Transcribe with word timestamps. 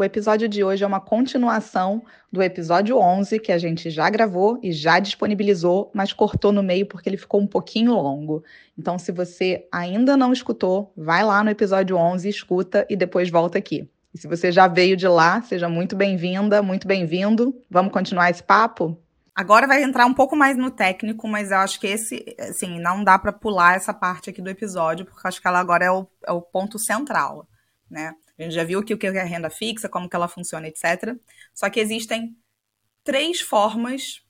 O 0.00 0.02
episódio 0.02 0.48
de 0.48 0.64
hoje 0.64 0.82
é 0.82 0.86
uma 0.86 0.98
continuação 0.98 2.02
do 2.32 2.42
episódio 2.42 2.96
11 2.96 3.38
que 3.38 3.52
a 3.52 3.58
gente 3.58 3.90
já 3.90 4.08
gravou 4.08 4.58
e 4.62 4.72
já 4.72 4.98
disponibilizou, 4.98 5.90
mas 5.92 6.10
cortou 6.10 6.52
no 6.52 6.62
meio 6.62 6.86
porque 6.86 7.06
ele 7.06 7.18
ficou 7.18 7.38
um 7.38 7.46
pouquinho 7.46 7.92
longo. 7.92 8.42
Então, 8.78 8.98
se 8.98 9.12
você 9.12 9.68
ainda 9.70 10.16
não 10.16 10.32
escutou, 10.32 10.90
vai 10.96 11.22
lá 11.22 11.44
no 11.44 11.50
episódio 11.50 11.98
11, 11.98 12.26
escuta 12.30 12.86
e 12.88 12.96
depois 12.96 13.28
volta 13.28 13.58
aqui. 13.58 13.90
E 14.14 14.18
se 14.18 14.26
você 14.26 14.50
já 14.50 14.66
veio 14.66 14.96
de 14.96 15.06
lá, 15.06 15.42
seja 15.42 15.68
muito 15.68 15.94
bem-vinda, 15.94 16.62
muito 16.62 16.88
bem-vindo. 16.88 17.54
Vamos 17.68 17.92
continuar 17.92 18.30
esse 18.30 18.42
papo? 18.42 18.98
Agora 19.34 19.66
vai 19.66 19.82
entrar 19.82 20.06
um 20.06 20.14
pouco 20.14 20.34
mais 20.34 20.56
no 20.56 20.70
técnico, 20.70 21.28
mas 21.28 21.50
eu 21.50 21.58
acho 21.58 21.78
que 21.78 21.86
esse, 21.86 22.24
assim, 22.38 22.80
não 22.80 23.04
dá 23.04 23.18
para 23.18 23.34
pular 23.34 23.76
essa 23.76 23.92
parte 23.92 24.30
aqui 24.30 24.40
do 24.40 24.48
episódio, 24.48 25.04
porque 25.04 25.28
acho 25.28 25.42
que 25.42 25.46
ela 25.46 25.60
agora 25.60 25.84
é 25.84 25.90
o, 25.90 26.06
é 26.26 26.32
o 26.32 26.40
ponto 26.40 26.78
central, 26.78 27.46
né? 27.90 28.14
A 28.40 28.44
gente 28.44 28.54
já 28.54 28.64
viu 28.64 28.82
que 28.82 28.94
o 28.94 28.98
que 28.98 29.06
é 29.06 29.22
renda 29.22 29.50
fixa, 29.50 29.88
como 29.88 30.08
que 30.08 30.16
ela 30.16 30.26
funciona, 30.26 30.66
etc. 30.66 31.14
Só 31.54 31.68
que 31.68 31.78
existem 31.78 32.34
três 33.04 33.40
formas, 33.40 34.22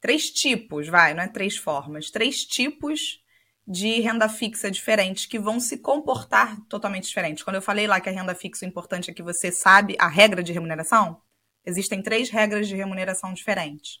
três 0.00 0.30
tipos, 0.30 0.88
vai, 0.88 1.12
não 1.12 1.22
é 1.22 1.28
três 1.28 1.56
formas, 1.56 2.10
três 2.10 2.44
tipos 2.44 3.22
de 3.66 4.00
renda 4.00 4.30
fixa 4.30 4.70
diferentes 4.70 5.26
que 5.26 5.38
vão 5.38 5.60
se 5.60 5.76
comportar 5.76 6.58
totalmente 6.70 7.06
diferentes. 7.06 7.44
Quando 7.44 7.56
eu 7.56 7.62
falei 7.62 7.86
lá 7.86 8.00
que 8.00 8.08
a 8.08 8.12
renda 8.12 8.34
fixa 8.34 8.64
o 8.64 8.68
importante 8.68 9.10
é 9.10 9.14
que 9.14 9.22
você 9.22 9.52
sabe 9.52 9.94
a 9.98 10.08
regra 10.08 10.42
de 10.42 10.52
remuneração, 10.52 11.20
existem 11.66 12.00
três 12.00 12.30
regras 12.30 12.66
de 12.66 12.74
remuneração 12.74 13.34
diferentes. 13.34 14.00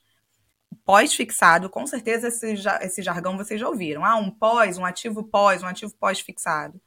Pós-fixado, 0.86 1.68
com 1.68 1.86
certeza 1.86 2.28
esse, 2.28 2.54
esse 2.80 3.02
jargão 3.02 3.36
vocês 3.36 3.60
já 3.60 3.68
ouviram. 3.68 4.06
Ah, 4.06 4.16
um 4.16 4.30
pós, 4.30 4.78
um 4.78 4.86
ativo 4.86 5.22
pós, 5.22 5.62
um 5.62 5.66
ativo 5.66 5.94
pós-fixado. 6.00 6.80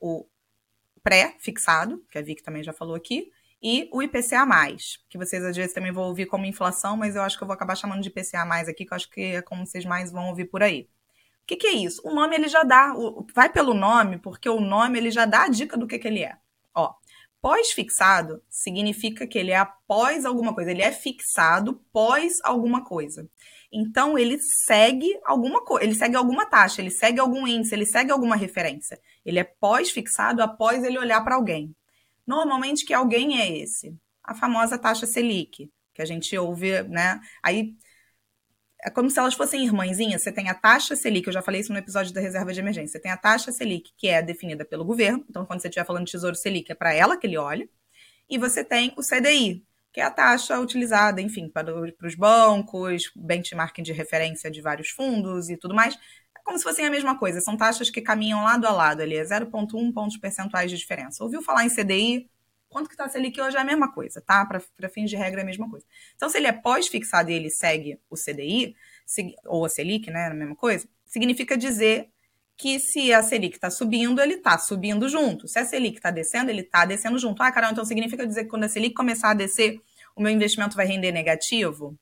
O 0.00 0.26
pré-fixado, 1.02 2.04
que 2.10 2.18
a 2.18 2.22
Vic 2.22 2.42
também 2.42 2.62
já 2.62 2.72
falou 2.72 2.94
aqui, 2.94 3.30
e 3.62 3.88
o 3.92 4.02
IPCA+, 4.02 4.44
que 5.08 5.16
vocês 5.16 5.44
às 5.44 5.56
vezes 5.56 5.72
também 5.72 5.92
vão 5.92 6.04
ouvir 6.04 6.26
como 6.26 6.44
inflação, 6.44 6.96
mas 6.96 7.14
eu 7.14 7.22
acho 7.22 7.38
que 7.38 7.44
eu 7.44 7.46
vou 7.46 7.54
acabar 7.54 7.76
chamando 7.76 8.02
de 8.02 8.08
IPCA+, 8.08 8.42
aqui, 8.42 8.84
que 8.84 8.92
eu 8.92 8.96
acho 8.96 9.10
que 9.10 9.20
é 9.20 9.42
como 9.42 9.64
vocês 9.64 9.84
mais 9.84 10.10
vão 10.10 10.28
ouvir 10.28 10.46
por 10.46 10.62
aí. 10.62 10.88
O 11.42 11.46
que, 11.46 11.56
que 11.56 11.66
é 11.66 11.72
isso? 11.72 12.00
O 12.04 12.14
nome 12.14 12.34
ele 12.34 12.48
já 12.48 12.62
dá, 12.62 12.92
vai 13.34 13.48
pelo 13.48 13.74
nome, 13.74 14.18
porque 14.18 14.48
o 14.48 14.60
nome 14.60 14.98
ele 14.98 15.10
já 15.10 15.24
dá 15.24 15.44
a 15.44 15.48
dica 15.48 15.76
do 15.76 15.86
que, 15.86 15.98
que 15.98 16.08
ele 16.08 16.24
é. 16.24 16.36
Ó, 16.74 16.92
pós-fixado 17.40 18.42
significa 18.48 19.26
que 19.26 19.38
ele 19.38 19.50
é 19.50 19.56
após 19.56 20.24
alguma 20.24 20.54
coisa, 20.54 20.70
ele 20.70 20.82
é 20.82 20.92
fixado 20.92 21.80
pós 21.92 22.34
alguma 22.44 22.84
coisa. 22.84 23.28
Então 23.72 24.18
ele 24.18 24.38
segue 24.40 25.18
alguma 25.24 25.64
coisa, 25.64 25.84
ele 25.84 25.94
segue 25.94 26.14
alguma 26.14 26.46
taxa, 26.46 26.80
ele 26.80 26.90
segue 26.90 27.18
algum 27.18 27.46
índice, 27.46 27.74
ele 27.74 27.86
segue 27.86 28.12
alguma 28.12 28.36
referência. 28.36 29.00
Ele 29.24 29.38
é 29.38 29.44
pós-fixado 29.44 30.42
após 30.42 30.82
ele 30.84 30.98
olhar 30.98 31.22
para 31.22 31.36
alguém. 31.36 31.74
Normalmente, 32.26 32.84
que 32.84 32.94
alguém 32.94 33.40
é 33.40 33.58
esse? 33.58 33.96
A 34.22 34.34
famosa 34.34 34.78
taxa 34.78 35.06
Selic, 35.06 35.70
que 35.94 36.02
a 36.02 36.04
gente 36.04 36.36
ouve, 36.36 36.82
né? 36.84 37.20
Aí 37.42 37.74
é 38.84 38.90
como 38.90 39.08
se 39.10 39.18
elas 39.18 39.34
fossem 39.34 39.64
irmãzinhas. 39.64 40.22
Você 40.22 40.32
tem 40.32 40.48
a 40.48 40.54
taxa 40.54 40.96
Selic, 40.96 41.26
eu 41.26 41.32
já 41.32 41.42
falei 41.42 41.60
isso 41.60 41.72
no 41.72 41.78
episódio 41.78 42.12
da 42.12 42.20
reserva 42.20 42.52
de 42.52 42.60
emergência. 42.60 42.92
Você 42.92 43.00
tem 43.00 43.12
a 43.12 43.16
taxa 43.16 43.52
Selic, 43.52 43.92
que 43.96 44.08
é 44.08 44.20
definida 44.22 44.64
pelo 44.64 44.84
governo. 44.84 45.24
Então, 45.28 45.46
quando 45.46 45.60
você 45.60 45.68
estiver 45.68 45.86
falando 45.86 46.06
de 46.06 46.12
Tesouro 46.12 46.36
Selic, 46.36 46.70
é 46.70 46.74
para 46.74 46.92
ela 46.92 47.16
que 47.16 47.26
ele 47.26 47.36
olha. 47.36 47.68
E 48.28 48.38
você 48.38 48.64
tem 48.64 48.92
o 48.96 49.02
CDI, 49.02 49.64
que 49.92 50.00
é 50.00 50.04
a 50.04 50.10
taxa 50.10 50.58
utilizada, 50.58 51.20
enfim, 51.20 51.48
para, 51.48 51.72
os 52.02 52.14
bancos, 52.14 53.10
benchmarking 53.14 53.82
de 53.82 53.92
referência 53.92 54.50
de 54.50 54.60
vários 54.60 54.88
fundos 54.90 55.48
e 55.48 55.56
tudo 55.56 55.74
mais 55.74 55.96
como 56.52 56.58
se 56.58 56.64
fossem 56.64 56.84
a 56.84 56.90
mesma 56.90 57.18
coisa. 57.18 57.40
São 57.40 57.56
taxas 57.56 57.88
que 57.88 58.02
caminham 58.02 58.44
lado 58.44 58.66
a 58.66 58.70
lado 58.70 59.00
ali, 59.00 59.16
é 59.16 59.24
0,1 59.24 59.92
pontos 59.92 60.18
percentuais 60.18 60.70
de 60.70 60.76
diferença. 60.76 61.24
Ouviu 61.24 61.40
falar 61.40 61.64
em 61.64 61.70
CDI? 61.70 62.30
Quanto 62.68 62.88
que 62.88 62.94
está 62.94 63.04
a 63.04 63.08
Selic 63.08 63.40
hoje 63.40 63.56
é 63.56 63.60
a 63.60 63.64
mesma 63.64 63.92
coisa, 63.92 64.20
tá? 64.20 64.44
Para 64.46 64.88
fins 64.88 65.08
de 65.08 65.16
regra 65.16 65.40
é 65.40 65.42
a 65.42 65.46
mesma 65.46 65.68
coisa. 65.68 65.84
Então, 66.14 66.28
se 66.28 66.38
ele 66.38 66.46
é 66.46 66.52
pós-fixado 66.52 67.30
e 67.30 67.34
ele 67.34 67.50
segue 67.50 67.98
o 68.08 68.16
CDI, 68.16 68.74
ou 69.46 69.64
a 69.64 69.68
Selic, 69.68 70.10
né, 70.10 70.26
a 70.26 70.34
mesma 70.34 70.56
coisa, 70.56 70.88
significa 71.06 71.56
dizer 71.56 72.08
que 72.56 72.78
se 72.78 73.12
a 73.12 73.22
Selic 73.22 73.56
está 73.56 73.70
subindo, 73.70 74.20
ele 74.20 74.34
está 74.34 74.56
subindo 74.58 75.08
junto. 75.08 75.48
Se 75.48 75.58
a 75.58 75.64
Selic 75.64 75.96
está 75.96 76.10
descendo, 76.10 76.50
ele 76.50 76.62
está 76.62 76.84
descendo 76.84 77.18
junto. 77.18 77.42
Ah, 77.42 77.52
caramba, 77.52 77.72
então 77.72 77.84
significa 77.84 78.26
dizer 78.26 78.44
que 78.44 78.50
quando 78.50 78.64
a 78.64 78.68
Selic 78.68 78.94
começar 78.94 79.30
a 79.30 79.34
descer, 79.34 79.80
o 80.16 80.22
meu 80.22 80.32
investimento 80.32 80.76
vai 80.76 80.86
render 80.86 81.12
negativo? 81.12 81.98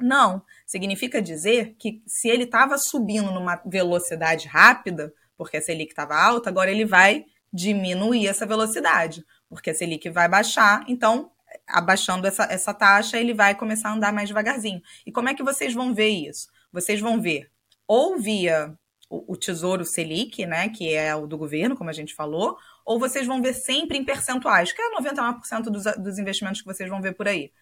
Não, 0.00 0.42
significa 0.66 1.22
dizer 1.22 1.74
que 1.78 2.02
se 2.06 2.28
ele 2.28 2.44
estava 2.44 2.76
subindo 2.76 3.30
numa 3.30 3.60
velocidade 3.64 4.46
rápida, 4.46 5.12
porque 5.36 5.56
a 5.56 5.62
Selic 5.62 5.92
estava 5.92 6.14
alta, 6.14 6.50
agora 6.50 6.70
ele 6.70 6.84
vai 6.84 7.24
diminuir 7.52 8.26
essa 8.26 8.44
velocidade, 8.44 9.24
porque 9.48 9.70
a 9.70 9.74
Selic 9.74 10.10
vai 10.10 10.28
baixar, 10.28 10.84
então, 10.86 11.30
abaixando 11.66 12.26
essa, 12.26 12.44
essa 12.44 12.74
taxa, 12.74 13.18
ele 13.18 13.32
vai 13.32 13.54
começar 13.54 13.88
a 13.88 13.94
andar 13.94 14.12
mais 14.12 14.28
devagarzinho. 14.28 14.82
E 15.06 15.12
como 15.12 15.28
é 15.28 15.34
que 15.34 15.42
vocês 15.42 15.72
vão 15.72 15.94
ver 15.94 16.08
isso? 16.08 16.48
Vocês 16.72 17.00
vão 17.00 17.20
ver 17.20 17.50
ou 17.88 18.18
via 18.18 18.76
o, 19.08 19.32
o 19.32 19.36
Tesouro 19.36 19.84
Selic, 19.84 20.44
né, 20.44 20.68
que 20.68 20.92
é 20.92 21.14
o 21.14 21.26
do 21.26 21.38
governo, 21.38 21.76
como 21.76 21.90
a 21.90 21.92
gente 21.92 22.14
falou, 22.14 22.58
ou 22.84 22.98
vocês 22.98 23.26
vão 23.26 23.40
ver 23.40 23.54
sempre 23.54 23.96
em 23.96 24.04
percentuais, 24.04 24.72
que 24.72 24.82
é 24.82 25.00
99% 25.00 25.62
dos, 25.70 25.84
dos 25.96 26.18
investimentos 26.18 26.60
que 26.60 26.66
vocês 26.66 26.90
vão 26.90 27.00
ver 27.00 27.14
por 27.14 27.28
aí. 27.28 27.52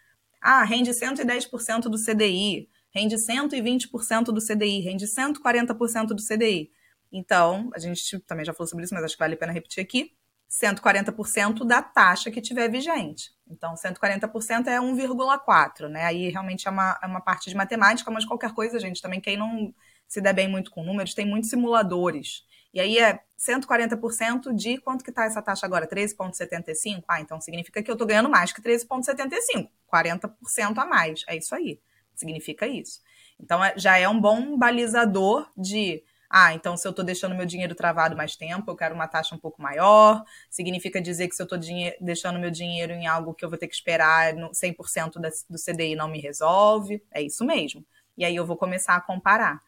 Ah, 0.47 0.63
rende 0.63 0.93
110% 0.93 1.89
do 1.89 1.97
CDI, 1.97 2.69
rende 2.95 3.17
120% 3.17 4.25
do 4.27 4.41
CDI, 4.43 4.81
rende 4.81 5.07
140% 5.07 6.09
do 6.09 6.23
CDI. 6.23 6.71
Então, 7.11 7.71
a 7.75 7.79
gente 7.79 8.19
também 8.21 8.45
já 8.45 8.53
falou 8.53 8.69
sobre 8.69 8.85
isso, 8.85 8.93
mas 8.93 9.05
acho 9.05 9.15
que 9.15 9.21
vale 9.21 9.35
a 9.35 9.39
pena 9.39 9.53
repetir 9.53 9.83
aqui. 9.83 10.13
140% 10.51 11.65
da 11.65 11.83
taxa 11.83 12.31
que 12.31 12.41
tiver 12.41 12.69
vigente. 12.69 13.33
Então, 13.49 13.75
140% 13.75 14.67
é 14.69 14.79
1,4, 14.79 15.89
né? 15.89 16.05
Aí 16.05 16.29
realmente 16.31 16.67
é 16.69 16.71
uma, 16.71 16.99
é 17.03 17.07
uma 17.07 17.21
parte 17.21 17.51
de 17.51 17.57
matemática, 17.57 18.11
mas 18.11 18.25
qualquer 18.25 18.53
coisa, 18.53 18.79
gente, 18.79 19.03
também 19.03 19.21
quem 19.21 19.37
não 19.37 19.75
se 20.07 20.21
der 20.21 20.33
bem 20.33 20.49
muito 20.49 20.71
com 20.71 20.85
números, 20.85 21.15
tem 21.15 21.27
muitos 21.27 21.51
simuladores. 21.51 22.45
E 22.73 22.81
aí 22.81 22.99
é 22.99 23.21
140% 23.39 24.53
de 24.55 24.79
quanto 24.79 25.05
que 25.05 25.11
está 25.11 25.25
essa 25.25 25.41
taxa 25.41 25.65
agora? 25.65 25.87
13,75? 25.87 27.05
Ah, 27.07 27.21
então 27.21 27.41
significa 27.41 27.83
que 27.83 27.91
eu 27.91 27.95
estou 27.95 28.07
ganhando 28.07 28.29
mais 28.29 28.53
que 28.53 28.61
13,75. 28.61 29.69
40% 29.93 30.79
a 30.79 30.85
mais. 30.85 31.25
É 31.29 31.37
isso 31.37 31.55
aí. 31.55 31.81
Significa 32.15 32.67
isso. 32.67 33.01
Então 33.39 33.63
é, 33.65 33.75
já 33.77 33.97
é 33.97 34.09
um 34.09 34.21
bom 34.21 34.59
balizador 34.59 35.49
de. 35.57 36.03
Ah, 36.37 36.53
então 36.53 36.77
se 36.77 36.85
eu 36.85 36.91
estou 36.91 37.05
deixando 37.05 37.33
meu 37.33 37.47
dinheiro 37.47 37.77
travado 37.77 38.17
mais 38.17 38.35
tempo, 38.35 38.69
eu 38.69 38.75
quero 38.75 38.93
uma 38.93 39.07
taxa 39.07 39.37
um 39.37 39.39
pouco 39.39 39.63
maior. 39.63 40.25
Significa 40.51 41.01
dizer 41.01 41.29
que 41.29 41.37
se 41.37 41.41
eu 41.41 41.45
estou 41.45 41.57
deixando 42.01 42.41
meu 42.41 42.51
dinheiro 42.51 42.93
em 42.93 43.07
algo 43.07 43.33
que 43.33 43.45
eu 43.45 43.49
vou 43.49 43.57
ter 43.57 43.69
que 43.69 43.75
esperar 43.77 44.35
100% 44.35 45.13
do 45.49 45.57
CDI 45.57 45.95
não 45.95 46.09
me 46.09 46.21
resolve. 46.21 47.01
É 47.13 47.23
isso 47.23 47.45
mesmo. 47.45 47.87
E 48.19 48.25
aí 48.25 48.35
eu 48.35 48.45
vou 48.45 48.57
começar 48.57 48.97
a 48.97 49.01
comparar. 49.01 49.61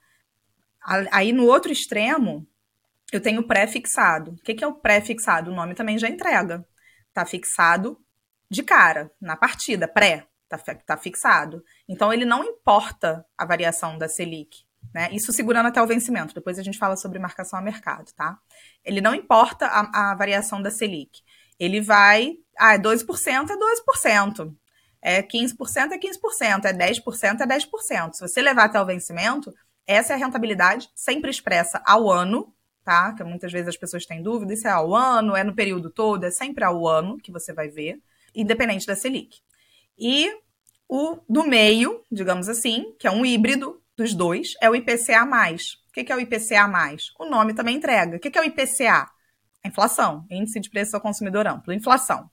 Aí 1.12 1.32
no 1.32 1.46
outro 1.46 1.70
extremo, 1.70 2.44
eu 3.12 3.20
tenho 3.20 3.46
pré-fixado. 3.46 4.32
O 4.32 4.36
que, 4.38 4.64
é 4.64 4.66
o 4.66 4.74
pré-fixado? 4.74 5.52
O 5.52 5.54
nome 5.54 5.72
também 5.72 5.96
já 5.96 6.08
entrega. 6.08 6.66
Está 7.10 7.24
fixado 7.24 7.96
de 8.50 8.64
cara, 8.64 9.12
na 9.20 9.36
partida, 9.36 9.86
pré, 9.86 10.26
está 10.50 10.74
tá 10.74 10.96
fixado. 10.96 11.64
Então, 11.88 12.12
ele 12.12 12.24
não 12.24 12.42
importa 12.42 13.24
a 13.38 13.46
variação 13.46 13.96
da 13.96 14.08
Selic. 14.08 14.65
Né? 14.94 15.08
Isso 15.12 15.32
segurando 15.32 15.66
até 15.66 15.82
o 15.82 15.86
vencimento. 15.86 16.34
Depois 16.34 16.58
a 16.58 16.62
gente 16.62 16.78
fala 16.78 16.96
sobre 16.96 17.18
marcação 17.18 17.58
a 17.58 17.62
mercado, 17.62 18.12
tá? 18.14 18.38
Ele 18.84 19.00
não 19.00 19.14
importa 19.14 19.66
a, 19.66 20.12
a 20.12 20.14
variação 20.14 20.60
da 20.62 20.70
Selic. 20.70 21.20
Ele 21.58 21.80
vai. 21.80 22.34
Ah, 22.58 22.74
é 22.74 22.78
2%, 22.78 23.50
é 23.50 23.56
2%. 23.56 24.54
É 25.02 25.22
15%, 25.22 25.92
é 25.92 25.98
15%. 25.98 26.64
É 26.64 26.72
10%, 26.72 27.40
é 27.40 27.46
10%. 27.46 28.12
Se 28.14 28.20
você 28.20 28.40
levar 28.40 28.64
até 28.64 28.80
o 28.80 28.86
vencimento, 28.86 29.54
essa 29.86 30.12
é 30.12 30.16
a 30.16 30.18
rentabilidade 30.18 30.88
sempre 30.94 31.30
expressa 31.30 31.82
ao 31.84 32.10
ano 32.10 32.52
tá? 32.86 33.12
Que 33.14 33.24
muitas 33.24 33.50
vezes 33.50 33.66
as 33.66 33.76
pessoas 33.76 34.06
têm 34.06 34.22
dúvida, 34.22 34.54
isso 34.54 34.68
é 34.68 34.70
ao 34.70 34.94
ano, 34.94 35.34
é 35.34 35.42
no 35.42 35.56
período 35.56 35.90
todo, 35.90 36.22
é 36.22 36.30
sempre 36.30 36.62
ao 36.62 36.86
ano 36.86 37.18
que 37.18 37.32
você 37.32 37.52
vai 37.52 37.68
ver, 37.68 38.00
independente 38.32 38.86
da 38.86 38.94
Selic. 38.94 39.40
E 39.98 40.32
o 40.88 41.18
do 41.28 41.42
meio, 41.42 42.00
digamos 42.12 42.48
assim, 42.48 42.94
que 42.96 43.08
é 43.08 43.10
um 43.10 43.26
híbrido 43.26 43.82
dos 43.96 44.14
dois, 44.14 44.54
é 44.60 44.68
o 44.68 44.74
IPCA+. 44.74 45.24
O 45.88 45.92
que 45.92 46.12
é 46.12 46.16
o 46.16 46.20
IPCA+. 46.20 46.70
O 47.18 47.26
nome 47.26 47.54
também 47.54 47.76
entrega. 47.76 48.16
O 48.16 48.20
que 48.20 48.36
é 48.36 48.40
o 48.40 48.44
IPCA? 48.44 49.10
A 49.64 49.68
inflação, 49.68 50.24
Índice 50.30 50.60
de 50.60 50.70
Preço 50.70 50.94
ao 50.94 51.02
Consumidor 51.02 51.46
Amplo, 51.46 51.72
inflação. 51.72 52.30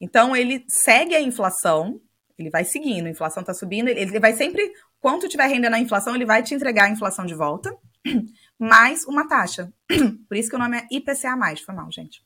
Então, 0.00 0.34
ele 0.34 0.64
segue 0.68 1.14
a 1.14 1.20
inflação, 1.20 2.00
ele 2.38 2.50
vai 2.50 2.64
seguindo, 2.64 3.06
a 3.06 3.10
inflação 3.10 3.42
está 3.42 3.52
subindo, 3.52 3.88
ele 3.88 4.18
vai 4.18 4.32
sempre, 4.32 4.72
quanto 5.00 5.28
tiver 5.28 5.46
renda 5.46 5.68
na 5.68 5.78
inflação, 5.78 6.14
ele 6.14 6.24
vai 6.24 6.42
te 6.42 6.54
entregar 6.54 6.84
a 6.84 6.90
inflação 6.90 7.26
de 7.26 7.34
volta, 7.34 7.76
mais 8.58 9.04
uma 9.04 9.28
taxa. 9.28 9.72
Por 10.28 10.36
isso 10.36 10.48
que 10.48 10.56
o 10.56 10.58
nome 10.58 10.78
é 10.78 10.86
IPCA+, 10.90 11.36
foi 11.64 11.74
mal, 11.74 11.90
gente. 11.92 12.22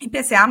IPCA+. 0.00 0.46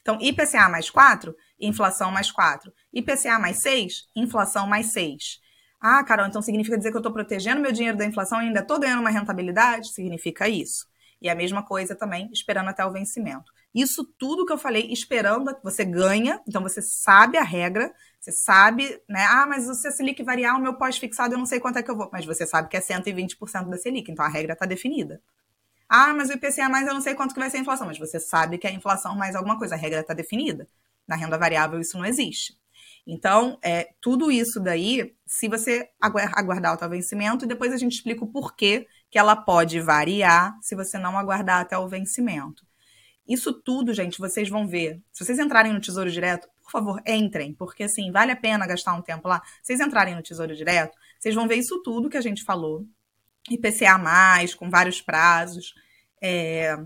Então, 0.00 0.18
IPCA 0.20 0.68
mais 0.68 0.90
4, 0.90 1.34
inflação 1.60 2.10
mais 2.10 2.30
4. 2.30 2.72
IPCA 2.92 3.38
mais 3.38 3.60
6, 3.62 4.08
inflação 4.16 4.66
mais 4.66 4.92
6. 4.92 5.40
Ah, 5.80 6.02
Carol, 6.02 6.26
então 6.26 6.42
significa 6.42 6.76
dizer 6.76 6.90
que 6.90 6.96
eu 6.96 7.00
estou 7.00 7.12
protegendo 7.12 7.60
meu 7.60 7.70
dinheiro 7.70 7.96
da 7.96 8.04
inflação 8.04 8.42
e 8.42 8.46
ainda 8.46 8.60
estou 8.60 8.80
ganhando 8.80 9.00
uma 9.00 9.10
rentabilidade? 9.10 9.92
Significa 9.92 10.48
isso. 10.48 10.86
E 11.20 11.28
a 11.28 11.34
mesma 11.34 11.64
coisa 11.64 11.94
também 11.94 12.28
esperando 12.32 12.68
até 12.68 12.84
o 12.84 12.92
vencimento. 12.92 13.52
Isso 13.74 14.04
tudo 14.18 14.46
que 14.46 14.52
eu 14.52 14.58
falei, 14.58 14.90
esperando 14.90 15.56
você 15.62 15.84
ganha, 15.84 16.40
então 16.48 16.62
você 16.62 16.80
sabe 16.80 17.36
a 17.38 17.42
regra, 17.42 17.92
você 18.20 18.32
sabe, 18.32 19.00
né? 19.08 19.24
Ah, 19.28 19.46
mas 19.46 19.64
se 19.80 19.86
a 19.86 19.90
Selic 19.92 20.22
variar, 20.22 20.56
o 20.56 20.60
meu 20.62 20.74
pós-fixado 20.74 21.34
eu 21.34 21.38
não 21.38 21.46
sei 21.46 21.60
quanto 21.60 21.78
é 21.78 21.82
que 21.82 21.90
eu 21.90 21.96
vou. 21.96 22.08
Mas 22.12 22.24
você 22.24 22.46
sabe 22.46 22.68
que 22.68 22.76
é 22.76 22.80
120% 22.80 23.68
da 23.68 23.76
Selic, 23.76 24.10
então 24.10 24.24
a 24.24 24.28
regra 24.28 24.54
está 24.54 24.66
definida. 24.66 25.20
Ah, 25.88 26.14
mas 26.14 26.30
o 26.30 26.34
IPCA 26.34 26.68
mais 26.68 26.86
eu 26.86 26.94
não 26.94 27.00
sei 27.00 27.14
quanto 27.14 27.34
que 27.34 27.40
vai 27.40 27.50
ser 27.50 27.58
a 27.58 27.60
inflação, 27.60 27.86
mas 27.86 27.98
você 27.98 28.20
sabe 28.20 28.58
que 28.58 28.66
é 28.66 28.70
a 28.70 28.74
inflação 28.74 29.16
mais 29.16 29.34
alguma 29.36 29.58
coisa, 29.58 29.74
a 29.74 29.78
regra 29.78 30.00
está 30.00 30.14
definida. 30.14 30.68
Na 31.06 31.16
renda 31.16 31.38
variável 31.38 31.80
isso 31.80 31.96
não 31.98 32.04
existe. 32.04 32.58
Então, 33.10 33.58
é, 33.62 33.88
tudo 34.02 34.30
isso 34.30 34.60
daí, 34.60 35.14
se 35.26 35.48
você 35.48 35.88
aguardar 35.98 36.74
o 36.74 36.76
tal 36.76 36.90
vencimento, 36.90 37.46
e 37.46 37.48
depois 37.48 37.72
a 37.72 37.78
gente 37.78 37.94
explica 37.94 38.22
o 38.22 38.30
porquê 38.30 38.86
que 39.10 39.18
ela 39.18 39.34
pode 39.34 39.80
variar 39.80 40.54
se 40.60 40.76
você 40.76 40.98
não 40.98 41.16
aguardar 41.16 41.62
até 41.62 41.78
o 41.78 41.88
vencimento. 41.88 42.66
Isso 43.26 43.50
tudo, 43.52 43.94
gente, 43.94 44.18
vocês 44.18 44.50
vão 44.50 44.68
ver. 44.68 45.00
Se 45.10 45.24
vocês 45.24 45.38
entrarem 45.38 45.72
no 45.72 45.80
Tesouro 45.80 46.10
Direto, 46.10 46.46
por 46.62 46.70
favor, 46.70 47.02
entrem, 47.06 47.54
porque 47.54 47.84
assim, 47.84 48.12
vale 48.12 48.30
a 48.30 48.36
pena 48.36 48.66
gastar 48.66 48.92
um 48.92 49.00
tempo 49.00 49.26
lá. 49.26 49.40
Se 49.62 49.68
vocês 49.68 49.80
entrarem 49.80 50.14
no 50.14 50.22
Tesouro 50.22 50.54
Direto, 50.54 50.94
vocês 51.18 51.34
vão 51.34 51.48
ver 51.48 51.56
isso 51.56 51.82
tudo 51.82 52.10
que 52.10 52.16
a 52.18 52.22
gente 52.22 52.44
falou. 52.44 52.84
IPCA, 53.50 53.98
com 54.58 54.68
vários 54.68 55.00
prazos, 55.00 55.72
é, 56.22 56.76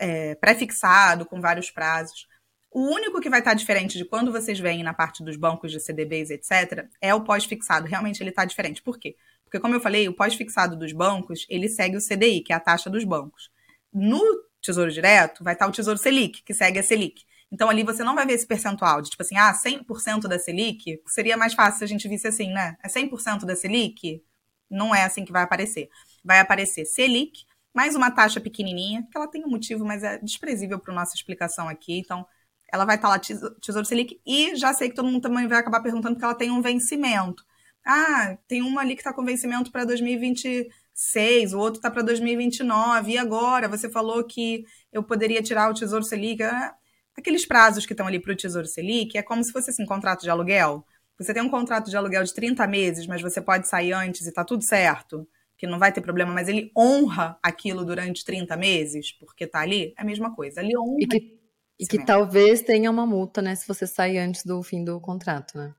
é, 0.00 0.34
pré-fixado, 0.34 1.24
com 1.24 1.40
vários 1.40 1.70
prazos. 1.70 2.26
O 2.70 2.82
único 2.82 3.20
que 3.20 3.28
vai 3.28 3.40
estar 3.40 3.54
diferente 3.54 3.98
de 3.98 4.04
quando 4.04 4.30
vocês 4.30 4.58
veem 4.58 4.84
na 4.84 4.94
parte 4.94 5.24
dos 5.24 5.36
bancos 5.36 5.72
de 5.72 5.80
CDBs, 5.80 6.30
etc., 6.30 6.86
é 7.00 7.12
o 7.12 7.22
pós-fixado. 7.22 7.88
Realmente 7.88 8.22
ele 8.22 8.30
está 8.30 8.44
diferente. 8.44 8.80
Por 8.80 8.98
quê? 8.98 9.16
Porque, 9.44 9.58
como 9.58 9.74
eu 9.74 9.80
falei, 9.80 10.08
o 10.08 10.14
pós-fixado 10.14 10.76
dos 10.76 10.92
bancos, 10.92 11.44
ele 11.48 11.68
segue 11.68 11.96
o 11.96 12.00
CDI, 12.00 12.40
que 12.40 12.52
é 12.52 12.56
a 12.56 12.60
taxa 12.60 12.88
dos 12.88 13.02
bancos. 13.02 13.50
No 13.92 14.22
Tesouro 14.62 14.92
Direto, 14.92 15.42
vai 15.42 15.54
estar 15.54 15.66
o 15.66 15.72
Tesouro 15.72 15.98
Selic, 15.98 16.44
que 16.44 16.54
segue 16.54 16.78
a 16.78 16.82
Selic. 16.82 17.24
Então, 17.50 17.68
ali 17.68 17.82
você 17.82 18.04
não 18.04 18.14
vai 18.14 18.24
ver 18.24 18.34
esse 18.34 18.46
percentual 18.46 19.02
de, 19.02 19.10
tipo 19.10 19.22
assim, 19.24 19.36
ah, 19.36 19.52
100% 19.52 20.28
da 20.28 20.38
Selic, 20.38 21.02
seria 21.08 21.36
mais 21.36 21.52
fácil 21.52 21.78
se 21.78 21.84
a 21.84 21.88
gente 21.88 22.06
visse 22.06 22.28
assim, 22.28 22.52
né? 22.52 22.76
É 22.84 22.88
100% 22.88 23.44
da 23.44 23.56
Selic? 23.56 24.22
Não 24.70 24.94
é 24.94 25.02
assim 25.02 25.24
que 25.24 25.32
vai 25.32 25.42
aparecer. 25.42 25.88
Vai 26.24 26.38
aparecer 26.38 26.84
Selic, 26.84 27.44
mais 27.74 27.96
uma 27.96 28.12
taxa 28.12 28.40
pequenininha, 28.40 29.04
que 29.10 29.18
ela 29.18 29.26
tem 29.26 29.44
um 29.44 29.48
motivo, 29.48 29.84
mas 29.84 30.04
é 30.04 30.18
desprezível 30.18 30.78
para 30.78 30.94
nossa 30.94 31.16
explicação 31.16 31.68
aqui. 31.68 31.98
Então, 31.98 32.24
ela 32.72 32.84
vai 32.84 32.96
estar 32.96 33.08
lá, 33.08 33.18
Tesouro 33.18 33.84
Selic, 33.84 34.20
e 34.26 34.54
já 34.56 34.72
sei 34.72 34.88
que 34.88 34.94
todo 34.94 35.06
mundo 35.06 35.20
também 35.20 35.46
vai 35.46 35.58
acabar 35.58 35.80
perguntando 35.82 36.14
porque 36.14 36.24
ela 36.24 36.34
tem 36.34 36.50
um 36.50 36.62
vencimento. 36.62 37.44
Ah, 37.84 38.36
tem 38.46 38.62
uma 38.62 38.80
ali 38.82 38.94
que 38.94 39.00
está 39.00 39.12
com 39.12 39.24
vencimento 39.24 39.72
para 39.72 39.84
2026, 39.84 41.54
o 41.54 41.58
outro 41.58 41.78
está 41.78 41.90
para 41.90 42.02
2029, 42.02 43.12
e 43.12 43.18
agora? 43.18 43.68
Você 43.68 43.88
falou 43.88 44.22
que 44.24 44.64
eu 44.92 45.02
poderia 45.02 45.42
tirar 45.42 45.70
o 45.70 45.74
Tesouro 45.74 46.04
Selic. 46.04 46.42
Ah, 46.42 46.74
aqueles 47.16 47.46
prazos 47.46 47.86
que 47.86 47.92
estão 47.92 48.06
ali 48.06 48.20
para 48.20 48.32
o 48.32 48.36
Tesouro 48.36 48.66
Selic 48.66 49.16
é 49.16 49.22
como 49.22 49.42
se 49.42 49.52
fosse 49.52 49.70
assim, 49.70 49.82
um 49.82 49.86
contrato 49.86 50.22
de 50.22 50.30
aluguel. 50.30 50.84
Você 51.18 51.34
tem 51.34 51.42
um 51.42 51.50
contrato 51.50 51.90
de 51.90 51.96
aluguel 51.96 52.24
de 52.24 52.32
30 52.34 52.66
meses, 52.66 53.06
mas 53.06 53.20
você 53.20 53.40
pode 53.40 53.68
sair 53.68 53.92
antes 53.92 54.26
e 54.26 54.30
está 54.30 54.44
tudo 54.44 54.64
certo, 54.64 55.28
que 55.58 55.66
não 55.66 55.78
vai 55.78 55.92
ter 55.92 56.00
problema, 56.00 56.32
mas 56.32 56.48
ele 56.48 56.72
honra 56.76 57.38
aquilo 57.42 57.84
durante 57.84 58.24
30 58.24 58.56
meses, 58.56 59.12
porque 59.12 59.44
está 59.44 59.60
ali, 59.60 59.92
é 59.98 60.02
a 60.02 60.04
mesma 60.04 60.34
coisa. 60.34 60.62
Ele 60.62 60.76
honra. 60.78 60.96
E 61.00 61.06
que 61.06 61.39
e 61.80 61.86
que 61.86 62.04
talvez 62.04 62.60
tenha 62.60 62.90
uma 62.90 63.06
multa, 63.06 63.40
né, 63.40 63.54
se 63.54 63.66
você 63.66 63.86
sair 63.86 64.18
antes 64.18 64.44
do 64.44 64.62
fim 64.62 64.84
do 64.84 65.00
contrato, 65.00 65.56
né? 65.56 65.74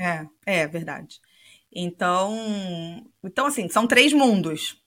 É, 0.00 0.62
é 0.62 0.66
verdade. 0.66 1.20
Então, 1.70 2.34
então 3.22 3.46
assim, 3.46 3.68
são 3.68 3.86
três 3.86 4.14
mundos. 4.14 4.82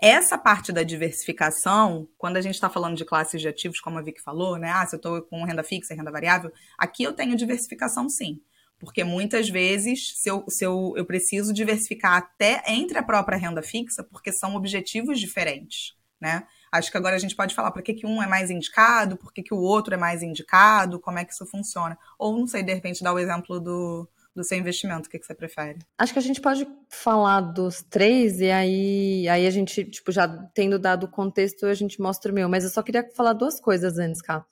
Essa 0.00 0.36
parte 0.36 0.72
da 0.72 0.82
diversificação, 0.82 2.08
quando 2.18 2.36
a 2.36 2.40
gente 2.40 2.54
está 2.54 2.68
falando 2.68 2.96
de 2.96 3.04
classes 3.04 3.40
de 3.40 3.48
ativos, 3.48 3.80
como 3.80 3.98
a 3.98 4.02
Vicky 4.02 4.20
falou, 4.20 4.56
né? 4.56 4.70
Ah, 4.70 4.86
se 4.86 4.94
eu 4.94 4.98
estou 4.98 5.22
com 5.22 5.44
renda 5.44 5.62
fixa 5.62 5.94
e 5.94 5.96
renda 5.96 6.10
variável, 6.10 6.52
aqui 6.76 7.04
eu 7.04 7.12
tenho 7.12 7.36
diversificação 7.36 8.08
sim. 8.08 8.40
Porque 8.78 9.02
muitas 9.02 9.48
vezes, 9.48 10.20
se, 10.20 10.30
eu, 10.30 10.44
se 10.48 10.64
eu, 10.64 10.94
eu 10.96 11.04
preciso 11.04 11.52
diversificar 11.52 12.16
até 12.16 12.62
entre 12.68 12.98
a 12.98 13.02
própria 13.02 13.36
renda 13.36 13.62
fixa, 13.62 14.04
porque 14.04 14.32
são 14.32 14.54
objetivos 14.54 15.18
diferentes, 15.18 15.94
né? 16.20 16.46
Acho 16.70 16.90
que 16.90 16.96
agora 16.96 17.16
a 17.16 17.18
gente 17.18 17.34
pode 17.34 17.54
falar 17.54 17.70
por 17.70 17.82
que, 17.82 17.94
que 17.94 18.06
um 18.06 18.22
é 18.22 18.26
mais 18.26 18.50
indicado, 18.50 19.16
por 19.16 19.32
que, 19.32 19.42
que 19.42 19.54
o 19.54 19.58
outro 19.58 19.94
é 19.94 19.96
mais 19.96 20.22
indicado, 20.22 21.00
como 21.00 21.18
é 21.18 21.24
que 21.24 21.32
isso 21.32 21.46
funciona. 21.46 21.98
Ou, 22.18 22.38
não 22.38 22.46
sei, 22.46 22.62
de 22.62 22.72
repente, 22.72 23.02
dar 23.02 23.12
o 23.12 23.18
exemplo 23.18 23.58
do, 23.58 24.08
do 24.34 24.44
seu 24.44 24.56
investimento, 24.56 25.08
o 25.08 25.10
que, 25.10 25.18
que 25.18 25.26
você 25.26 25.34
prefere? 25.34 25.78
Acho 25.98 26.12
que 26.12 26.18
a 26.18 26.22
gente 26.22 26.40
pode 26.40 26.66
falar 26.88 27.40
dos 27.40 27.82
três 27.82 28.40
e 28.40 28.50
aí, 28.50 29.28
aí 29.28 29.46
a 29.46 29.50
gente, 29.50 29.84
tipo, 29.84 30.12
já 30.12 30.28
tendo 30.54 30.78
dado 30.78 31.04
o 31.04 31.08
contexto, 31.08 31.66
a 31.66 31.74
gente 31.74 32.00
mostra 32.00 32.30
o 32.30 32.34
meu. 32.34 32.48
Mas 32.48 32.64
eu 32.64 32.70
só 32.70 32.82
queria 32.82 33.08
falar 33.14 33.32
duas 33.32 33.60
coisas 33.60 33.98
antes, 33.98 34.22
cá. 34.22 34.44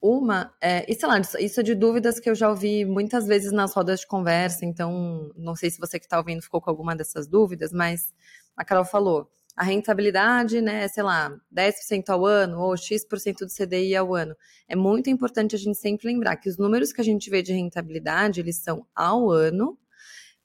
Uma, 0.00 0.54
é, 0.60 0.84
e 0.90 0.94
sei 0.94 1.08
lá, 1.08 1.18
isso 1.18 1.60
é 1.60 1.62
de 1.62 1.74
dúvidas 1.74 2.20
que 2.20 2.28
eu 2.28 2.34
já 2.34 2.48
ouvi 2.48 2.84
muitas 2.84 3.26
vezes 3.26 3.50
nas 3.50 3.72
rodas 3.72 4.00
de 4.00 4.06
conversa, 4.06 4.64
então 4.64 5.32
não 5.36 5.56
sei 5.56 5.70
se 5.70 5.80
você 5.80 5.98
que 5.98 6.04
está 6.04 6.18
ouvindo 6.18 6.42
ficou 6.42 6.60
com 6.60 6.70
alguma 6.70 6.94
dessas 6.94 7.26
dúvidas, 7.26 7.72
mas 7.72 8.14
a 8.56 8.64
Carol 8.64 8.84
falou 8.84 9.28
a 9.56 9.64
rentabilidade, 9.64 10.60
né, 10.60 10.86
sei 10.86 11.02
lá, 11.02 11.34
10% 11.50 12.10
ao 12.10 12.26
ano 12.26 12.60
ou 12.60 12.76
X% 12.76 13.46
do 13.46 13.48
CDI 13.48 13.96
ao 13.96 14.14
ano. 14.14 14.36
É 14.68 14.76
muito 14.76 15.08
importante 15.08 15.56
a 15.56 15.58
gente 15.58 15.78
sempre 15.78 16.08
lembrar 16.08 16.36
que 16.36 16.48
os 16.48 16.58
números 16.58 16.92
que 16.92 17.00
a 17.00 17.04
gente 17.04 17.30
vê 17.30 17.40
de 17.40 17.54
rentabilidade, 17.54 18.38
eles 18.38 18.58
são 18.58 18.86
ao 18.94 19.30
ano, 19.30 19.78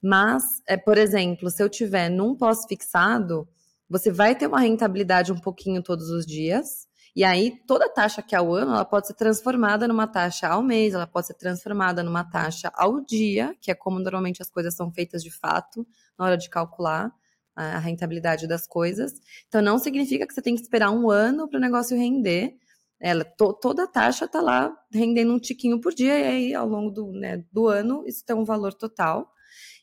mas, 0.01 0.43
é, 0.65 0.77
por 0.77 0.97
exemplo, 0.97 1.49
se 1.51 1.61
eu 1.61 1.69
tiver 1.69 2.09
num 2.09 2.35
pós-fixado, 2.35 3.47
você 3.89 4.09
vai 4.09 4.33
ter 4.33 4.47
uma 4.47 4.61
rentabilidade 4.61 5.33
um 5.33 5.39
pouquinho 5.39 5.83
todos 5.83 6.09
os 6.09 6.25
dias, 6.25 6.87
e 7.13 7.25
aí 7.25 7.59
toda 7.67 7.89
taxa 7.89 8.21
que 8.21 8.33
é 8.33 8.37
ao 8.37 8.53
ano, 8.53 8.71
ela 8.71 8.85
pode 8.85 9.07
ser 9.07 9.15
transformada 9.15 9.89
numa 9.89 10.07
taxa 10.07 10.47
ao 10.47 10.63
mês, 10.63 10.93
ela 10.93 11.05
pode 11.05 11.27
ser 11.27 11.33
transformada 11.33 12.01
numa 12.01 12.23
taxa 12.23 12.71
ao 12.73 13.01
dia, 13.01 13.53
que 13.59 13.69
é 13.69 13.75
como 13.75 13.99
normalmente 13.99 14.41
as 14.41 14.49
coisas 14.49 14.73
são 14.73 14.89
feitas 14.89 15.21
de 15.21 15.29
fato 15.29 15.85
na 16.17 16.25
hora 16.25 16.37
de 16.37 16.49
calcular 16.49 17.13
a 17.56 17.77
rentabilidade 17.80 18.48
das 18.48 18.65
coisas. 18.65 19.13
Então, 19.48 19.62
não 19.62 19.77
significa 19.77 20.25
que 20.25 20.33
você 20.33 20.42
tem 20.42 20.56
que 20.56 20.62
esperar 20.62 20.92
um 20.92 21.09
ano 21.09 21.48
para 21.48 21.57
o 21.57 21.62
negócio 21.62 21.98
render. 21.98 22.56
Ela, 23.00 23.24
to, 23.25 23.53
toda 23.53 23.83
a 23.83 23.88
taxa 23.88 24.25
está 24.25 24.42
lá 24.42 24.75
rendendo 24.94 25.33
um 25.33 25.39
tiquinho 25.39 25.80
por 25.81 25.94
dia, 25.94 26.19
e 26.19 26.24
aí, 26.24 26.53
ao 26.53 26.68
longo 26.68 26.92
do, 26.92 27.12
né, 27.12 27.44
do 27.51 27.68
ano, 27.68 28.03
isso 28.06 28.24
tem 28.25 28.36
um 28.36 28.45
valor 28.45 28.74
total. 28.74 29.31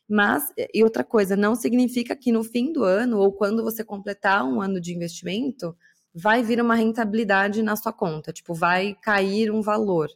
Mas, 0.07 0.51
e 0.73 0.83
outra 0.83 1.03
coisa, 1.03 1.35
não 1.35 1.55
significa 1.55 2.15
que 2.15 2.31
no 2.31 2.43
fim 2.43 2.73
do 2.73 2.83
ano, 2.83 3.19
ou 3.19 3.31
quando 3.31 3.63
você 3.63 3.83
completar 3.83 4.43
um 4.43 4.61
ano 4.61 4.81
de 4.81 4.93
investimento, 4.93 5.75
vai 6.13 6.41
vir 6.41 6.59
uma 6.61 6.75
rentabilidade 6.75 7.61
na 7.61 7.75
sua 7.75 7.93
conta, 7.93 8.33
tipo, 8.33 8.53
vai 8.53 8.95
cair 9.03 9.51
um 9.51 9.61
valor. 9.61 10.09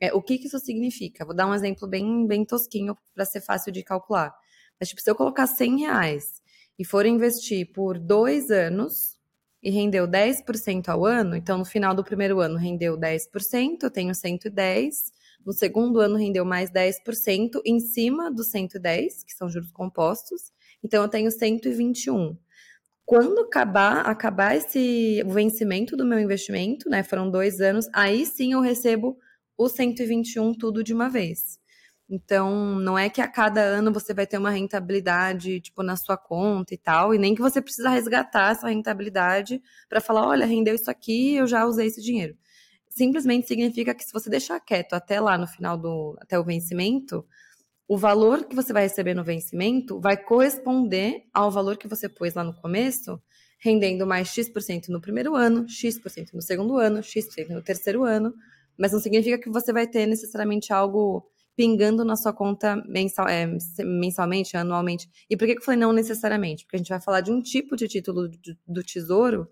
É, 0.00 0.14
o 0.14 0.22
que, 0.22 0.38
que 0.38 0.46
isso 0.46 0.58
significa? 0.58 1.24
Vou 1.24 1.34
dar 1.34 1.46
um 1.46 1.54
exemplo 1.54 1.86
bem, 1.86 2.26
bem 2.26 2.44
tosquinho 2.44 2.96
para 3.14 3.24
ser 3.24 3.40
fácil 3.40 3.72
de 3.72 3.82
calcular. 3.82 4.32
Mas, 4.80 4.88
tipo, 4.88 5.02
se 5.02 5.10
eu 5.10 5.14
colocar 5.14 5.46
100 5.46 5.80
reais 5.80 6.40
e 6.78 6.84
for 6.84 7.04
investir 7.04 7.72
por 7.72 7.98
dois 7.98 8.50
anos 8.50 9.16
e 9.62 9.70
rendeu 9.70 10.06
10% 10.06 10.88
ao 10.88 11.04
ano, 11.04 11.34
então 11.34 11.58
no 11.58 11.64
final 11.64 11.94
do 11.94 12.04
primeiro 12.04 12.40
ano 12.40 12.56
rendeu 12.56 12.96
10%, 12.96 13.82
eu 13.82 13.90
tenho 13.90 14.14
110%, 14.14 14.90
no 15.44 15.52
segundo 15.52 15.98
ano 16.00 16.16
rendeu 16.16 16.44
mais 16.44 16.70
10% 16.70 17.60
em 17.64 17.80
cima 17.80 18.30
dos 18.30 18.50
110, 18.50 19.24
que 19.24 19.32
são 19.32 19.48
juros 19.48 19.70
compostos, 19.72 20.52
então 20.82 21.02
eu 21.02 21.08
tenho 21.08 21.30
121. 21.30 22.36
Quando 23.04 23.40
acabar, 23.40 24.02
acabar 24.02 24.54
esse 24.54 25.22
o 25.24 25.30
vencimento 25.30 25.96
do 25.96 26.04
meu 26.04 26.20
investimento, 26.20 26.90
né, 26.90 27.02
foram 27.02 27.30
dois 27.30 27.60
anos, 27.60 27.88
aí 27.94 28.26
sim 28.26 28.52
eu 28.52 28.60
recebo 28.60 29.18
os 29.56 29.72
121 29.72 30.54
tudo 30.54 30.84
de 30.84 30.92
uma 30.92 31.08
vez. 31.08 31.58
Então, 32.10 32.76
não 32.76 32.98
é 32.98 33.10
que 33.10 33.20
a 33.20 33.28
cada 33.28 33.60
ano 33.60 33.92
você 33.92 34.14
vai 34.14 34.26
ter 34.26 34.38
uma 34.38 34.50
rentabilidade, 34.50 35.60
tipo, 35.60 35.82
na 35.82 35.94
sua 35.94 36.16
conta 36.16 36.72
e 36.72 36.78
tal, 36.78 37.14
e 37.14 37.18
nem 37.18 37.34
que 37.34 37.42
você 37.42 37.60
precisa 37.60 37.90
resgatar 37.90 38.52
essa 38.52 38.68
rentabilidade 38.68 39.62
para 39.88 40.00
falar, 40.00 40.26
olha, 40.26 40.46
rendeu 40.46 40.74
isso 40.74 40.90
aqui, 40.90 41.34
eu 41.34 41.46
já 41.46 41.66
usei 41.66 41.86
esse 41.86 42.00
dinheiro. 42.00 42.34
Simplesmente 42.88 43.46
significa 43.46 43.94
que 43.94 44.04
se 44.04 44.12
você 44.12 44.30
deixar 44.30 44.58
quieto 44.60 44.94
até 44.94 45.20
lá 45.20 45.36
no 45.36 45.46
final 45.46 45.76
do, 45.76 46.16
até 46.18 46.38
o 46.38 46.44
vencimento, 46.44 47.26
o 47.86 47.96
valor 47.96 48.44
que 48.44 48.56
você 48.56 48.72
vai 48.72 48.84
receber 48.84 49.14
no 49.14 49.24
vencimento 49.24 50.00
vai 50.00 50.16
corresponder 50.16 51.24
ao 51.32 51.50
valor 51.50 51.76
que 51.76 51.88
você 51.88 52.08
pôs 52.08 52.34
lá 52.34 52.42
no 52.42 52.54
começo, 52.54 53.20
rendendo 53.60 54.06
mais 54.06 54.28
X% 54.28 54.88
no 54.88 55.00
primeiro 55.00 55.34
ano, 55.34 55.68
X% 55.68 56.32
no 56.32 56.40
segundo 56.40 56.78
ano, 56.78 57.02
X% 57.02 57.50
no 57.50 57.62
terceiro 57.62 58.04
ano, 58.04 58.32
mas 58.78 58.92
não 58.92 59.00
significa 59.00 59.38
que 59.38 59.50
você 59.50 59.72
vai 59.72 59.86
ter 59.86 60.06
necessariamente 60.06 60.72
algo 60.72 61.30
pingando 61.58 62.04
na 62.04 62.14
sua 62.14 62.32
conta 62.32 62.76
mensal, 62.86 63.26
é, 63.26 63.44
mensalmente, 63.80 64.56
anualmente. 64.56 65.10
E 65.28 65.36
por 65.36 65.44
que 65.44 65.58
eu 65.58 65.60
falei 65.60 65.80
não 65.80 65.92
necessariamente? 65.92 66.64
Porque 66.64 66.76
a 66.76 66.78
gente 66.78 66.88
vai 66.88 67.00
falar 67.00 67.20
de 67.20 67.32
um 67.32 67.42
tipo 67.42 67.74
de 67.74 67.88
título 67.88 68.28
do, 68.28 68.38
do 68.64 68.80
Tesouro 68.84 69.48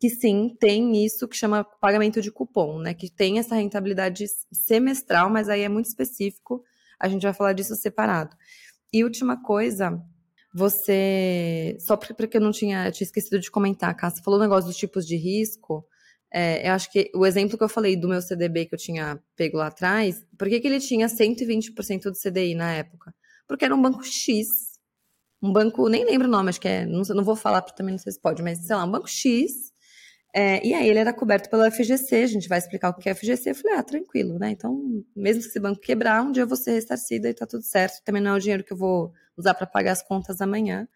que 0.00 0.08
sim 0.08 0.56
tem 0.58 1.04
isso 1.04 1.28
que 1.28 1.36
chama 1.36 1.62
pagamento 1.62 2.22
de 2.22 2.32
cupom, 2.32 2.78
né? 2.78 2.94
Que 2.94 3.10
tem 3.10 3.38
essa 3.38 3.54
rentabilidade 3.54 4.24
semestral, 4.50 5.28
mas 5.28 5.50
aí 5.50 5.60
é 5.60 5.68
muito 5.68 5.84
específico. 5.84 6.64
A 6.98 7.06
gente 7.06 7.24
vai 7.24 7.34
falar 7.34 7.52
disso 7.52 7.76
separado. 7.76 8.34
E 8.90 9.04
última 9.04 9.42
coisa, 9.42 10.02
você. 10.54 11.76
Só 11.78 11.94
porque 11.94 12.38
eu 12.38 12.40
não 12.40 12.52
tinha, 12.52 12.90
tinha 12.90 13.04
esquecido 13.04 13.38
de 13.38 13.50
comentar, 13.50 13.94
Cá, 13.94 14.08
você 14.08 14.22
falou 14.22 14.40
o 14.40 14.42
negócio 14.42 14.66
dos 14.66 14.78
tipos 14.78 15.06
de 15.06 15.16
risco. 15.16 15.86
É, 16.32 16.68
eu 16.68 16.72
acho 16.72 16.90
que 16.92 17.10
o 17.14 17.26
exemplo 17.26 17.58
que 17.58 17.64
eu 17.64 17.68
falei 17.68 17.96
do 17.96 18.08
meu 18.08 18.22
CDB 18.22 18.66
que 18.66 18.74
eu 18.74 18.78
tinha 18.78 19.20
pego 19.36 19.58
lá 19.58 19.66
atrás, 19.66 20.24
por 20.38 20.48
que, 20.48 20.60
que 20.60 20.68
ele 20.68 20.78
tinha 20.78 21.08
120% 21.08 22.04
do 22.04 22.12
CDI 22.12 22.54
na 22.54 22.72
época? 22.72 23.14
Porque 23.48 23.64
era 23.64 23.74
um 23.74 23.82
banco 23.82 24.04
X. 24.04 24.70
Um 25.42 25.52
banco, 25.52 25.88
nem 25.88 26.04
lembro 26.04 26.28
o 26.28 26.30
nome, 26.30 26.50
acho 26.50 26.60
que 26.60 26.68
é, 26.68 26.86
não, 26.86 27.02
não 27.02 27.24
vou 27.24 27.34
falar 27.34 27.62
também, 27.62 27.92
não 27.92 27.98
sei 27.98 28.12
se 28.12 28.20
pode, 28.20 28.42
mas 28.42 28.58
sei 28.58 28.76
lá, 28.76 28.84
um 28.84 28.90
banco 28.90 29.08
X. 29.08 29.70
É, 30.32 30.64
e 30.64 30.72
aí 30.72 30.88
ele 30.88 30.98
era 30.98 31.12
coberto 31.12 31.50
pelo 31.50 31.68
FGC, 31.70 32.22
a 32.22 32.26
gente 32.26 32.48
vai 32.48 32.58
explicar 32.58 32.90
o 32.90 32.94
que 32.94 33.08
é 33.08 33.14
FGC. 33.14 33.50
Eu 33.50 33.54
falei, 33.54 33.76
ah, 33.78 33.82
tranquilo, 33.82 34.38
né? 34.38 34.50
Então, 34.50 35.04
mesmo 35.16 35.42
se 35.42 35.48
esse 35.48 35.58
banco 35.58 35.80
quebrar, 35.80 36.22
um 36.22 36.30
dia 36.30 36.44
eu 36.44 36.46
vou 36.46 36.56
ser 36.56 36.72
ressarcida 36.72 37.28
e 37.28 37.34
tá 37.34 37.46
tudo 37.46 37.62
certo. 37.64 38.02
Também 38.04 38.22
não 38.22 38.32
é 38.32 38.34
o 38.36 38.40
dinheiro 38.40 38.62
que 38.62 38.72
eu 38.72 38.76
vou 38.76 39.12
usar 39.36 39.54
para 39.54 39.66
pagar 39.66 39.92
as 39.92 40.02
contas 40.02 40.40
amanhã. 40.40 40.86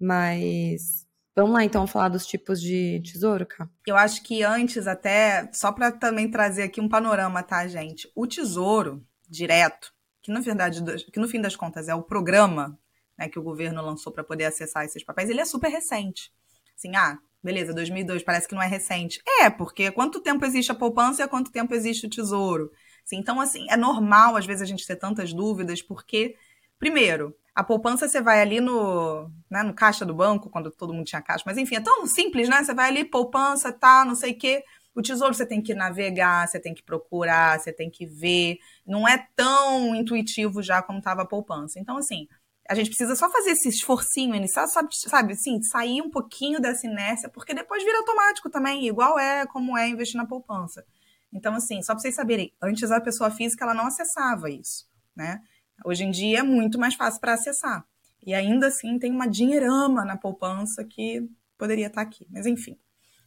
Mas 0.00 1.06
Vamos 1.34 1.52
lá, 1.52 1.64
então, 1.64 1.86
falar 1.86 2.08
dos 2.08 2.26
tipos 2.26 2.60
de 2.60 3.00
tesouro, 3.04 3.46
cá. 3.46 3.68
Eu 3.86 3.96
acho 3.96 4.22
que 4.22 4.42
antes, 4.42 4.86
até, 4.86 5.48
só 5.52 5.70
para 5.70 5.92
também 5.92 6.30
trazer 6.30 6.64
aqui 6.64 6.80
um 6.80 6.88
panorama, 6.88 7.42
tá, 7.42 7.66
gente? 7.68 8.10
O 8.14 8.26
tesouro 8.26 9.04
direto, 9.28 9.92
que 10.20 10.32
na 10.32 10.40
verdade, 10.40 10.82
que 11.12 11.20
no 11.20 11.28
fim 11.28 11.40
das 11.40 11.54
contas 11.54 11.88
é 11.88 11.94
o 11.94 12.02
programa 12.02 12.78
né, 13.20 13.28
que 13.28 13.38
o 13.38 13.42
governo 13.42 13.82
lançou 13.82 14.10
para 14.10 14.24
poder 14.24 14.46
acessar 14.46 14.84
esses 14.84 15.04
papéis, 15.04 15.28
ele 15.28 15.42
é 15.42 15.44
super 15.44 15.68
recente. 15.68 16.32
Assim, 16.74 16.96
ah, 16.96 17.18
beleza, 17.42 17.74
2002 17.74 18.22
parece 18.22 18.48
que 18.48 18.54
não 18.54 18.62
é 18.62 18.66
recente. 18.66 19.20
É, 19.42 19.50
porque 19.50 19.90
quanto 19.90 20.22
tempo 20.22 20.44
existe 20.46 20.72
a 20.72 20.74
poupança 20.74 21.20
e 21.20 21.24
há 21.24 21.28
quanto 21.28 21.52
tempo 21.52 21.74
existe 21.74 22.06
o 22.06 22.10
tesouro? 22.10 22.72
Assim, 23.04 23.18
então, 23.18 23.38
assim, 23.38 23.66
é 23.68 23.76
normal 23.76 24.36
às 24.36 24.46
vezes 24.46 24.62
a 24.62 24.64
gente 24.66 24.86
ter 24.86 24.96
tantas 24.96 25.34
dúvidas, 25.34 25.82
porque, 25.82 26.34
primeiro, 26.78 27.36
a 27.54 27.64
poupança 27.64 28.08
você 28.08 28.20
vai 28.20 28.40
ali 28.40 28.60
no, 28.60 29.30
né, 29.50 29.62
no 29.62 29.74
caixa 29.74 30.04
do 30.04 30.14
banco, 30.14 30.50
quando 30.50 30.70
todo 30.70 30.92
mundo 30.92 31.04
tinha 31.04 31.22
caixa. 31.22 31.44
Mas 31.46 31.58
enfim, 31.58 31.76
é 31.76 31.80
tão 31.80 32.06
simples, 32.06 32.48
né? 32.48 32.62
Você 32.62 32.74
vai 32.74 32.88
ali, 32.88 33.04
poupança, 33.04 33.72
tá, 33.72 34.04
não 34.04 34.14
sei 34.14 34.32
o 34.32 34.38
quê. 34.38 34.64
O 34.94 35.02
tesouro 35.02 35.34
você 35.34 35.46
tem 35.46 35.62
que 35.62 35.74
navegar, 35.74 36.48
você 36.48 36.58
tem 36.58 36.74
que 36.74 36.82
procurar, 36.82 37.58
você 37.58 37.72
tem 37.72 37.90
que 37.90 38.06
ver. 38.06 38.58
Não 38.86 39.06
é 39.06 39.26
tão 39.36 39.94
intuitivo 39.94 40.62
já 40.62 40.82
como 40.82 40.98
estava 40.98 41.22
a 41.22 41.26
poupança. 41.26 41.78
Então, 41.78 41.96
assim, 41.96 42.26
a 42.68 42.74
gente 42.74 42.88
precisa 42.88 43.16
só 43.16 43.28
fazer 43.30 43.50
esse 43.50 43.68
esforcinho 43.68 44.34
inicial, 44.34 44.66
sabe, 44.68 44.88
sabe, 44.92 45.32
assim, 45.32 45.60
sair 45.62 46.00
um 46.00 46.10
pouquinho 46.10 46.60
dessa 46.60 46.86
inércia, 46.86 47.28
porque 47.28 47.52
depois 47.52 47.82
vira 47.82 47.98
automático 47.98 48.48
também, 48.48 48.86
igual 48.86 49.18
é 49.18 49.44
como 49.46 49.76
é 49.76 49.88
investir 49.88 50.16
na 50.16 50.26
poupança. 50.26 50.84
Então, 51.32 51.54
assim, 51.54 51.82
só 51.82 51.94
para 51.94 52.02
vocês 52.02 52.14
saberem, 52.14 52.52
antes 52.62 52.90
a 52.90 53.00
pessoa 53.00 53.30
física 53.30 53.64
ela 53.64 53.74
não 53.74 53.86
acessava 53.86 54.50
isso, 54.50 54.88
né? 55.16 55.40
Hoje 55.84 56.04
em 56.04 56.10
dia 56.10 56.40
é 56.40 56.42
muito 56.42 56.78
mais 56.78 56.94
fácil 56.94 57.20
para 57.20 57.34
acessar. 57.34 57.84
E 58.24 58.34
ainda 58.34 58.66
assim 58.66 58.98
tem 58.98 59.10
uma 59.10 59.26
dinheirama 59.26 60.04
na 60.04 60.16
poupança 60.16 60.84
que 60.84 61.28
poderia 61.56 61.86
estar 61.86 62.02
tá 62.02 62.06
aqui. 62.06 62.26
Mas 62.30 62.46
enfim. 62.46 62.78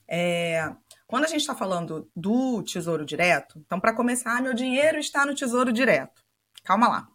É... 0.08 0.72
Quando 1.08 1.26
a 1.26 1.28
gente 1.28 1.42
está 1.42 1.56
falando 1.56 2.10
do 2.16 2.64
Tesouro 2.64 3.06
Direto, 3.06 3.60
então 3.66 3.80
para 3.80 3.94
começar, 3.94 4.42
meu 4.42 4.54
dinheiro 4.54 4.98
está 4.98 5.26
no 5.26 5.36
Tesouro 5.36 5.72
Direto. 5.72 6.24
Calma 6.64 6.88
lá. 6.88 7.08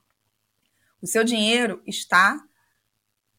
O 1.00 1.06
seu 1.06 1.24
dinheiro 1.24 1.82
está 1.86 2.40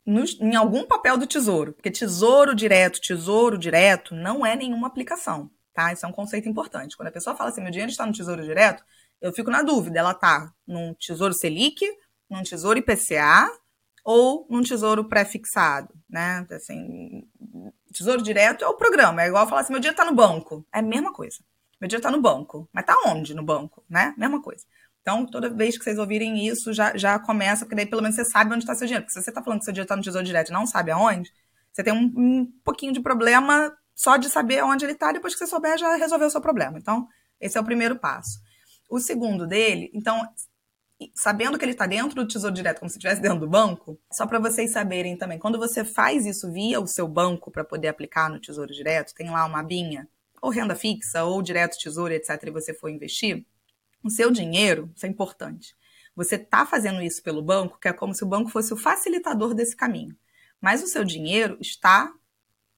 no, 0.06 0.24
em 0.41 0.56
algum 0.56 0.86
papel 0.86 1.18
do 1.18 1.27
Tesouro, 1.27 1.74
porque 1.74 1.91
Tesouro 1.91 2.56
Direto, 2.56 3.00
Tesouro 3.00 3.58
Direto 3.58 4.15
não 4.15 4.46
é 4.46 4.56
nenhuma 4.56 4.88
aplicação, 4.88 5.51
tá? 5.74 5.94
Isso 5.94 6.06
é 6.06 6.10
um 6.10 6.13
conceito 6.13 6.50
importante. 6.50 6.98
Quando 6.98 7.10
a 7.10 7.12
pessoa 7.12 7.36
fala 7.36 7.50
assim, 7.50 7.62
meu 7.62 7.72
dinheiro 7.72 7.91
está 7.91 8.06
no 8.06 8.13
Tesouro 8.13 8.44
Direto, 8.44 8.84
eu 9.22 9.34
fico 9.34 9.52
na 9.52 9.62
dúvida, 9.62 10.00
ela 10.00 10.14
tá 10.14 10.54
num 10.68 10.94
tesouro 10.94 11.34
Selic, 11.34 11.86
num 12.30 12.44
tesouro 12.44 12.80
IPCA 12.80 13.50
ou 14.04 14.48
num 14.50 14.62
tesouro 14.62 15.04
pré-fixado, 15.04 15.94
né? 16.10 16.46
Assim, 16.52 17.28
tesouro 17.94 18.22
direto 18.22 18.64
é 18.64 18.68
o 18.68 18.76
programa, 18.76 19.22
é 19.22 19.28
igual 19.28 19.48
falar 19.48 19.62
assim, 19.62 19.74
meu 19.74 19.80
dinheiro 19.80 19.98
tá 19.98 20.06
no 20.06 20.16
banco. 20.16 20.66
É 20.74 20.80
a 20.80 20.82
mesma 20.82 21.12
coisa. 21.12 21.38
Meu 21.80 21.88
dinheiro 21.88 22.04
tá 22.04 22.12
no 22.12 22.22
banco. 22.22 22.70
Mas 22.74 22.86
tá 22.86 22.96
onde 23.06 23.34
no 23.34 23.44
banco, 23.44 23.84
né? 23.90 24.14
Mesma 24.18 24.42
coisa. 24.42 24.66
Então, 25.02 25.26
toda 25.26 25.50
vez 25.50 25.78
que 25.78 25.84
vocês 25.84 25.98
ouvirem 25.98 26.46
isso, 26.46 26.74
já, 26.74 26.96
já 26.96 27.18
começa, 27.18 27.66
porque 27.66 27.76
daí 27.76 27.86
pelo 27.86 28.02
menos 28.02 28.16
você 28.16 28.26
sabe 28.26 28.54
onde 28.54 28.64
está 28.64 28.76
seu 28.76 28.86
dinheiro. 28.86 29.06
Porque 29.06 29.18
se 29.18 29.24
você 29.24 29.32
está 29.32 29.42
falando 29.42 29.60
que 29.60 29.66
seu 29.66 29.74
dinheiro 29.74 29.86
está 29.86 29.96
no 29.96 30.04
tesouro 30.04 30.26
direto 30.26 30.50
e 30.50 30.54
não 30.54 30.68
sabe 30.68 30.92
aonde, 30.92 31.32
você 31.72 31.84
tem 31.84 31.94
um, 31.94 32.12
um 32.16 32.46
pouquinho 32.64 32.94
de 32.94 33.00
problema 33.00 33.74
só 33.96 34.18
de 34.18 34.30
saber 34.30 34.64
onde 34.64 34.86
ele 34.86 34.94
está, 34.94 35.12
depois 35.12 35.34
que 35.34 35.40
você 35.40 35.48
souber, 35.48 35.78
já 35.78 35.96
resolveu 35.96 36.28
o 36.28 36.32
seu 36.32 36.42
problema. 36.42 36.78
Então, 36.78 37.08
esse 37.40 37.58
é 37.58 37.62
o 37.62 37.66
primeiro 37.66 37.98
passo. 37.98 38.40
O 38.89 39.00
segundo 39.00 39.46
dele, 39.46 39.91
então, 39.93 40.27
sabendo 41.13 41.58
que 41.58 41.63
ele 41.63 41.74
está 41.74 41.86
dentro 41.86 42.15
do 42.15 42.27
Tesouro 42.27 42.55
Direto, 42.55 42.79
como 42.79 42.89
se 42.89 42.98
estivesse 42.98 43.22
dentro 43.22 43.39
do 43.39 43.48
banco, 43.48 44.00
só 44.12 44.25
para 44.25 44.39
vocês 44.39 44.72
saberem 44.72 45.15
também, 45.15 45.38
quando 45.38 45.60
você 45.60 45.86
faz 45.86 46.25
isso 46.25 46.51
via 46.51 46.81
o 46.81 46.88
seu 46.88 47.08
banco 47.08 47.51
para 47.51 47.63
poder 47.63 47.88
aplicar 47.88 48.29
no 48.29 48.39
Tesouro 48.39 48.74
Direto, 48.74 49.13
tem 49.13 49.29
lá 49.29 49.46
uma 49.46 49.60
abinha, 49.60 50.10
ou 50.41 50.50
renda 50.50 50.75
fixa, 50.75 51.24
ou 51.24 51.41
direto 51.41 51.77
tesouro, 51.77 52.13
etc., 52.13 52.43
e 52.48 52.51
você 52.51 52.74
for 52.74 52.89
investir, 52.89 53.46
o 54.03 54.10
seu 54.10 54.31
dinheiro, 54.31 54.91
isso 54.96 55.05
é 55.05 55.10
importante. 55.10 55.75
Você 56.15 56.36
está 56.36 56.65
fazendo 56.65 57.01
isso 57.01 57.22
pelo 57.22 57.41
banco, 57.41 57.77
que 57.79 57.88
é 57.88 57.93
como 57.93 58.13
se 58.13 58.24
o 58.24 58.27
banco 58.27 58.50
fosse 58.50 58.74
o 58.74 58.77
facilitador 58.77 59.53
desse 59.53 59.75
caminho. 59.75 60.15
Mas 60.60 60.84
o 60.84 60.88
seu 60.88 61.03
dinheiro 61.03 61.58
está 61.62 62.13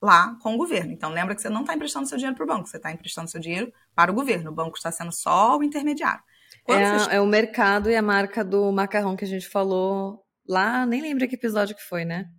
lá 0.02 0.36
com 0.42 0.56
o 0.56 0.58
governo. 0.58 0.92
Então, 0.92 1.12
lembra 1.12 1.36
que 1.36 1.42
você 1.42 1.50
não 1.50 1.62
está 1.62 1.76
emprestando 1.76 2.08
seu 2.08 2.18
dinheiro 2.18 2.36
para 2.36 2.44
o 2.44 2.48
banco, 2.48 2.68
você 2.68 2.78
está 2.78 2.92
emprestando 2.92 3.30
seu 3.30 3.40
dinheiro 3.40 3.72
para 3.94 4.12
o 4.12 4.16
governo. 4.16 4.50
O 4.50 4.54
banco 4.54 4.76
está 4.78 4.92
sendo 4.92 5.12
só 5.12 5.58
o 5.58 5.64
intermediário. 5.64 6.24
É, 6.68 7.16
é, 7.16 7.22
o 7.22 7.26
mercado 7.26 7.90
e 7.90 7.96
a 7.96 8.02
marca 8.02 8.44
do 8.44 8.72
macarrão 8.72 9.16
que 9.16 9.26
a 9.26 9.28
gente 9.28 9.48
falou 9.48 10.24
lá, 10.48 10.86
nem 10.86 11.02
lembro 11.02 11.28
que 11.28 11.36
episódio 11.36 11.76
que 11.76 11.82
foi, 11.82 12.06
né? 12.06 12.30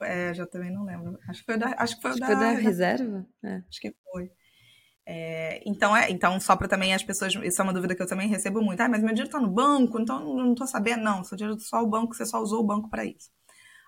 É, 0.00 0.32
já 0.32 0.46
também 0.46 0.70
não 0.70 0.84
lembro. 0.84 1.18
Acho 1.28 1.40
que 1.40 1.46
foi 1.46 1.58
da, 1.58 1.74
acho 1.78 1.96
que 1.96 2.02
foi 2.02 2.10
acho 2.12 2.20
da, 2.20 2.26
foi 2.26 2.36
da 2.36 2.50
reserva. 2.52 3.26
É. 3.44 3.62
Acho 3.68 3.80
que 3.80 3.94
foi. 4.10 4.30
É, 5.04 5.62
então, 5.66 5.96
é, 5.96 6.10
então, 6.10 6.38
só 6.38 6.54
para 6.54 6.68
também 6.68 6.94
as 6.94 7.02
pessoas. 7.02 7.34
Isso 7.34 7.60
é 7.60 7.64
uma 7.64 7.72
dúvida 7.72 7.94
que 7.94 8.02
eu 8.02 8.06
também 8.06 8.28
recebo 8.28 8.62
muito. 8.62 8.80
Ah, 8.80 8.88
mas 8.88 9.00
meu 9.00 9.08
dinheiro 9.08 9.28
está 9.28 9.40
no 9.40 9.50
banco, 9.50 9.98
então 9.98 10.22
não 10.22 10.52
estou 10.52 10.66
sabendo. 10.66 11.02
Não, 11.02 11.24
seu 11.24 11.36
dinheiro 11.36 11.58
só 11.58 11.82
o 11.82 11.86
banco, 11.86 12.14
você 12.14 12.26
só 12.26 12.40
usou 12.40 12.60
o 12.60 12.66
banco 12.66 12.88
para 12.88 13.04
isso. 13.04 13.30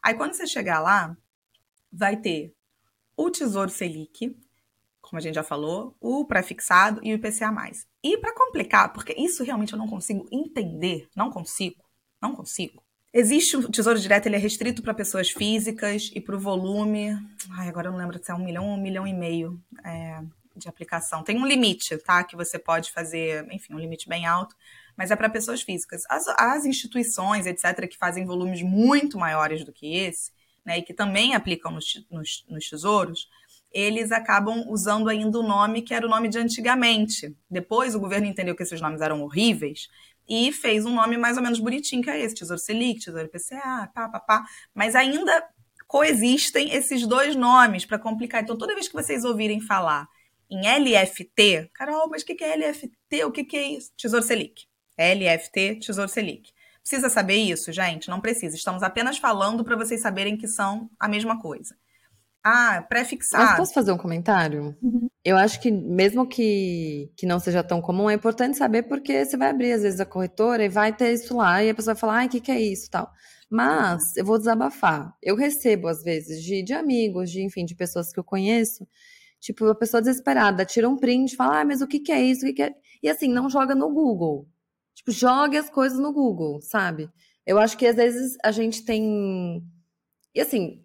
Aí, 0.02 0.14
quando 0.14 0.32
você 0.32 0.46
chegar 0.46 0.80
lá, 0.80 1.16
vai 1.92 2.16
ter 2.16 2.54
o 3.20 3.30
Tesouro 3.30 3.70
Selic, 3.70 4.34
como 5.02 5.18
a 5.18 5.20
gente 5.20 5.34
já 5.34 5.42
falou, 5.42 5.94
o 6.00 6.24
pré-fixado 6.24 7.00
e 7.02 7.12
o 7.12 7.16
IPCA+. 7.16 7.52
E 8.02 8.16
para 8.16 8.34
complicar, 8.34 8.92
porque 8.94 9.12
isso 9.12 9.44
realmente 9.44 9.74
eu 9.74 9.78
não 9.78 9.86
consigo 9.86 10.26
entender, 10.32 11.06
não 11.14 11.30
consigo, 11.30 11.84
não 12.20 12.34
consigo. 12.34 12.82
Existe 13.12 13.58
o 13.58 13.70
Tesouro 13.70 13.98
Direto, 13.98 14.26
ele 14.26 14.36
é 14.36 14.38
restrito 14.38 14.82
para 14.82 14.94
pessoas 14.94 15.30
físicas 15.30 16.10
e 16.14 16.20
para 16.20 16.34
o 16.34 16.40
volume, 16.40 17.10
ai, 17.50 17.68
agora 17.68 17.88
eu 17.88 17.92
não 17.92 17.98
lembro 17.98 18.18
se 18.22 18.30
é 18.30 18.34
um 18.34 18.42
milhão 18.42 18.66
ou 18.66 18.74
um 18.74 18.80
milhão 18.80 19.06
e 19.06 19.12
meio 19.12 19.60
é, 19.84 20.22
de 20.56 20.68
aplicação. 20.68 21.22
Tem 21.22 21.36
um 21.36 21.46
limite, 21.46 21.98
tá, 21.98 22.24
que 22.24 22.36
você 22.36 22.58
pode 22.58 22.90
fazer, 22.90 23.46
enfim, 23.52 23.74
um 23.74 23.78
limite 23.78 24.08
bem 24.08 24.24
alto, 24.24 24.56
mas 24.96 25.10
é 25.10 25.16
para 25.16 25.28
pessoas 25.28 25.60
físicas. 25.60 26.04
As, 26.08 26.26
as 26.38 26.64
instituições, 26.64 27.44
etc., 27.44 27.86
que 27.86 27.98
fazem 27.98 28.24
volumes 28.24 28.62
muito 28.62 29.18
maiores 29.18 29.62
do 29.64 29.72
que 29.72 29.96
esse, 29.96 30.30
né, 30.64 30.78
e 30.78 30.82
que 30.82 30.94
também 30.94 31.34
aplicam 31.34 31.72
nos, 31.72 32.06
nos, 32.10 32.44
nos 32.48 32.68
tesouros, 32.68 33.28
eles 33.72 34.10
acabam 34.10 34.64
usando 34.68 35.08
ainda 35.08 35.38
o 35.38 35.42
nome 35.42 35.82
que 35.82 35.94
era 35.94 36.06
o 36.06 36.10
nome 36.10 36.28
de 36.28 36.38
antigamente. 36.38 37.36
Depois 37.48 37.94
o 37.94 38.00
governo 38.00 38.26
entendeu 38.26 38.56
que 38.56 38.62
esses 38.62 38.80
nomes 38.80 39.00
eram 39.00 39.22
horríveis 39.22 39.88
e 40.28 40.52
fez 40.52 40.84
um 40.84 40.94
nome 40.94 41.16
mais 41.16 41.36
ou 41.36 41.42
menos 41.42 41.58
bonitinho, 41.58 42.02
que 42.02 42.10
é 42.10 42.20
esse, 42.20 42.34
Tesouro 42.34 42.60
Selic, 42.60 43.00
Tesouro 43.00 43.26
IPCA, 43.26 43.90
pá, 43.94 44.08
pá, 44.08 44.20
pá. 44.20 44.44
Mas 44.74 44.94
ainda 44.94 45.44
coexistem 45.86 46.72
esses 46.72 47.06
dois 47.06 47.34
nomes 47.34 47.84
para 47.84 47.98
complicar. 47.98 48.42
Então, 48.42 48.56
toda 48.56 48.74
vez 48.74 48.86
que 48.86 48.94
vocês 48.94 49.24
ouvirem 49.24 49.60
falar 49.60 50.06
em 50.48 50.60
LFT, 50.60 51.70
Carol, 51.74 52.08
mas 52.08 52.22
o 52.22 52.26
que 52.26 52.44
é 52.44 52.56
LFT? 52.56 53.24
O 53.24 53.32
que 53.32 53.56
é 53.56 53.72
isso? 53.72 53.90
Tesouro 53.96 54.24
Selic. 54.24 54.66
LFT, 54.96 55.80
Tesouro 55.80 56.08
Selic. 56.08 56.52
Precisa 56.90 57.08
saber 57.08 57.36
isso, 57.36 57.70
gente? 57.70 58.08
Não 58.08 58.20
precisa. 58.20 58.56
Estamos 58.56 58.82
apenas 58.82 59.16
falando 59.16 59.62
para 59.62 59.76
vocês 59.76 60.00
saberem 60.00 60.36
que 60.36 60.48
são 60.48 60.90
a 60.98 61.06
mesma 61.06 61.40
coisa. 61.40 61.72
Ah, 62.42 62.84
pré-fixado. 62.88 63.44
Mas 63.44 63.56
posso 63.56 63.72
fazer 63.72 63.92
um 63.92 63.96
comentário? 63.96 64.76
Uhum. 64.82 65.08
Eu 65.24 65.36
acho 65.36 65.60
que, 65.60 65.70
mesmo 65.70 66.26
que, 66.26 67.08
que 67.16 67.26
não 67.26 67.38
seja 67.38 67.62
tão 67.62 67.80
comum, 67.80 68.10
é 68.10 68.14
importante 68.14 68.58
saber 68.58 68.82
porque 68.84 69.24
você 69.24 69.36
vai 69.36 69.50
abrir, 69.50 69.70
às 69.70 69.82
vezes, 69.82 70.00
a 70.00 70.04
corretora 70.04 70.64
e 70.64 70.68
vai 70.68 70.92
ter 70.92 71.12
isso 71.12 71.36
lá, 71.36 71.62
e 71.62 71.70
a 71.70 71.74
pessoa 71.76 71.94
vai 71.94 72.00
falar, 72.00 72.14
ai, 72.14 72.26
o 72.26 72.28
que, 72.28 72.40
que 72.40 72.50
é 72.50 72.60
isso 72.60 72.90
tal. 72.90 73.08
Mas, 73.48 74.02
eu 74.16 74.24
vou 74.24 74.36
desabafar. 74.36 75.14
Eu 75.22 75.36
recebo, 75.36 75.86
às 75.86 76.02
vezes, 76.02 76.42
de, 76.42 76.60
de 76.60 76.72
amigos, 76.72 77.30
de, 77.30 77.40
enfim, 77.40 77.64
de 77.64 77.76
pessoas 77.76 78.12
que 78.12 78.18
eu 78.18 78.24
conheço, 78.24 78.84
tipo, 79.38 79.64
a 79.66 79.76
pessoa 79.76 80.02
desesperada, 80.02 80.64
tira 80.64 80.88
um 80.88 80.96
print, 80.96 81.36
fala, 81.36 81.60
ah, 81.60 81.64
mas 81.64 81.82
o 81.82 81.86
que, 81.86 82.00
que 82.00 82.10
é 82.10 82.20
isso? 82.20 82.44
O 82.44 82.48
que, 82.48 82.54
que 82.54 82.62
é? 82.64 82.72
E 83.00 83.08
assim, 83.08 83.28
não 83.28 83.48
joga 83.48 83.76
no 83.76 83.88
Google. 83.94 84.48
Tipo, 84.94 85.10
jogue 85.12 85.56
as 85.56 85.70
coisas 85.70 85.98
no 85.98 86.12
Google, 86.12 86.60
sabe? 86.60 87.08
Eu 87.46 87.58
acho 87.58 87.76
que 87.76 87.86
às 87.86 87.96
vezes 87.96 88.36
a 88.44 88.50
gente 88.50 88.84
tem. 88.84 89.62
E 90.34 90.40
assim, 90.40 90.84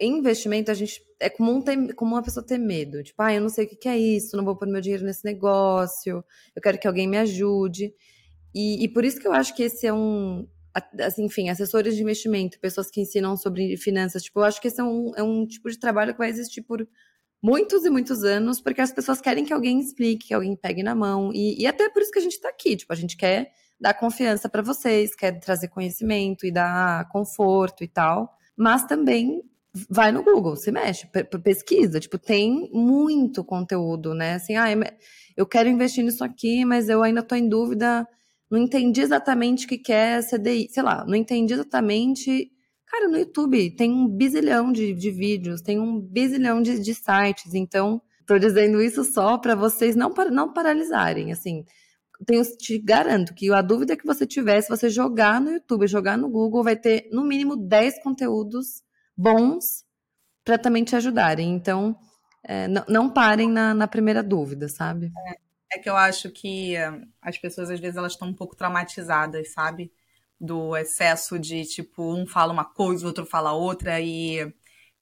em 0.00 0.18
investimento, 0.18 0.70
a 0.70 0.74
gente. 0.74 1.00
É 1.18 1.28
comum, 1.28 1.60
ter, 1.60 1.94
comum 1.94 2.12
uma 2.12 2.22
pessoa 2.22 2.44
ter 2.44 2.58
medo. 2.58 3.02
Tipo, 3.02 3.22
ah, 3.22 3.34
eu 3.34 3.40
não 3.40 3.48
sei 3.48 3.66
o 3.66 3.68
que, 3.68 3.88
é 3.88 3.98
isso, 3.98 4.36
não 4.36 4.44
vou 4.44 4.56
pôr 4.56 4.66
meu 4.66 4.80
dinheiro 4.80 5.04
nesse 5.04 5.24
negócio, 5.24 6.24
eu 6.56 6.62
quero 6.62 6.78
que 6.78 6.86
alguém 6.86 7.06
me 7.06 7.18
ajude. 7.18 7.94
E, 8.54 8.84
e 8.84 8.88
por 8.88 9.04
isso 9.04 9.20
que 9.20 9.26
eu 9.26 9.32
acho 9.32 9.54
que 9.54 9.62
esse 9.64 9.86
é 9.86 9.92
um. 9.92 10.48
Assim, 11.00 11.24
enfim, 11.24 11.48
assessores 11.48 11.96
de 11.96 12.02
investimento, 12.02 12.60
pessoas 12.60 12.90
que 12.90 13.00
ensinam 13.00 13.36
sobre 13.36 13.76
finanças, 13.76 14.22
tipo, 14.22 14.38
eu 14.40 14.44
acho 14.44 14.60
que 14.60 14.68
esse 14.68 14.80
é 14.80 14.84
um, 14.84 15.12
é 15.16 15.22
um 15.22 15.44
tipo 15.46 15.68
de 15.68 15.78
trabalho 15.78 16.12
que 16.12 16.18
vai 16.18 16.30
existir 16.30 16.62
por 16.62 16.86
muitos 17.42 17.84
e 17.84 17.90
muitos 17.90 18.22
anos, 18.22 18.60
porque 18.60 18.80
as 18.80 18.92
pessoas 18.92 19.20
querem 19.20 19.44
que 19.44 19.52
alguém 19.52 19.80
explique, 19.80 20.28
que 20.28 20.34
alguém 20.34 20.54
pegue 20.54 20.82
na 20.82 20.94
mão. 20.94 21.32
E, 21.32 21.60
e 21.60 21.66
até 21.66 21.88
por 21.88 22.02
isso 22.02 22.10
que 22.10 22.18
a 22.18 22.22
gente 22.22 22.34
está 22.34 22.48
aqui. 22.48 22.76
Tipo, 22.76 22.92
a 22.92 22.96
gente 22.96 23.16
quer 23.16 23.50
dar 23.80 23.94
confiança 23.94 24.48
para 24.48 24.62
vocês, 24.62 25.14
quer 25.14 25.38
trazer 25.40 25.68
conhecimento 25.68 26.44
e 26.46 26.52
dar 26.52 27.08
conforto 27.08 27.82
e 27.82 27.88
tal. 27.88 28.30
Mas 28.56 28.84
também 28.84 29.42
vai 29.88 30.12
no 30.12 30.22
Google, 30.22 30.56
se 30.56 30.70
mexe, 30.70 31.08
pesquisa. 31.42 31.98
Tipo, 31.98 32.18
tem 32.18 32.68
muito 32.72 33.42
conteúdo, 33.42 34.14
né? 34.14 34.34
Assim, 34.34 34.56
ah, 34.56 34.66
eu 35.36 35.46
quero 35.46 35.68
investir 35.68 36.04
nisso 36.04 36.22
aqui, 36.22 36.64
mas 36.64 36.88
eu 36.88 37.02
ainda 37.02 37.20
estou 37.20 37.38
em 37.38 37.48
dúvida. 37.48 38.06
Não 38.50 38.58
entendi 38.58 39.00
exatamente 39.00 39.64
o 39.64 39.68
que 39.68 39.92
é 39.92 40.20
CDI. 40.20 40.68
Sei 40.70 40.82
lá, 40.82 41.04
não 41.06 41.14
entendi 41.14 41.54
exatamente 41.54 42.50
Cara, 42.90 43.08
no 43.08 43.16
YouTube 43.16 43.70
tem 43.76 43.92
um 43.92 44.08
bizilhão 44.08 44.72
de, 44.72 44.92
de 44.92 45.10
vídeos, 45.12 45.62
tem 45.62 45.78
um 45.78 46.00
bizilhão 46.00 46.60
de, 46.60 46.80
de 46.80 46.92
sites. 46.92 47.54
Então, 47.54 48.02
tô 48.26 48.36
dizendo 48.36 48.82
isso 48.82 49.04
só 49.04 49.38
para 49.38 49.54
vocês 49.54 49.94
não, 49.94 50.12
não 50.32 50.52
paralisarem. 50.52 51.30
Assim, 51.30 51.64
tenho, 52.26 52.42
te 52.56 52.78
garanto 52.78 53.32
que 53.32 53.52
a 53.52 53.62
dúvida 53.62 53.96
que 53.96 54.04
você 54.04 54.26
tiver, 54.26 54.60
se 54.60 54.68
você 54.68 54.90
jogar 54.90 55.40
no 55.40 55.52
YouTube, 55.52 55.86
jogar 55.86 56.18
no 56.18 56.28
Google, 56.28 56.64
vai 56.64 56.74
ter 56.74 57.08
no 57.12 57.24
mínimo 57.24 57.56
10 57.56 58.02
conteúdos 58.02 58.82
bons 59.16 59.84
para 60.44 60.58
também 60.58 60.82
te 60.82 60.96
ajudarem. 60.96 61.54
Então, 61.54 61.96
é, 62.42 62.66
não, 62.66 62.84
não, 62.88 63.10
parem 63.10 63.48
na, 63.48 63.72
na, 63.72 63.86
primeira 63.86 64.20
dúvida, 64.20 64.68
sabe? 64.68 65.12
É, 65.28 65.76
é, 65.76 65.78
que 65.78 65.88
eu 65.88 65.96
acho 65.96 66.28
que 66.30 66.74
eh, 66.74 67.02
as 67.22 67.38
pessoas, 67.38 67.70
às 67.70 67.78
vezes, 67.78 67.96
elas 67.96 68.12
estão 68.12 68.28
um 68.28 68.34
pouco 68.34 68.56
traumatizadas, 68.56 69.52
sabe? 69.52 69.92
Do 70.40 70.76
excesso 70.76 71.38
de, 71.38 71.64
tipo, 71.64 72.14
um 72.14 72.26
fala 72.26 72.52
uma 72.52 72.64
coisa, 72.64 73.04
o 73.04 73.08
outro 73.08 73.26
fala 73.26 73.52
outra, 73.52 74.00
e, 74.00 74.38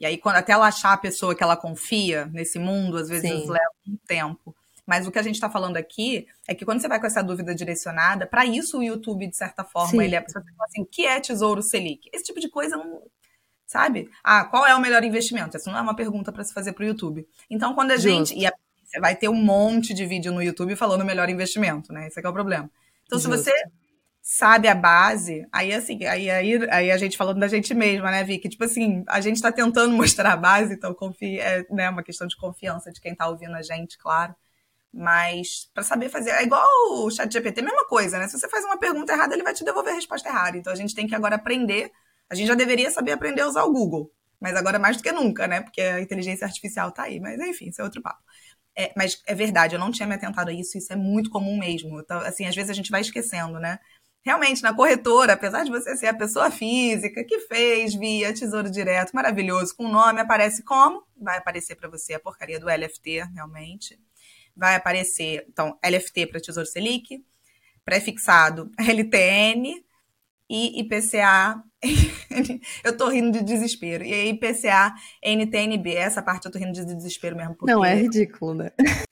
e 0.00 0.04
aí 0.04 0.18
quando 0.18 0.36
até 0.36 0.52
ela 0.52 0.66
achar 0.66 0.92
a 0.92 0.98
pessoa 0.98 1.34
que 1.34 1.42
ela 1.42 1.56
confia 1.56 2.26
nesse 2.26 2.58
mundo, 2.58 2.96
às 2.96 3.08
vezes 3.08 3.30
Sim. 3.30 3.48
leva 3.48 3.70
um 3.86 3.96
tempo. 4.06 4.54
Mas 4.84 5.06
o 5.06 5.12
que 5.12 5.18
a 5.18 5.22
gente 5.22 5.34
está 5.34 5.50
falando 5.50 5.76
aqui 5.76 6.26
é 6.46 6.54
que 6.54 6.64
quando 6.64 6.80
você 6.80 6.88
vai 6.88 6.98
com 6.98 7.06
essa 7.06 7.22
dúvida 7.22 7.54
direcionada, 7.54 8.26
para 8.26 8.46
isso 8.46 8.78
o 8.78 8.82
YouTube, 8.82 9.26
de 9.26 9.36
certa 9.36 9.62
forma, 9.62 9.90
Sim. 9.90 10.02
ele 10.02 10.16
é 10.16 10.20
para 10.20 10.42
assim, 10.62 10.80
o 10.80 10.86
que 10.86 11.06
é 11.06 11.20
Tesouro 11.20 11.62
Selic? 11.62 12.08
Esse 12.12 12.24
tipo 12.24 12.40
de 12.40 12.48
coisa 12.48 12.76
não. 12.76 13.02
Sabe? 13.66 14.08
Ah, 14.24 14.46
qual 14.46 14.66
é 14.66 14.74
o 14.74 14.80
melhor 14.80 15.04
investimento? 15.04 15.58
Essa 15.58 15.70
não 15.70 15.78
é 15.78 15.82
uma 15.82 15.94
pergunta 15.94 16.32
para 16.32 16.42
se 16.42 16.54
fazer 16.54 16.72
para 16.72 16.84
o 16.84 16.86
YouTube. 16.86 17.28
Então, 17.50 17.74
quando 17.74 17.90
a 17.90 17.96
Justo. 17.96 18.08
gente. 18.08 18.34
E 18.34 18.46
a, 18.46 18.52
você 18.82 18.98
vai 18.98 19.14
ter 19.14 19.28
um 19.28 19.34
monte 19.34 19.92
de 19.92 20.06
vídeo 20.06 20.32
no 20.32 20.42
YouTube 20.42 20.74
falando 20.74 21.02
o 21.02 21.04
melhor 21.04 21.28
investimento, 21.28 21.92
né? 21.92 22.06
Esse 22.08 22.18
é, 22.18 22.24
é 22.24 22.28
o 22.28 22.32
problema. 22.32 22.70
Então, 23.04 23.18
Justo. 23.18 23.36
se 23.36 23.42
você 23.42 23.52
sabe 24.30 24.68
a 24.68 24.74
base, 24.74 25.48
aí 25.50 25.72
assim, 25.72 26.04
aí, 26.04 26.30
aí, 26.30 26.70
aí 26.70 26.90
a 26.90 26.98
gente 26.98 27.16
falando 27.16 27.40
da 27.40 27.48
gente 27.48 27.72
mesma, 27.72 28.10
né, 28.10 28.22
Vicky? 28.22 28.50
Tipo 28.50 28.64
assim, 28.64 29.02
a 29.08 29.22
gente 29.22 29.36
está 29.36 29.50
tentando 29.50 29.90
mostrar 29.96 30.34
a 30.34 30.36
base, 30.36 30.74
então 30.74 30.92
confia, 30.92 31.42
é 31.42 31.66
né, 31.70 31.88
uma 31.88 32.02
questão 32.02 32.26
de 32.26 32.36
confiança 32.36 32.92
de 32.92 33.00
quem 33.00 33.12
está 33.12 33.26
ouvindo 33.26 33.54
a 33.54 33.62
gente, 33.62 33.96
claro. 33.96 34.34
Mas 34.92 35.70
para 35.72 35.82
saber 35.82 36.10
fazer, 36.10 36.30
é 36.32 36.42
igual 36.42 36.62
o 36.90 37.10
chat 37.10 37.32
GPT, 37.32 37.62
mesma 37.62 37.86
coisa, 37.86 38.18
né? 38.18 38.28
Se 38.28 38.38
você 38.38 38.48
faz 38.50 38.66
uma 38.66 38.78
pergunta 38.78 39.14
errada, 39.14 39.34
ele 39.34 39.42
vai 39.42 39.54
te 39.54 39.64
devolver 39.64 39.92
a 39.94 39.96
resposta 39.96 40.28
errada. 40.28 40.58
Então 40.58 40.72
a 40.72 40.76
gente 40.76 40.94
tem 40.94 41.06
que 41.06 41.14
agora 41.14 41.36
aprender, 41.36 41.90
a 42.28 42.34
gente 42.34 42.48
já 42.48 42.54
deveria 42.54 42.90
saber 42.90 43.12
aprender 43.12 43.40
a 43.40 43.48
usar 43.48 43.64
o 43.64 43.72
Google, 43.72 44.12
mas 44.38 44.54
agora 44.56 44.78
mais 44.78 44.98
do 44.98 45.02
que 45.02 45.10
nunca, 45.12 45.46
né? 45.46 45.62
Porque 45.62 45.80
a 45.80 46.00
inteligência 46.00 46.46
artificial 46.46 46.92
tá 46.92 47.04
aí, 47.04 47.18
mas 47.18 47.40
enfim, 47.40 47.70
isso 47.70 47.80
é 47.80 47.84
outro 47.84 48.02
papo. 48.02 48.22
É, 48.76 48.92
mas 48.96 49.22
é 49.26 49.34
verdade, 49.34 49.74
eu 49.74 49.80
não 49.80 49.90
tinha 49.90 50.06
me 50.06 50.14
atentado 50.14 50.50
a 50.50 50.52
isso, 50.52 50.78
isso 50.78 50.92
é 50.92 50.96
muito 50.96 51.30
comum 51.30 51.58
mesmo. 51.58 51.98
Então, 52.00 52.20
assim, 52.20 52.46
às 52.46 52.54
vezes 52.54 52.70
a 52.70 52.74
gente 52.74 52.90
vai 52.90 53.00
esquecendo, 53.00 53.58
né? 53.58 53.78
Realmente 54.28 54.62
na 54.62 54.74
corretora, 54.74 55.32
apesar 55.32 55.64
de 55.64 55.70
você 55.70 55.96
ser 55.96 56.08
a 56.08 56.14
pessoa 56.14 56.50
física 56.50 57.24
que 57.24 57.40
fez 57.40 57.94
via 57.94 58.34
Tesouro 58.34 58.70
Direto, 58.70 59.12
maravilhoso, 59.14 59.74
com 59.74 59.86
o 59.86 59.90
nome, 59.90 60.20
aparece 60.20 60.62
como? 60.62 61.02
Vai 61.16 61.38
aparecer 61.38 61.76
para 61.76 61.88
você 61.88 62.12
a 62.12 62.20
porcaria 62.20 62.60
do 62.60 62.68
LFT, 62.68 63.24
realmente. 63.34 63.98
Vai 64.54 64.74
aparecer, 64.76 65.46
então, 65.48 65.78
LFT 65.82 66.26
para 66.26 66.40
Tesouro 66.40 66.68
Selic, 66.68 67.24
prefixado 67.86 68.70
LTN 68.78 69.82
e 70.50 70.80
IPCA. 70.80 71.62
eu 72.84 72.94
tô 72.98 73.08
rindo 73.08 73.32
de 73.32 73.42
desespero. 73.42 74.04
E 74.04 74.28
IPCA, 74.28 74.94
NTNB. 75.24 75.94
Essa 75.94 76.20
parte 76.20 76.44
eu 76.44 76.52
tô 76.52 76.58
rindo 76.58 76.72
de 76.72 76.84
desespero 76.84 77.34
mesmo. 77.34 77.54
Porque... 77.54 77.72
Não, 77.72 77.82
é 77.82 77.94
ridículo, 77.94 78.52
né? 78.52 78.72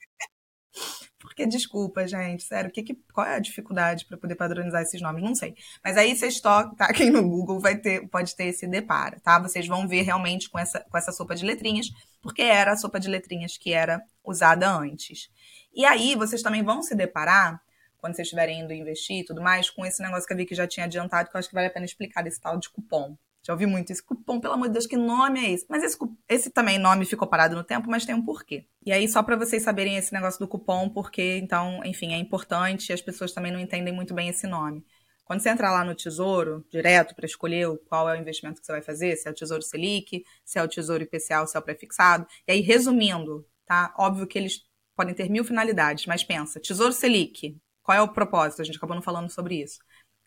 Porque, 1.37 1.45
desculpa, 1.45 2.07
gente, 2.07 2.41
sério, 2.41 2.71
que, 2.71 2.81
que, 2.81 2.95
qual 3.13 3.27
é 3.27 3.35
a 3.35 3.39
dificuldade 3.39 4.05
para 4.07 4.17
poder 4.17 4.33
padronizar 4.33 4.81
esses 4.81 4.99
nomes? 4.99 5.21
Não 5.21 5.35
sei. 5.35 5.53
Mas 5.83 5.95
aí 5.95 6.15
vocês 6.15 6.41
tocam, 6.41 6.73
tá? 6.73 6.87
No 7.13 7.29
Google 7.29 7.59
vai 7.59 7.77
ter, 7.77 8.07
pode 8.09 8.35
ter 8.35 8.45
esse 8.45 8.65
deparo, 8.65 9.21
tá? 9.21 9.37
Vocês 9.37 9.67
vão 9.67 9.87
ver 9.87 10.01
realmente 10.01 10.49
com 10.49 10.57
essa, 10.57 10.79
com 10.89 10.97
essa 10.97 11.11
sopa 11.11 11.35
de 11.35 11.45
letrinhas, 11.45 11.91
porque 12.23 12.41
era 12.41 12.71
a 12.71 12.75
sopa 12.75 12.99
de 12.99 13.07
letrinhas 13.07 13.55
que 13.55 13.71
era 13.71 14.01
usada 14.25 14.67
antes. 14.67 15.29
E 15.75 15.85
aí 15.85 16.15
vocês 16.15 16.41
também 16.41 16.63
vão 16.63 16.81
se 16.81 16.95
deparar, 16.95 17.61
quando 17.99 18.15
vocês 18.15 18.25
estiverem 18.25 18.61
indo 18.61 18.73
investir 18.73 19.17
e 19.19 19.23
tudo 19.23 19.39
mais, 19.39 19.69
com 19.69 19.85
esse 19.85 20.01
negócio 20.01 20.25
que 20.25 20.33
a 20.33 20.37
Vicky 20.37 20.55
já 20.55 20.65
tinha 20.65 20.87
adiantado, 20.87 21.29
que 21.29 21.35
eu 21.35 21.39
acho 21.39 21.49
que 21.49 21.53
vale 21.53 21.67
a 21.67 21.71
pena 21.71 21.85
explicar 21.85 22.23
desse 22.23 22.41
tal 22.41 22.57
de 22.57 22.67
cupom. 22.67 23.15
Já 23.45 23.53
ouvi 23.53 23.65
muito 23.65 23.91
esse 23.91 24.03
cupom, 24.03 24.39
pelo 24.39 24.55
amor 24.55 24.67
de 24.67 24.73
Deus, 24.73 24.85
que 24.85 24.97
nome 24.97 25.39
é 25.39 25.51
esse? 25.51 25.65
Mas 25.69 25.83
esse, 25.83 25.97
esse 26.27 26.49
também 26.49 26.77
nome 26.77 27.05
ficou 27.05 27.27
parado 27.27 27.55
no 27.55 27.63
tempo, 27.63 27.89
mas 27.89 28.05
tem 28.05 28.13
um 28.13 28.23
porquê. 28.23 28.65
E 28.85 28.91
aí, 28.91 29.07
só 29.07 29.23
para 29.23 29.37
vocês 29.37 29.63
saberem 29.63 29.95
esse 29.95 30.13
negócio 30.13 30.39
do 30.39 30.47
cupom, 30.47 30.89
porque, 30.89 31.37
então, 31.37 31.81
enfim, 31.85 32.13
é 32.13 32.17
importante 32.17 32.89
e 32.89 32.93
as 32.93 33.01
pessoas 33.01 33.31
também 33.31 33.51
não 33.51 33.59
entendem 33.59 33.93
muito 33.93 34.13
bem 34.13 34.29
esse 34.29 34.47
nome. 34.47 34.85
Quando 35.23 35.41
você 35.41 35.49
entrar 35.49 35.71
lá 35.71 35.83
no 35.83 35.93
Tesouro, 35.93 36.65
direto 36.71 37.13
para 37.13 37.25
escolher 37.25 37.67
qual 37.89 38.09
é 38.09 38.17
o 38.17 38.21
investimento 38.21 38.61
que 38.61 38.65
você 38.65 38.71
vai 38.71 38.81
fazer, 38.81 39.15
se 39.17 39.27
é 39.27 39.31
o 39.31 39.33
Tesouro 39.33 39.61
Selic, 39.61 40.23
se 40.45 40.57
é 40.57 40.63
o 40.63 40.67
Tesouro 40.69 41.03
IPCA 41.03 41.45
se 41.45 41.57
é 41.57 41.59
o 41.59 41.61
prefixado. 41.61 42.25
E 42.47 42.51
aí, 42.53 42.61
resumindo, 42.61 43.45
tá? 43.65 43.93
Óbvio 43.97 44.25
que 44.25 44.37
eles 44.37 44.61
podem 44.95 45.13
ter 45.13 45.29
mil 45.29 45.43
finalidades, 45.43 46.05
mas 46.05 46.23
pensa, 46.23 46.61
Tesouro 46.61 46.93
Selic, 46.93 47.57
qual 47.83 47.97
é 47.97 48.01
o 48.01 48.07
propósito? 48.07 48.61
A 48.61 48.65
gente 48.65 48.77
acabou 48.77 48.95
não 48.95 49.03
falando 49.03 49.29
sobre 49.29 49.61
isso. 49.61 49.79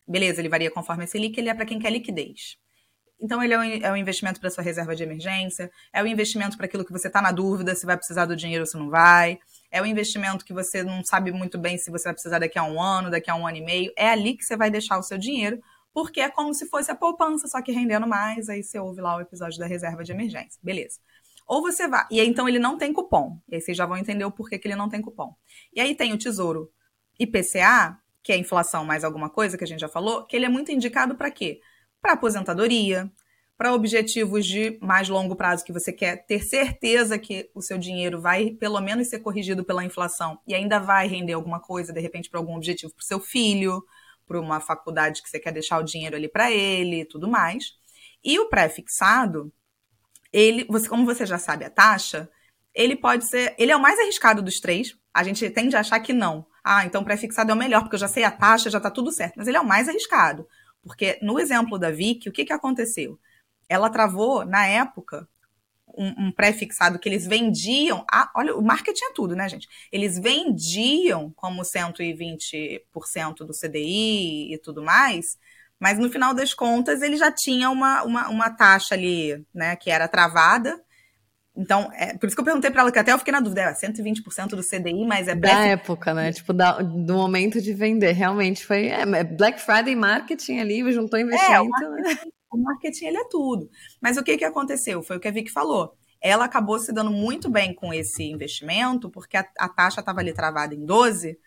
Beleza, 0.07 0.39
ele 0.39 0.49
varia 0.49 0.71
conforme 0.71 1.03
a 1.03 1.07
Selic, 1.07 1.39
ele 1.39 1.49
é 1.49 1.53
para 1.53 1.65
quem 1.65 1.79
quer 1.79 1.91
liquidez. 1.91 2.57
Então, 3.21 3.41
ele 3.43 3.53
é 3.53 3.59
um, 3.59 3.63
é 3.63 3.91
um 3.91 3.95
investimento 3.95 4.39
para 4.39 4.49
sua 4.49 4.63
reserva 4.63 4.95
de 4.95 5.03
emergência, 5.03 5.71
é 5.93 6.01
um 6.01 6.07
investimento 6.07 6.57
para 6.57 6.65
aquilo 6.65 6.83
que 6.83 6.91
você 6.91 7.07
está 7.07 7.21
na 7.21 7.31
dúvida 7.31 7.75
se 7.75 7.85
vai 7.85 7.95
precisar 7.95 8.25
do 8.25 8.35
dinheiro 8.35 8.63
ou 8.63 8.65
se 8.65 8.77
não 8.77 8.89
vai, 8.89 9.37
é 9.71 9.81
um 9.81 9.85
investimento 9.85 10.43
que 10.43 10.53
você 10.53 10.83
não 10.83 11.03
sabe 11.03 11.31
muito 11.31 11.57
bem 11.57 11.77
se 11.77 11.89
você 11.89 12.05
vai 12.05 12.13
precisar 12.13 12.39
daqui 12.39 12.59
a 12.59 12.63
um 12.63 12.81
ano, 12.81 13.09
daqui 13.09 13.31
a 13.31 13.35
um 13.35 13.47
ano 13.47 13.57
e 13.57 13.61
meio. 13.61 13.93
É 13.95 14.09
ali 14.09 14.35
que 14.35 14.43
você 14.43 14.57
vai 14.57 14.69
deixar 14.69 14.97
o 14.97 15.03
seu 15.03 15.17
dinheiro, 15.17 15.61
porque 15.93 16.19
é 16.19 16.29
como 16.29 16.53
se 16.53 16.67
fosse 16.67 16.91
a 16.91 16.95
poupança, 16.95 17.47
só 17.47 17.61
que 17.61 17.71
rendendo 17.71 18.05
mais. 18.05 18.49
Aí 18.49 18.63
você 18.63 18.79
ouve 18.79 18.99
lá 18.99 19.15
o 19.15 19.21
episódio 19.21 19.57
da 19.59 19.65
reserva 19.65 20.03
de 20.03 20.11
emergência. 20.11 20.59
Beleza. 20.61 20.99
Ou 21.47 21.61
você 21.61 21.87
vai. 21.87 22.05
E 22.11 22.19
aí, 22.19 22.27
então, 22.27 22.47
ele 22.47 22.59
não 22.59 22.77
tem 22.77 22.91
cupom. 22.93 23.39
E 23.49 23.55
aí 23.55 23.61
vocês 23.61 23.75
já 23.77 23.85
vão 23.85 23.97
entender 23.97 24.25
o 24.25 24.31
porquê 24.31 24.57
que 24.57 24.67
ele 24.67 24.75
não 24.75 24.89
tem 24.89 25.01
cupom. 25.01 25.35
E 25.73 25.79
aí 25.79 25.95
tem 25.95 26.13
o 26.13 26.17
Tesouro 26.17 26.71
IPCA, 27.19 27.97
que 28.23 28.31
é 28.31 28.37
inflação 28.37 28.85
mais 28.85 29.03
alguma 29.03 29.29
coisa, 29.29 29.57
que 29.57 29.63
a 29.63 29.67
gente 29.67 29.79
já 29.79 29.89
falou, 29.89 30.25
que 30.25 30.35
ele 30.35 30.45
é 30.45 30.49
muito 30.49 30.71
indicado 30.71 31.15
para 31.15 31.31
quê? 31.31 31.59
Para 32.01 32.13
aposentadoria, 32.13 33.11
para 33.57 33.73
objetivos 33.73 34.45
de 34.45 34.79
mais 34.81 35.07
longo 35.07 35.35
prazo 35.35 35.63
que 35.63 35.71
você 35.71 35.93
quer 35.93 36.25
ter 36.25 36.41
certeza 36.43 37.19
que 37.19 37.49
o 37.53 37.61
seu 37.61 37.77
dinheiro 37.77 38.19
vai 38.19 38.49
pelo 38.51 38.81
menos 38.81 39.07
ser 39.07 39.19
corrigido 39.19 39.63
pela 39.63 39.85
inflação 39.85 40.39
e 40.47 40.55
ainda 40.55 40.79
vai 40.79 41.07
render 41.07 41.33
alguma 41.33 41.59
coisa, 41.59 41.93
de 41.93 41.99
repente, 41.99 42.27
para 42.27 42.39
algum 42.39 42.55
objetivo 42.55 42.91
para 42.91 43.03
o 43.03 43.05
seu 43.05 43.19
filho, 43.19 43.83
para 44.25 44.39
uma 44.39 44.59
faculdade 44.59 45.21
que 45.21 45.29
você 45.29 45.39
quer 45.39 45.53
deixar 45.53 45.77
o 45.77 45.83
dinheiro 45.83 46.15
ali 46.15 46.27
para 46.27 46.51
ele 46.51 47.01
e 47.01 47.05
tudo 47.05 47.27
mais. 47.27 47.73
E 48.23 48.39
o 48.39 48.49
pré-fixado, 48.49 49.53
ele, 50.33 50.65
você, 50.67 50.89
como 50.89 51.05
você 51.05 51.23
já 51.23 51.37
sabe 51.37 51.63
a 51.63 51.69
taxa, 51.69 52.27
ele 52.73 52.95
pode 52.95 53.27
ser, 53.27 53.53
ele 53.59 53.71
é 53.71 53.75
o 53.75 53.81
mais 53.81 53.99
arriscado 53.99 54.41
dos 54.41 54.59
três. 54.59 54.97
A 55.13 55.23
gente 55.23 55.47
tende 55.51 55.75
a 55.75 55.81
achar 55.81 55.99
que 55.99 56.13
não. 56.13 56.47
Ah, 56.63 56.85
então 56.85 57.03
pré-fixado 57.03 57.51
é 57.51 57.53
o 57.53 57.57
melhor, 57.57 57.81
porque 57.81 57.95
eu 57.95 57.99
já 57.99 58.07
sei 58.07 58.23
a 58.23 58.31
taxa, 58.31 58.71
já 58.71 58.77
está 58.77 58.89
tudo 58.89 59.11
certo. 59.11 59.35
Mas 59.37 59.47
ele 59.47 59.57
é 59.57 59.61
o 59.61 59.67
mais 59.67 59.87
arriscado. 59.87 60.47
Porque 60.83 61.19
no 61.21 61.39
exemplo 61.39 61.77
da 61.77 61.91
Vicky, 61.91 62.29
o 62.29 62.31
que, 62.31 62.45
que 62.45 62.53
aconteceu? 62.53 63.19
Ela 63.69 63.89
travou, 63.89 64.45
na 64.45 64.65
época, 64.65 65.27
um, 65.97 66.27
um 66.27 66.31
pré-fixado 66.31 66.99
que 66.99 67.07
eles 67.07 67.25
vendiam. 67.25 68.05
Ah, 68.11 68.31
olha, 68.35 68.55
o 68.55 68.61
marketing 68.61 69.05
é 69.05 69.13
tudo, 69.13 69.35
né, 69.35 69.47
gente? 69.47 69.67
Eles 69.91 70.17
vendiam 70.19 71.31
como 71.35 71.63
120% 71.63 73.45
do 73.45 73.53
CDI 73.53 74.53
e 74.53 74.57
tudo 74.57 74.81
mais, 74.81 75.37
mas 75.79 75.97
no 75.97 76.09
final 76.09 76.33
das 76.33 76.53
contas 76.53 77.01
ele 77.01 77.17
já 77.17 77.31
tinha 77.31 77.69
uma, 77.69 78.03
uma, 78.03 78.29
uma 78.29 78.49
taxa 78.49 78.95
ali, 78.95 79.45
né, 79.53 79.75
que 79.75 79.89
era 79.89 80.07
travada 80.07 80.79
então, 81.55 81.91
é, 81.93 82.17
por 82.17 82.27
isso 82.27 82.35
que 82.35 82.39
eu 82.39 82.45
perguntei 82.45 82.71
para 82.71 82.81
ela, 82.81 82.91
que 82.91 82.99
até 82.99 83.11
eu 83.11 83.19
fiquei 83.19 83.31
na 83.31 83.41
dúvida, 83.41 83.61
é 83.61 83.73
120% 83.73 84.49
do 84.49 84.63
CDI, 84.63 85.05
mas 85.05 85.27
é... 85.27 85.35
Da 85.35 85.65
época, 85.65 86.13
né? 86.13 86.31
Tipo, 86.31 86.53
da, 86.53 86.81
do 86.81 87.13
momento 87.13 87.61
de 87.61 87.73
vender, 87.73 88.13
realmente 88.13 88.65
foi... 88.65 88.87
É, 88.87 89.01
é 89.01 89.23
Black 89.23 89.59
Friday 89.59 89.95
marketing 89.95 90.59
ali, 90.59 90.91
juntou 90.93 91.19
investimento... 91.19 91.53
É, 91.53 91.61
o 91.61 91.69
marketing, 91.69 92.03
né? 92.03 92.31
o 92.51 92.57
marketing, 92.57 93.05
ele 93.05 93.17
é 93.17 93.27
tudo. 93.29 93.69
Mas 94.01 94.17
o 94.17 94.23
que, 94.23 94.37
que 94.37 94.45
aconteceu? 94.45 95.03
Foi 95.03 95.17
o 95.17 95.19
que 95.19 95.27
a 95.27 95.31
Vicky 95.31 95.51
falou. 95.51 95.93
Ela 96.21 96.45
acabou 96.45 96.79
se 96.79 96.93
dando 96.93 97.11
muito 97.11 97.49
bem 97.49 97.73
com 97.73 97.93
esse 97.93 98.23
investimento, 98.23 99.09
porque 99.09 99.35
a, 99.35 99.45
a 99.59 99.67
taxa 99.67 99.99
estava 99.99 100.21
ali 100.21 100.33
travada 100.33 100.73
em 100.73 100.85
12, 100.85 101.37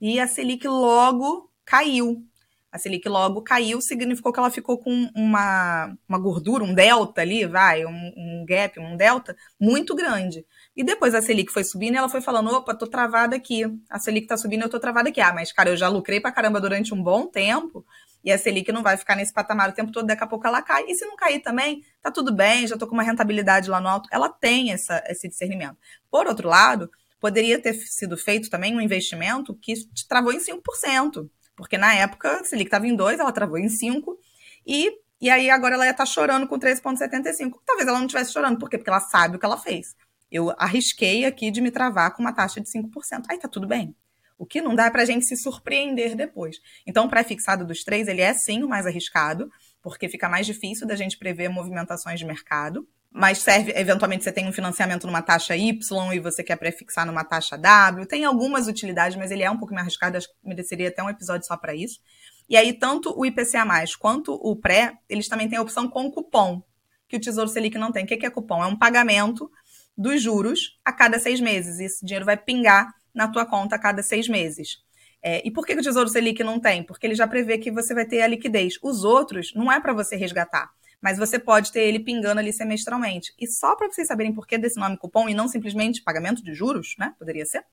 e 0.00 0.18
a 0.18 0.26
Selic 0.26 0.66
logo 0.66 1.50
caiu. 1.66 2.24
A 2.72 2.78
Selic 2.78 3.08
logo 3.08 3.42
caiu, 3.42 3.80
significou 3.80 4.32
que 4.32 4.38
ela 4.38 4.50
ficou 4.50 4.78
com 4.78 5.10
uma, 5.14 5.92
uma 6.08 6.18
gordura, 6.18 6.62
um 6.62 6.72
delta 6.72 7.20
ali, 7.20 7.44
vai, 7.44 7.84
um, 7.84 8.12
um 8.16 8.44
gap, 8.46 8.78
um 8.78 8.96
delta 8.96 9.36
muito 9.58 9.94
grande. 9.94 10.46
E 10.76 10.84
depois 10.84 11.14
a 11.14 11.20
Selic 11.20 11.52
foi 11.52 11.64
subindo 11.64 11.94
e 11.94 11.96
ela 11.96 12.08
foi 12.08 12.20
falando: 12.20 12.50
opa, 12.50 12.74
tô 12.74 12.86
travada 12.86 13.34
aqui. 13.34 13.64
A 13.90 13.98
Selic 13.98 14.26
tá 14.28 14.36
subindo, 14.36 14.62
eu 14.62 14.68
tô 14.68 14.78
travada 14.78 15.08
aqui. 15.08 15.20
Ah, 15.20 15.32
mas 15.32 15.50
cara, 15.50 15.70
eu 15.70 15.76
já 15.76 15.88
lucrei 15.88 16.20
pra 16.20 16.30
caramba 16.30 16.60
durante 16.60 16.94
um 16.94 17.02
bom 17.02 17.26
tempo. 17.26 17.84
E 18.22 18.30
a 18.30 18.38
Selic 18.38 18.70
não 18.70 18.82
vai 18.82 18.96
ficar 18.96 19.16
nesse 19.16 19.32
patamar 19.32 19.70
o 19.70 19.72
tempo 19.72 19.90
todo, 19.90 20.06
daqui 20.06 20.22
a 20.22 20.26
pouco 20.26 20.46
ela 20.46 20.62
cai. 20.62 20.84
E 20.86 20.94
se 20.94 21.04
não 21.06 21.16
cair 21.16 21.40
também, 21.40 21.82
tá 22.02 22.10
tudo 22.10 22.32
bem, 22.32 22.66
já 22.66 22.76
tô 22.76 22.86
com 22.86 22.92
uma 22.92 23.02
rentabilidade 23.02 23.68
lá 23.68 23.80
no 23.80 23.88
alto. 23.88 24.08
Ela 24.12 24.28
tem 24.28 24.72
essa, 24.72 25.02
esse 25.08 25.26
discernimento. 25.26 25.76
Por 26.10 26.26
outro 26.26 26.48
lado, 26.48 26.90
poderia 27.18 27.60
ter 27.60 27.74
sido 27.74 28.16
feito 28.16 28.48
também 28.50 28.76
um 28.76 28.80
investimento 28.80 29.54
que 29.54 29.74
te 29.74 30.06
travou 30.06 30.32
em 30.32 30.38
5%. 30.38 31.28
Porque 31.60 31.78
na 31.78 31.94
época, 31.94 32.40
a 32.40 32.44
Selic 32.44 32.68
estava 32.68 32.86
em 32.86 32.96
2, 32.96 33.20
ela 33.20 33.32
travou 33.32 33.58
em 33.58 33.68
5, 33.68 34.18
e, 34.66 34.92
e 35.20 35.28
aí 35.30 35.50
agora 35.50 35.74
ela 35.74 35.84
ia 35.84 35.90
estar 35.90 36.04
tá 36.04 36.10
chorando 36.10 36.46
com 36.46 36.58
3,75. 36.58 37.60
Talvez 37.64 37.86
ela 37.86 37.98
não 37.98 38.06
estivesse 38.06 38.32
chorando, 38.32 38.58
por 38.58 38.68
quê? 38.68 38.78
Porque 38.78 38.90
ela 38.90 39.00
sabe 39.00 39.36
o 39.36 39.38
que 39.38 39.46
ela 39.46 39.58
fez. 39.58 39.94
Eu 40.30 40.50
arrisquei 40.56 41.24
aqui 41.24 41.50
de 41.50 41.60
me 41.60 41.70
travar 41.70 42.14
com 42.14 42.22
uma 42.22 42.32
taxa 42.32 42.60
de 42.60 42.68
5%. 42.70 43.24
Aí 43.28 43.38
tá 43.38 43.48
tudo 43.48 43.66
bem. 43.66 43.94
O 44.38 44.46
que 44.46 44.62
não 44.62 44.74
dá 44.74 44.86
é 44.86 44.90
para 44.90 45.02
a 45.02 45.04
gente 45.04 45.26
se 45.26 45.36
surpreender 45.36 46.16
depois. 46.16 46.56
Então, 46.86 47.04
o 47.04 47.10
pré-fixado 47.10 47.66
dos 47.66 47.84
três, 47.84 48.08
ele 48.08 48.22
é 48.22 48.32
sim 48.32 48.62
o 48.62 48.68
mais 48.68 48.86
arriscado, 48.86 49.50
porque 49.82 50.08
fica 50.08 50.28
mais 50.28 50.46
difícil 50.46 50.86
da 50.86 50.96
gente 50.96 51.18
prever 51.18 51.50
movimentações 51.50 52.18
de 52.18 52.24
mercado 52.24 52.88
mas 53.12 53.38
serve, 53.38 53.72
eventualmente 53.74 54.22
você 54.22 54.30
tem 54.30 54.48
um 54.48 54.52
financiamento 54.52 55.06
numa 55.06 55.20
taxa 55.20 55.56
Y 55.56 56.14
e 56.14 56.20
você 56.20 56.44
quer 56.44 56.56
prefixar 56.56 57.04
numa 57.04 57.24
taxa 57.24 57.58
W. 57.58 58.06
Tem 58.06 58.24
algumas 58.24 58.68
utilidades, 58.68 59.16
mas 59.16 59.32
ele 59.32 59.42
é 59.42 59.50
um 59.50 59.58
pouco 59.58 59.74
mais 59.74 59.84
arriscado, 59.84 60.16
acho 60.16 60.28
que 60.28 60.34
mereceria 60.44 60.88
até 60.88 61.02
um 61.02 61.10
episódio 61.10 61.46
só 61.46 61.56
para 61.56 61.74
isso. 61.74 62.00
E 62.48 62.56
aí, 62.56 62.72
tanto 62.72 63.12
o 63.18 63.26
IPCA, 63.26 63.64
quanto 63.98 64.34
o 64.34 64.54
pré, 64.54 64.94
eles 65.08 65.28
também 65.28 65.48
têm 65.48 65.58
a 65.58 65.62
opção 65.62 65.88
com 65.88 66.10
cupom, 66.10 66.62
que 67.08 67.16
o 67.16 67.20
Tesouro 67.20 67.48
Selic 67.48 67.76
não 67.76 67.90
tem. 67.90 68.04
O 68.04 68.06
que 68.06 68.24
é 68.24 68.30
cupom? 68.30 68.62
É 68.62 68.66
um 68.66 68.76
pagamento 68.76 69.50
dos 69.96 70.22
juros 70.22 70.78
a 70.84 70.92
cada 70.92 71.18
seis 71.18 71.40
meses. 71.40 71.80
E 71.80 71.84
esse 71.84 72.04
dinheiro 72.04 72.24
vai 72.24 72.36
pingar 72.36 72.92
na 73.12 73.26
tua 73.26 73.44
conta 73.44 73.74
a 73.74 73.78
cada 73.78 74.02
seis 74.02 74.28
meses. 74.28 74.78
É, 75.22 75.46
e 75.46 75.50
por 75.50 75.66
que 75.66 75.74
o 75.74 75.82
Tesouro 75.82 76.08
Selic 76.08 76.42
não 76.42 76.60
tem? 76.60 76.82
Porque 76.82 77.06
ele 77.06 77.14
já 77.14 77.26
prevê 77.26 77.58
que 77.58 77.70
você 77.70 77.92
vai 77.92 78.06
ter 78.06 78.22
a 78.22 78.26
liquidez. 78.26 78.78
Os 78.82 79.04
outros 79.04 79.52
não 79.54 79.70
é 79.70 79.80
para 79.80 79.92
você 79.92 80.16
resgatar 80.16 80.70
mas 81.00 81.18
você 81.18 81.38
pode 81.38 81.72
ter 81.72 81.80
ele 81.80 82.00
pingando 82.00 82.40
ali 82.40 82.52
semestralmente. 82.52 83.32
E 83.38 83.46
só 83.46 83.74
para 83.74 83.90
vocês 83.90 84.06
saberem 84.06 84.34
por 84.34 84.46
que 84.46 84.58
desse 84.58 84.78
nome 84.78 84.98
cupom 84.98 85.28
e 85.28 85.34
não 85.34 85.48
simplesmente 85.48 86.02
pagamento 86.02 86.42
de 86.42 86.54
juros, 86.54 86.94
né? 86.98 87.14
Poderia 87.18 87.46
ser. 87.46 87.64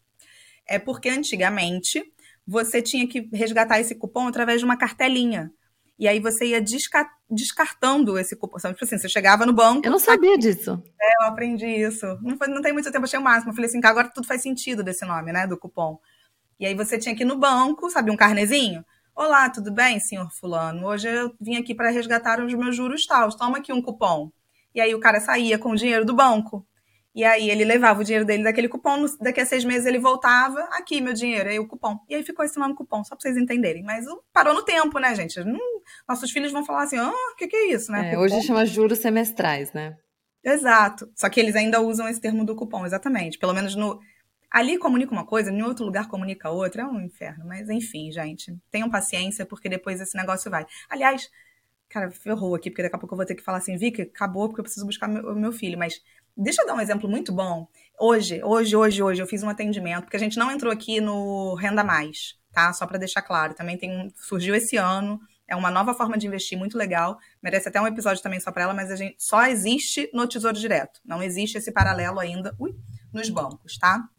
É 0.65 0.79
porque 0.79 1.09
antigamente 1.09 2.03
você 2.45 2.81
tinha 2.81 3.07
que 3.07 3.29
resgatar 3.33 3.79
esse 3.79 3.95
cupom 3.95 4.27
através 4.27 4.59
de 4.59 4.65
uma 4.65 4.77
cartelinha. 4.77 5.51
E 5.99 6.07
aí 6.07 6.19
você 6.19 6.45
ia 6.45 6.61
desca 6.61 7.09
descartando 7.29 8.17
esse 8.17 8.35
cupom. 8.35 8.57
Tipo 8.57 8.85
assim, 8.85 8.97
você 8.97 9.09
chegava 9.09 9.45
no 9.45 9.51
banco. 9.51 9.85
Eu 9.85 9.91
não 9.91 9.99
sabia 9.99 10.33
aqui. 10.33 10.39
disso. 10.39 10.81
É, 11.01 11.23
eu 11.23 11.27
aprendi 11.27 11.65
isso. 11.65 12.05
Não, 12.21 12.37
foi, 12.37 12.47
não 12.47 12.61
tem 12.61 12.71
muito 12.71 12.89
tempo, 12.89 13.03
achei 13.03 13.19
o 13.19 13.23
máximo. 13.23 13.51
Eu 13.51 13.55
falei 13.55 13.69
assim, 13.69 13.81
agora 13.83 14.09
tudo 14.13 14.27
faz 14.27 14.41
sentido 14.41 14.83
desse 14.83 15.05
nome, 15.05 15.33
né? 15.33 15.45
Do 15.45 15.57
cupom. 15.57 15.99
E 16.59 16.65
aí 16.65 16.73
você 16.73 16.97
tinha 16.97 17.15
que 17.15 17.23
ir 17.23 17.25
no 17.25 17.37
banco, 17.37 17.89
sabe, 17.89 18.11
um 18.11 18.15
carnezinho. 18.15 18.85
Olá, 19.19 19.49
tudo 19.49 19.71
bem, 19.71 19.99
senhor 19.99 20.29
Fulano? 20.29 20.85
Hoje 20.85 21.09
eu 21.09 21.33
vim 21.41 21.55
aqui 21.55 21.73
para 21.73 21.89
resgatar 21.89 22.39
os 22.39 22.53
meus 22.53 22.75
juros 22.75 23.03
tal. 23.07 23.27
Toma 23.35 23.57
aqui 23.57 23.73
um 23.73 23.81
cupom. 23.81 24.31
E 24.75 24.79
aí 24.79 24.93
o 24.93 24.99
cara 24.99 25.19
saía 25.19 25.57
com 25.57 25.71
o 25.71 25.75
dinheiro 25.75 26.05
do 26.05 26.15
banco. 26.15 26.63
E 27.15 27.23
aí 27.23 27.49
ele 27.49 27.65
levava 27.65 27.99
o 27.99 28.03
dinheiro 28.03 28.23
dele 28.23 28.43
daquele 28.43 28.69
cupom, 28.69 29.07
daqui 29.19 29.41
a 29.41 29.45
seis 29.47 29.65
meses 29.65 29.87
ele 29.87 29.97
voltava, 29.97 30.59
aqui 30.71 31.01
meu 31.01 31.13
dinheiro, 31.13 31.49
aí 31.49 31.57
o 31.57 31.67
cupom. 31.67 31.97
E 32.07 32.13
aí 32.13 32.21
ficou 32.21 32.45
esse 32.45 32.59
nome 32.59 32.75
cupom, 32.75 33.03
só 33.03 33.15
para 33.15 33.23
vocês 33.23 33.37
entenderem. 33.37 33.81
Mas 33.81 34.05
parou 34.31 34.53
no 34.53 34.61
tempo, 34.61 34.99
né, 34.99 35.15
gente? 35.15 35.39
nossos 36.07 36.29
filhos 36.29 36.51
vão 36.51 36.63
falar 36.63 36.83
assim, 36.83 36.99
ah, 36.99 37.09
o 37.09 37.35
que, 37.35 37.47
que 37.47 37.55
é 37.55 37.71
isso, 37.73 37.91
né? 37.91 38.13
É, 38.13 38.19
hoje 38.19 38.39
chama 38.43 38.67
juros 38.67 38.99
semestrais, 38.99 39.73
né? 39.73 39.97
Exato. 40.43 41.11
Só 41.15 41.27
que 41.27 41.39
eles 41.39 41.55
ainda 41.55 41.81
usam 41.81 42.07
esse 42.07 42.21
termo 42.21 42.45
do 42.45 42.55
cupom, 42.55 42.85
exatamente. 42.85 43.39
Pelo 43.39 43.53
menos 43.55 43.73
no, 43.73 43.99
Ali 44.51 44.77
comunica 44.77 45.11
uma 45.11 45.25
coisa, 45.25 45.51
em 45.51 45.61
outro 45.61 45.85
lugar 45.85 46.07
comunica 46.07 46.49
outra, 46.49 46.83
é 46.83 46.85
um 46.85 47.01
inferno. 47.01 47.45
Mas 47.45 47.69
enfim, 47.69 48.11
gente, 48.11 48.57
tenham 48.71 48.89
paciência, 48.89 49.45
porque 49.45 49.67
depois 49.67 49.99
esse 49.99 50.15
negócio 50.15 50.49
vai. 50.49 50.65
Aliás, 50.89 51.29
cara, 51.89 52.09
ferrou 52.11 52.55
aqui, 52.55 52.69
porque 52.69 52.83
daqui 52.83 52.95
a 52.95 52.99
pouco 52.99 53.13
eu 53.13 53.17
vou 53.17 53.25
ter 53.25 53.35
que 53.35 53.43
falar 53.43 53.57
assim, 53.57 53.77
Vicky, 53.77 54.03
acabou 54.03 54.47
porque 54.47 54.61
eu 54.61 54.63
preciso 54.63 54.85
buscar 54.85 55.07
meu, 55.07 55.35
meu 55.35 55.51
filho. 55.51 55.77
Mas 55.77 56.01
deixa 56.35 56.61
eu 56.61 56.67
dar 56.67 56.75
um 56.75 56.81
exemplo 56.81 57.09
muito 57.09 57.31
bom. 57.33 57.67
Hoje, 57.99 58.41
hoje, 58.43 58.75
hoje, 58.75 59.03
hoje, 59.03 59.21
eu 59.21 59.27
fiz 59.27 59.43
um 59.43 59.49
atendimento, 59.49 60.03
porque 60.03 60.17
a 60.17 60.19
gente 60.19 60.37
não 60.37 60.51
entrou 60.51 60.71
aqui 60.71 61.01
no 61.01 61.55
Renda 61.55 61.83
Mais, 61.83 62.35
tá? 62.51 62.71
Só 62.73 62.87
para 62.87 62.97
deixar 62.97 63.21
claro. 63.21 63.53
Também 63.53 63.77
tem 63.77 64.13
surgiu 64.15 64.55
esse 64.55 64.77
ano. 64.77 65.19
É 65.47 65.55
uma 65.55 65.71
nova 65.71 65.93
forma 65.93 66.17
de 66.17 66.27
investir 66.27 66.57
muito 66.57 66.77
legal. 66.77 67.17
Merece 67.41 67.69
até 67.69 67.79
um 67.79 67.87
episódio 67.87 68.21
também 68.21 68.39
só 68.39 68.51
para 68.51 68.63
ela, 68.63 68.73
mas 68.73 68.91
a 68.91 68.95
gente 68.95 69.15
só 69.17 69.45
existe 69.45 70.09
no 70.13 70.27
Tesouro 70.27 70.57
Direto. 70.57 70.99
Não 71.05 71.23
existe 71.23 71.57
esse 71.57 71.71
paralelo 71.71 72.19
ainda 72.19 72.53
ui, 72.59 72.75
nos 73.13 73.29
bancos, 73.29 73.77
tá? 73.77 74.09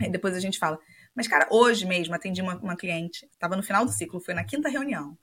Aí 0.00 0.10
depois 0.10 0.34
a 0.36 0.40
gente 0.40 0.58
fala. 0.58 0.78
Mas, 1.14 1.26
cara, 1.26 1.48
hoje 1.50 1.86
mesmo 1.86 2.14
atendi 2.14 2.42
uma, 2.42 2.56
uma 2.56 2.76
cliente, 2.76 3.26
estava 3.32 3.56
no 3.56 3.62
final 3.62 3.84
do 3.84 3.92
ciclo, 3.92 4.20
foi 4.20 4.34
na 4.34 4.44
quinta 4.44 4.68
reunião. 4.68 5.16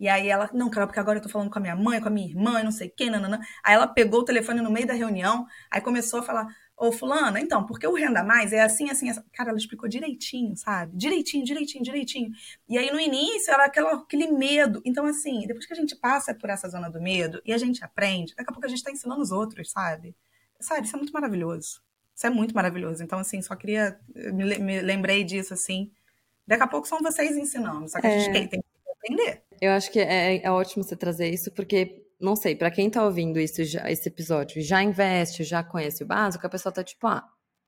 E 0.00 0.08
aí 0.08 0.28
ela, 0.28 0.48
não, 0.54 0.70
cara, 0.70 0.86
porque 0.86 1.00
agora 1.00 1.18
eu 1.18 1.22
tô 1.22 1.28
falando 1.28 1.50
com 1.50 1.58
a 1.58 1.62
minha 1.62 1.74
mãe, 1.74 2.00
com 2.00 2.06
a 2.06 2.10
minha 2.10 2.28
irmã, 2.28 2.62
não 2.62 2.70
sei 2.70 2.88
quem, 2.88 3.10
nananã. 3.10 3.40
Aí 3.64 3.74
ela 3.74 3.86
pegou 3.86 4.20
o 4.20 4.24
telefone 4.24 4.60
no 4.60 4.70
meio 4.70 4.86
da 4.86 4.94
reunião, 4.94 5.44
aí 5.70 5.80
começou 5.80 6.20
a 6.20 6.22
falar, 6.22 6.46
ô 6.76 6.92
fulana, 6.92 7.40
então, 7.40 7.66
porque 7.66 7.86
o 7.86 7.94
Renda 7.94 8.22
Mais 8.22 8.52
é 8.52 8.60
assim, 8.62 8.88
assim, 8.90 9.10
assim. 9.10 9.20
Cara, 9.32 9.50
ela 9.50 9.58
explicou 9.58 9.88
direitinho, 9.88 10.56
sabe? 10.56 10.96
Direitinho, 10.96 11.44
direitinho, 11.44 11.82
direitinho. 11.82 12.30
E 12.68 12.78
aí 12.78 12.92
no 12.92 13.00
início 13.00 13.52
era 13.52 13.64
aquela, 13.64 13.94
aquele 13.94 14.28
medo. 14.30 14.80
Então, 14.84 15.04
assim, 15.04 15.40
depois 15.46 15.66
que 15.66 15.72
a 15.72 15.76
gente 15.76 15.96
passa 15.96 16.32
por 16.32 16.48
essa 16.48 16.68
zona 16.68 16.88
do 16.88 17.00
medo 17.02 17.42
e 17.44 17.52
a 17.52 17.58
gente 17.58 17.84
aprende, 17.84 18.34
daqui 18.36 18.50
a 18.50 18.52
pouco 18.52 18.66
a 18.66 18.70
gente 18.70 18.82
tá 18.82 18.92
ensinando 18.92 19.20
os 19.20 19.32
outros, 19.32 19.70
sabe? 19.72 20.14
Sabe, 20.60 20.86
isso 20.86 20.94
é 20.94 20.98
muito 20.98 21.12
maravilhoso. 21.12 21.82
Isso 22.18 22.26
é 22.26 22.30
muito 22.30 22.52
maravilhoso. 22.52 23.00
Então, 23.00 23.20
assim, 23.20 23.40
só 23.40 23.54
queria. 23.54 23.96
Me, 24.12 24.58
me 24.58 24.80
lembrei 24.80 25.22
disso, 25.22 25.54
assim. 25.54 25.92
Daqui 26.44 26.64
a 26.64 26.66
pouco 26.66 26.88
são 26.88 26.98
vocês 26.98 27.36
ensinando, 27.36 27.88
só 27.88 28.00
que 28.00 28.08
a 28.08 28.10
gente 28.10 28.30
é. 28.30 28.32
tem, 28.32 28.48
tem 28.48 28.60
que 28.60 28.90
aprender. 28.90 29.42
Eu 29.60 29.70
acho 29.70 29.92
que 29.92 30.00
é, 30.00 30.42
é 30.42 30.50
ótimo 30.50 30.82
você 30.82 30.96
trazer 30.96 31.28
isso, 31.28 31.52
porque, 31.52 32.04
não 32.18 32.34
sei, 32.34 32.56
para 32.56 32.72
quem 32.72 32.90
tá 32.90 33.04
ouvindo 33.04 33.38
isso, 33.38 33.62
já, 33.62 33.88
esse 33.88 34.08
episódio, 34.08 34.60
já 34.60 34.82
investe, 34.82 35.44
já 35.44 35.62
conhece 35.62 36.02
o 36.02 36.06
básico, 36.06 36.44
a 36.44 36.50
pessoa 36.50 36.72
tá 36.72 36.82
tipo, 36.82 37.06
ah, 37.06 37.24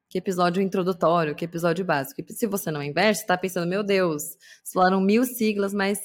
que 0.08 0.18
episódio 0.18 0.60
introdutório, 0.60 1.34
que 1.36 1.44
episódio 1.44 1.84
básico. 1.84 2.20
E 2.20 2.32
se 2.32 2.46
você 2.46 2.72
não 2.72 2.82
investe, 2.82 3.26
tá 3.26 3.38
pensando, 3.38 3.68
meu 3.68 3.84
Deus, 3.84 4.36
falaram 4.72 5.00
mil 5.00 5.24
siglas, 5.24 5.72
mas 5.72 6.00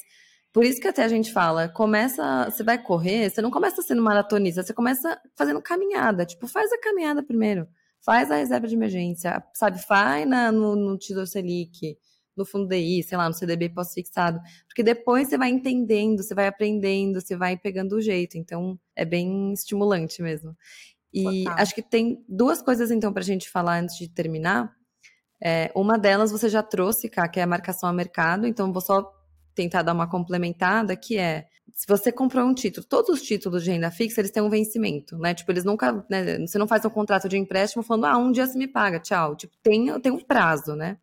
por 0.53 0.63
isso 0.63 0.79
que 0.79 0.87
até 0.87 1.03
a 1.03 1.07
gente 1.07 1.33
fala, 1.33 1.67
começa, 1.67 2.45
você 2.51 2.63
vai 2.63 2.77
correr, 2.77 3.31
você 3.31 3.41
não 3.41 3.49
começa 3.49 3.81
sendo 3.81 4.03
maratonista, 4.03 4.61
você 4.61 4.73
começa 4.73 5.19
fazendo 5.35 5.61
caminhada, 5.63 6.27
tipo, 6.27 6.47
faz 6.47 6.71
a 6.71 6.79
caminhada 6.79 7.23
primeiro 7.23 7.67
faz 8.05 8.29
a 8.29 8.35
reserva 8.35 8.67
de 8.67 8.75
emergência, 8.75 9.43
sabe? 9.53 9.79
Faz 9.79 10.27
na, 10.27 10.51
no, 10.51 10.75
no 10.75 10.97
Tesouro 10.97 11.25
Selic, 11.25 11.97
no 12.37 12.45
Fundo 12.45 12.67
DI, 12.67 13.01
sei 13.01 13.17
lá, 13.17 13.27
no 13.27 13.33
CDB 13.33 13.69
pós-fixado. 13.69 14.39
Porque 14.67 14.83
depois 14.83 15.27
você 15.27 15.37
vai 15.37 15.49
entendendo, 15.49 16.21
você 16.21 16.35
vai 16.35 16.47
aprendendo, 16.47 17.19
você 17.19 17.35
vai 17.35 17.57
pegando 17.57 17.95
o 17.95 18.01
jeito. 18.01 18.37
Então, 18.37 18.79
é 18.95 19.03
bem 19.03 19.51
estimulante 19.53 20.21
mesmo. 20.21 20.55
E 21.11 21.45
Total. 21.45 21.59
acho 21.59 21.73
que 21.73 21.81
tem 21.81 22.23
duas 22.27 22.61
coisas, 22.61 22.91
então, 22.91 23.11
para 23.11 23.23
a 23.23 23.25
gente 23.25 23.49
falar 23.49 23.79
antes 23.79 23.97
de 23.97 24.07
terminar. 24.07 24.71
É, 25.41 25.71
uma 25.75 25.97
delas 25.97 26.31
você 26.31 26.47
já 26.47 26.61
trouxe, 26.61 27.09
Cá, 27.09 27.27
que 27.27 27.39
é 27.39 27.43
a 27.43 27.47
marcação 27.47 27.89
a 27.89 27.93
mercado. 27.93 28.45
Então, 28.45 28.71
vou 28.71 28.81
só 28.81 29.11
tentar 29.55 29.81
dar 29.81 29.93
uma 29.93 30.09
complementada, 30.09 30.95
que 30.95 31.17
é 31.17 31.47
se 31.75 31.85
você 31.85 32.09
comprou 32.09 32.45
um 32.45 32.53
título, 32.53 32.87
todos 32.87 33.09
os 33.09 33.21
títulos 33.21 33.61
de 33.61 33.69
renda 33.69 33.91
fixa, 33.91 34.21
eles 34.21 34.31
têm 34.31 34.41
um 34.41 34.49
vencimento, 34.49 35.17
né? 35.17 35.33
Tipo, 35.33 35.51
eles 35.51 35.65
nunca, 35.65 36.05
né, 36.09 36.39
você 36.39 36.57
não 36.57 36.69
faz 36.69 36.85
um 36.85 36.89
contrato 36.89 37.27
de 37.27 37.37
empréstimo 37.37 37.83
falando, 37.83 38.05
ah, 38.05 38.17
um 38.17 38.31
dia 38.31 38.47
você 38.47 38.57
me 38.57 38.65
paga, 38.65 38.97
tchau. 38.97 39.35
Tipo, 39.35 39.53
tem, 39.61 39.99
tem 39.99 40.09
um 40.09 40.21
prazo, 40.21 40.73
né? 40.73 40.97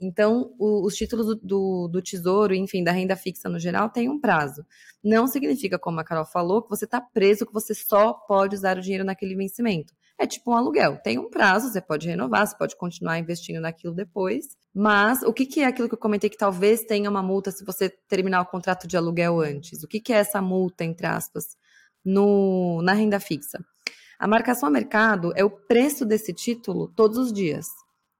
Então, 0.00 0.52
o, 0.58 0.84
os 0.84 0.96
títulos 0.96 1.26
do, 1.26 1.36
do, 1.36 1.88
do, 1.88 2.02
tesouro, 2.02 2.52
enfim, 2.52 2.82
da 2.82 2.90
renda 2.90 3.14
fixa 3.14 3.48
no 3.48 3.60
geral, 3.60 3.90
tem 3.90 4.08
um 4.08 4.18
prazo. 4.20 4.66
Não 5.04 5.28
significa, 5.28 5.78
como 5.78 6.00
a 6.00 6.04
Carol 6.04 6.24
falou, 6.26 6.62
que 6.62 6.70
você 6.70 6.84
está 6.84 7.00
preso, 7.00 7.46
que 7.46 7.52
você 7.52 7.72
só 7.72 8.12
pode 8.12 8.56
usar 8.56 8.76
o 8.76 8.80
dinheiro 8.80 9.04
naquele 9.04 9.36
vencimento. 9.36 9.94
É 10.18 10.26
tipo 10.26 10.50
um 10.50 10.54
aluguel. 10.54 10.96
Tem 11.00 11.16
um 11.16 11.30
prazo, 11.30 11.68
você 11.70 11.80
pode 11.80 12.08
renovar, 12.08 12.44
você 12.44 12.58
pode 12.58 12.76
continuar 12.76 13.20
investindo 13.20 13.60
naquilo 13.60 13.94
depois. 13.94 14.57
Mas 14.74 15.22
o 15.22 15.32
que, 15.32 15.46
que 15.46 15.60
é 15.60 15.66
aquilo 15.66 15.88
que 15.88 15.94
eu 15.94 15.98
comentei 15.98 16.30
que 16.30 16.36
talvez 16.36 16.82
tenha 16.82 17.10
uma 17.10 17.22
multa 17.22 17.50
se 17.50 17.64
você 17.64 17.88
terminar 18.08 18.42
o 18.42 18.46
contrato 18.46 18.86
de 18.86 18.96
aluguel 18.96 19.40
antes? 19.40 19.82
O 19.82 19.88
que, 19.88 20.00
que 20.00 20.12
é 20.12 20.16
essa 20.16 20.40
multa, 20.40 20.84
entre 20.84 21.06
aspas, 21.06 21.56
no, 22.04 22.80
na 22.82 22.92
renda 22.92 23.18
fixa? 23.18 23.58
A 24.18 24.26
marcação 24.26 24.68
a 24.68 24.72
mercado 24.72 25.32
é 25.36 25.44
o 25.44 25.50
preço 25.50 26.04
desse 26.04 26.32
título 26.32 26.88
todos 26.94 27.16
os 27.18 27.32
dias. 27.32 27.66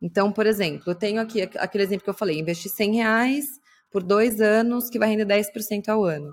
Então, 0.00 0.32
por 0.32 0.46
exemplo, 0.46 0.84
eu 0.86 0.94
tenho 0.94 1.20
aqui 1.20 1.42
aquele 1.42 1.84
exemplo 1.84 2.04
que 2.04 2.10
eu 2.10 2.14
falei: 2.14 2.38
investir 2.38 2.70
100 2.70 2.94
reais 2.94 3.44
por 3.90 4.02
dois 4.02 4.40
anos, 4.40 4.88
que 4.88 4.98
vai 4.98 5.08
render 5.08 5.26
10% 5.26 5.88
ao 5.88 6.04
ano. 6.04 6.32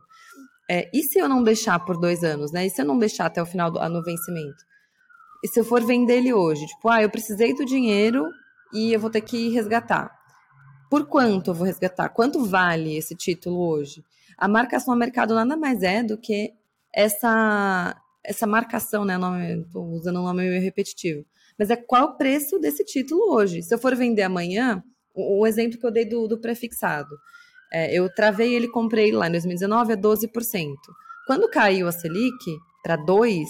É, 0.70 0.90
e 0.94 1.04
se 1.04 1.20
eu 1.20 1.30
não 1.30 1.44
deixar 1.44 1.80
por 1.80 1.98
dois 2.00 2.24
anos, 2.24 2.52
né? 2.52 2.66
E 2.66 2.70
se 2.70 2.82
eu 2.82 2.86
não 2.86 2.98
deixar 2.98 3.28
até 3.28 3.42
o 3.42 3.46
final 3.46 3.72
do 3.72 3.80
no 3.90 4.04
vencimento? 4.04 4.64
E 5.44 5.48
se 5.48 5.60
eu 5.60 5.66
for 5.66 5.84
vender 5.84 6.18
ele 6.18 6.34
hoje? 6.34 6.66
Tipo, 6.66 6.90
ah, 6.90 7.02
eu 7.02 7.10
precisei 7.10 7.54
do 7.54 7.66
dinheiro 7.66 8.26
e 8.74 8.94
eu 8.94 9.00
vou 9.00 9.10
ter 9.10 9.22
que 9.22 9.50
resgatar. 9.50 10.12
Por 10.90 11.08
quanto 11.08 11.50
eu 11.50 11.54
vou 11.54 11.66
resgatar? 11.66 12.10
Quanto 12.10 12.46
vale 12.46 12.96
esse 12.96 13.16
título 13.16 13.60
hoje? 13.60 14.04
A 14.38 14.48
marcação 14.48 14.94
a 14.94 14.98
mercado 14.98 15.34
nada 15.34 15.58
mais 15.58 15.82
é 15.84 16.04
do 16.04 16.18
que 16.18 16.54
essa, 16.94 17.96
essa 18.24 18.46
marcação, 18.46 19.04
né? 19.04 19.18
Estou 19.60 19.86
usando 19.92 20.20
um 20.20 20.24
nome 20.24 20.50
meio 20.50 20.62
repetitivo. 20.62 21.26
Mas 21.58 21.70
é 21.70 21.76
qual 21.76 22.06
o 22.06 22.18
preço 22.18 22.60
desse 22.60 22.84
título 22.84 23.34
hoje? 23.34 23.62
Se 23.62 23.74
eu 23.74 23.80
for 23.80 23.96
vender 23.96 24.24
amanhã, 24.24 24.84
o, 25.14 25.42
o 25.42 25.48
exemplo 25.48 25.80
que 25.80 25.86
eu 25.86 25.92
dei 25.92 26.06
do, 26.06 26.28
do 26.28 26.38
prefixado. 26.38 27.16
É, 27.72 27.94
eu 27.94 28.14
travei 28.14 28.54
ele, 28.54 28.68
comprei 28.68 29.12
lá 29.12 29.28
em 29.28 29.32
2019 29.32 29.94
a 29.94 29.98
12%. 29.98 30.74
Quando 31.26 31.50
caiu 31.50 31.88
a 31.88 31.92
Selic 31.92 32.58
para 32.84 32.98
2%, 32.98 33.44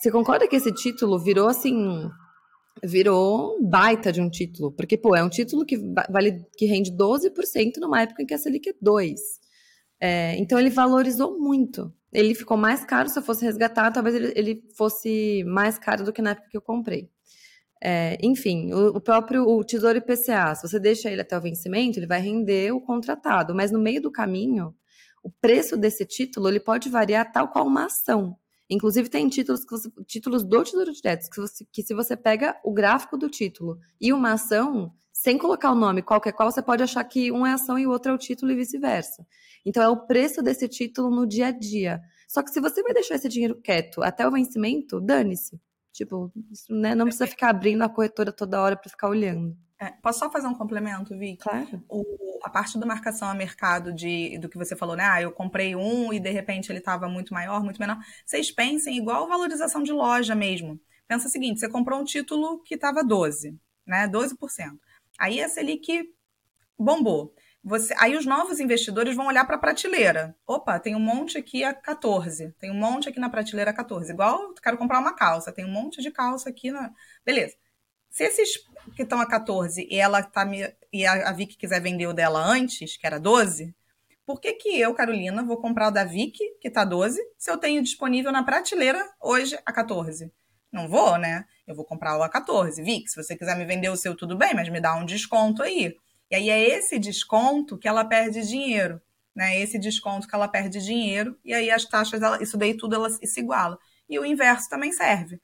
você 0.00 0.10
concorda 0.10 0.46
que 0.46 0.56
esse 0.56 0.72
título 0.72 1.18
virou 1.18 1.48
assim 1.48 2.08
virou 2.82 3.62
baita 3.62 4.12
de 4.12 4.20
um 4.20 4.30
título, 4.30 4.72
porque, 4.72 4.96
pô, 4.96 5.14
é 5.14 5.22
um 5.22 5.28
título 5.28 5.64
que 5.64 5.76
vale, 6.10 6.44
que 6.56 6.66
rende 6.66 6.92
12% 6.92 7.78
numa 7.78 8.02
época 8.02 8.22
em 8.22 8.26
que 8.26 8.34
a 8.34 8.38
Selic 8.38 8.68
é 8.68 8.72
2%. 8.72 9.16
É, 10.00 10.36
então 10.36 10.58
ele 10.58 10.70
valorizou 10.70 11.38
muito. 11.38 11.92
Ele 12.12 12.34
ficou 12.34 12.56
mais 12.56 12.84
caro, 12.84 13.08
se 13.08 13.18
eu 13.18 13.22
fosse 13.22 13.44
resgatar, 13.44 13.90
talvez 13.92 14.16
ele, 14.16 14.32
ele 14.34 14.62
fosse 14.76 15.44
mais 15.44 15.78
caro 15.78 16.04
do 16.04 16.12
que 16.12 16.20
na 16.20 16.30
época 16.30 16.48
que 16.50 16.56
eu 16.56 16.62
comprei. 16.62 17.08
É, 17.84 18.16
enfim, 18.22 18.72
o, 18.72 18.96
o, 18.96 19.00
próprio 19.00 19.44
o 19.44 19.64
Tesouro 19.64 19.98
IPCA, 19.98 20.54
se 20.54 20.68
você 20.68 20.78
deixa 20.78 21.10
ele 21.10 21.20
até 21.20 21.36
o 21.36 21.40
vencimento, 21.40 21.98
ele 21.98 22.06
vai 22.06 22.20
render 22.20 22.72
o 22.72 22.80
contratado, 22.80 23.54
mas 23.54 23.72
no 23.72 23.80
meio 23.80 24.00
do 24.00 24.10
caminho, 24.10 24.74
o 25.22 25.30
preço 25.30 25.76
desse 25.76 26.04
título 26.04 26.48
ele 26.48 26.60
pode 26.60 26.88
variar 26.88 27.30
tal 27.32 27.48
qual 27.48 27.66
uma 27.66 27.86
ação. 27.86 28.36
Inclusive, 28.72 29.08
tem 29.10 29.28
títulos, 29.28 29.66
você, 29.68 29.90
títulos 30.06 30.42
do 30.44 30.64
Tesouro 30.64 30.92
Direto, 30.92 31.28
que, 31.28 31.40
você, 31.40 31.64
que 31.70 31.82
se 31.82 31.92
você 31.92 32.16
pega 32.16 32.58
o 32.64 32.72
gráfico 32.72 33.18
do 33.18 33.28
título 33.28 33.78
e 34.00 34.12
uma 34.12 34.32
ação, 34.32 34.92
sem 35.12 35.36
colocar 35.36 35.70
o 35.70 35.74
nome 35.74 36.00
qualquer 36.00 36.32
qual, 36.32 36.50
você 36.50 36.62
pode 36.62 36.82
achar 36.82 37.04
que 37.04 37.30
um 37.30 37.46
é 37.46 37.52
ação 37.52 37.78
e 37.78 37.86
o 37.86 37.90
outro 37.90 38.10
é 38.10 38.14
o 38.14 38.18
título 38.18 38.50
e 38.50 38.56
vice-versa. 38.56 39.26
Então, 39.64 39.82
é 39.82 39.88
o 39.88 40.06
preço 40.06 40.42
desse 40.42 40.66
título 40.68 41.14
no 41.14 41.26
dia 41.26 41.48
a 41.48 41.50
dia. 41.50 42.00
Só 42.26 42.42
que 42.42 42.50
se 42.50 42.60
você 42.60 42.82
vai 42.82 42.94
deixar 42.94 43.16
esse 43.16 43.28
dinheiro 43.28 43.60
quieto 43.62 44.02
até 44.02 44.26
o 44.26 44.30
vencimento, 44.30 45.00
dane-se. 45.00 45.60
Tipo, 45.92 46.32
isso, 46.50 46.74
né, 46.74 46.94
não 46.94 47.04
precisa 47.04 47.26
ficar 47.26 47.50
abrindo 47.50 47.82
a 47.82 47.90
corretora 47.90 48.32
toda 48.32 48.62
hora 48.62 48.74
para 48.74 48.88
ficar 48.88 49.08
olhando. 49.08 49.54
É, 49.82 49.90
posso 50.00 50.20
só 50.20 50.30
fazer 50.30 50.46
um 50.46 50.54
complemento, 50.54 51.18
Vi? 51.18 51.36
Claro. 51.36 51.82
O, 51.88 52.04
a 52.44 52.48
parte 52.48 52.78
do 52.78 52.86
marcação 52.86 53.28
a 53.28 53.34
mercado 53.34 53.92
de, 53.92 54.38
do 54.38 54.48
que 54.48 54.56
você 54.56 54.76
falou, 54.76 54.94
né? 54.94 55.04
Ah, 55.04 55.20
eu 55.20 55.32
comprei 55.32 55.74
um 55.74 56.12
e 56.12 56.20
de 56.20 56.30
repente 56.30 56.70
ele 56.70 56.78
estava 56.78 57.08
muito 57.08 57.34
maior, 57.34 57.64
muito 57.64 57.80
menor. 57.80 57.98
Vocês 58.24 58.48
pensem 58.52 58.96
igual 58.96 59.26
valorização 59.26 59.82
de 59.82 59.92
loja 59.92 60.36
mesmo. 60.36 60.80
Pensa 61.08 61.26
o 61.26 61.30
seguinte: 61.30 61.58
você 61.58 61.68
comprou 61.68 62.00
um 62.00 62.04
título 62.04 62.62
que 62.62 62.76
estava 62.76 63.02
12, 63.02 63.58
né? 63.84 64.06
12%. 64.06 64.36
Aí 65.18 65.42
a 65.42 65.48
Selic 65.48 66.08
bombou. 66.78 67.34
Você, 67.64 67.92
aí 67.98 68.16
os 68.16 68.24
novos 68.24 68.60
investidores 68.60 69.16
vão 69.16 69.26
olhar 69.26 69.44
para 69.44 69.56
a 69.56 69.58
prateleira. 69.58 70.36
Opa, 70.46 70.78
tem 70.78 70.94
um 70.94 71.00
monte 71.00 71.38
aqui 71.38 71.64
a 71.64 71.74
14. 71.74 72.52
Tem 72.60 72.70
um 72.70 72.78
monte 72.78 73.08
aqui 73.08 73.18
na 73.18 73.28
prateleira 73.28 73.72
a 73.72 73.74
14. 73.74 74.12
Igual 74.12 74.54
quero 74.62 74.78
comprar 74.78 75.00
uma 75.00 75.14
calça, 75.14 75.52
tem 75.52 75.64
um 75.64 75.72
monte 75.72 76.00
de 76.00 76.10
calça 76.12 76.48
aqui 76.48 76.70
na. 76.70 76.92
Beleza. 77.24 77.56
Se 78.12 78.24
esses 78.24 78.58
que 78.94 79.02
estão 79.02 79.20
a 79.20 79.26
14 79.26 79.88
e 79.90 79.98
ela 79.98 80.22
tá 80.22 80.44
me, 80.44 80.70
e 80.92 81.06
a, 81.06 81.30
a 81.30 81.32
Vicky 81.32 81.56
quiser 81.56 81.80
vender 81.80 82.06
o 82.06 82.12
dela 82.12 82.38
antes, 82.44 82.96
que 82.96 83.06
era 83.06 83.18
12, 83.18 83.74
por 84.26 84.38
que, 84.38 84.52
que 84.52 84.78
eu, 84.78 84.94
Carolina, 84.94 85.42
vou 85.42 85.56
comprar 85.56 85.88
o 85.88 85.90
da 85.90 86.04
Vicky, 86.04 86.44
que 86.60 86.70
tá 86.70 86.84
12, 86.84 87.18
se 87.38 87.50
eu 87.50 87.56
tenho 87.56 87.82
disponível 87.82 88.30
na 88.30 88.44
prateleira 88.44 89.02
hoje 89.18 89.58
a 89.64 89.72
14? 89.72 90.30
Não 90.70 90.88
vou, 90.88 91.16
né? 91.16 91.46
Eu 91.66 91.74
vou 91.74 91.86
comprar 91.86 92.18
o 92.18 92.22
a 92.22 92.28
14. 92.28 92.82
Vicky, 92.82 93.08
se 93.08 93.16
você 93.16 93.34
quiser 93.34 93.56
me 93.56 93.64
vender 93.64 93.88
o 93.88 93.96
seu, 93.96 94.14
tudo 94.14 94.36
bem, 94.36 94.54
mas 94.54 94.68
me 94.68 94.80
dá 94.80 94.94
um 94.94 95.06
desconto 95.06 95.62
aí. 95.62 95.94
E 96.30 96.34
aí 96.34 96.50
é 96.50 96.76
esse 96.76 96.98
desconto 96.98 97.78
que 97.78 97.88
ela 97.88 98.04
perde 98.04 98.46
dinheiro, 98.46 99.00
né? 99.34 99.58
Esse 99.58 99.78
desconto 99.78 100.28
que 100.28 100.34
ela 100.34 100.48
perde 100.48 100.80
dinheiro, 100.84 101.38
e 101.42 101.54
aí 101.54 101.70
as 101.70 101.86
taxas, 101.86 102.22
ela, 102.22 102.42
isso 102.42 102.58
daí 102.58 102.76
tudo 102.76 102.94
ela 102.94 103.08
se 103.08 103.40
iguala. 103.40 103.78
E 104.08 104.18
o 104.18 104.24
inverso 104.24 104.68
também 104.68 104.92
serve. 104.92 105.40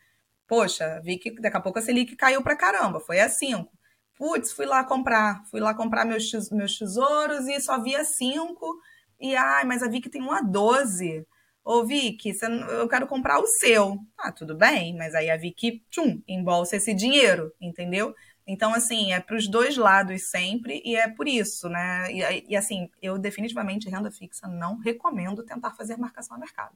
Poxa, 0.48 1.00
vi 1.04 1.18
que 1.18 1.30
daqui 1.40 1.56
a 1.56 1.60
pouco 1.60 1.78
a 1.78 1.82
Selic 1.82 2.16
caiu 2.16 2.42
pra 2.42 2.56
caramba, 2.56 2.98
foi 3.00 3.20
a 3.20 3.28
5. 3.28 3.70
Putz, 4.16 4.50
fui 4.52 4.66
lá 4.66 4.82
comprar, 4.82 5.44
fui 5.50 5.60
lá 5.60 5.74
comprar 5.74 6.04
meus, 6.04 6.50
meus 6.50 6.76
tesouros 6.76 7.46
e 7.46 7.60
só 7.60 7.80
via 7.80 8.02
5. 8.04 8.80
E, 9.20 9.36
ai, 9.36 9.64
mas 9.64 9.82
a 9.82 9.88
Vic 9.88 10.08
tem 10.08 10.22
um 10.22 10.32
a 10.32 10.40
12. 10.40 11.26
Ô, 11.64 11.84
Vicky, 11.84 12.32
eu 12.70 12.88
quero 12.88 13.06
comprar 13.06 13.38
o 13.40 13.46
seu. 13.46 13.98
Ah, 14.18 14.32
tudo 14.32 14.56
bem, 14.56 14.96
mas 14.96 15.14
aí 15.14 15.30
a 15.30 15.36
Vicky, 15.36 15.84
tchum, 15.90 16.22
embolsa 16.26 16.76
esse 16.76 16.94
dinheiro, 16.94 17.52
entendeu? 17.60 18.14
Então, 18.46 18.72
assim, 18.72 19.12
é 19.12 19.20
para 19.20 19.36
os 19.36 19.46
dois 19.48 19.76
lados 19.76 20.30
sempre, 20.30 20.80
e 20.84 20.96
é 20.96 21.06
por 21.08 21.28
isso, 21.28 21.68
né? 21.68 22.10
E, 22.10 22.46
e, 22.48 22.56
assim, 22.56 22.88
eu 23.02 23.18
definitivamente, 23.18 23.90
renda 23.90 24.10
fixa, 24.10 24.48
não 24.48 24.78
recomendo 24.78 25.44
tentar 25.44 25.72
fazer 25.74 25.98
marcação 25.98 26.36
a 26.36 26.40
mercado. 26.40 26.74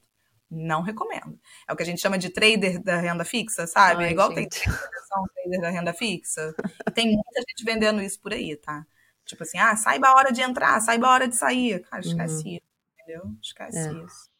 Não 0.54 0.82
recomendo. 0.82 1.40
É 1.66 1.72
o 1.72 1.76
que 1.76 1.82
a 1.82 1.86
gente 1.86 2.00
chama 2.00 2.18
de 2.18 2.28
trader 2.28 2.82
da 2.82 2.98
renda 2.98 3.24
fixa, 3.24 3.66
sabe? 3.66 4.04
Ai, 4.04 4.10
Igual 4.10 4.34
gente. 4.34 4.60
tem 4.68 5.24
trader 5.34 5.60
da 5.62 5.70
renda 5.70 5.94
fixa. 5.94 6.54
E 6.86 6.90
tem 6.90 7.06
muita 7.06 7.40
gente 7.40 7.64
vendendo 7.64 8.02
isso 8.02 8.20
por 8.20 8.34
aí, 8.34 8.54
tá? 8.56 8.86
Tipo 9.24 9.44
assim, 9.44 9.56
ah, 9.56 9.74
saiba 9.76 10.08
a 10.08 10.14
hora 10.14 10.30
de 10.30 10.42
entrar, 10.42 10.78
saiba 10.80 11.06
a 11.06 11.12
hora 11.12 11.28
de 11.28 11.36
sair. 11.36 11.80
Cara, 11.80 12.02
esquece 12.02 12.34
uhum. 12.44 12.54
isso, 12.54 12.62
entendeu? 13.00 13.22
Esquece 13.40 13.78
é. 13.78 14.04
isso. 14.04 14.30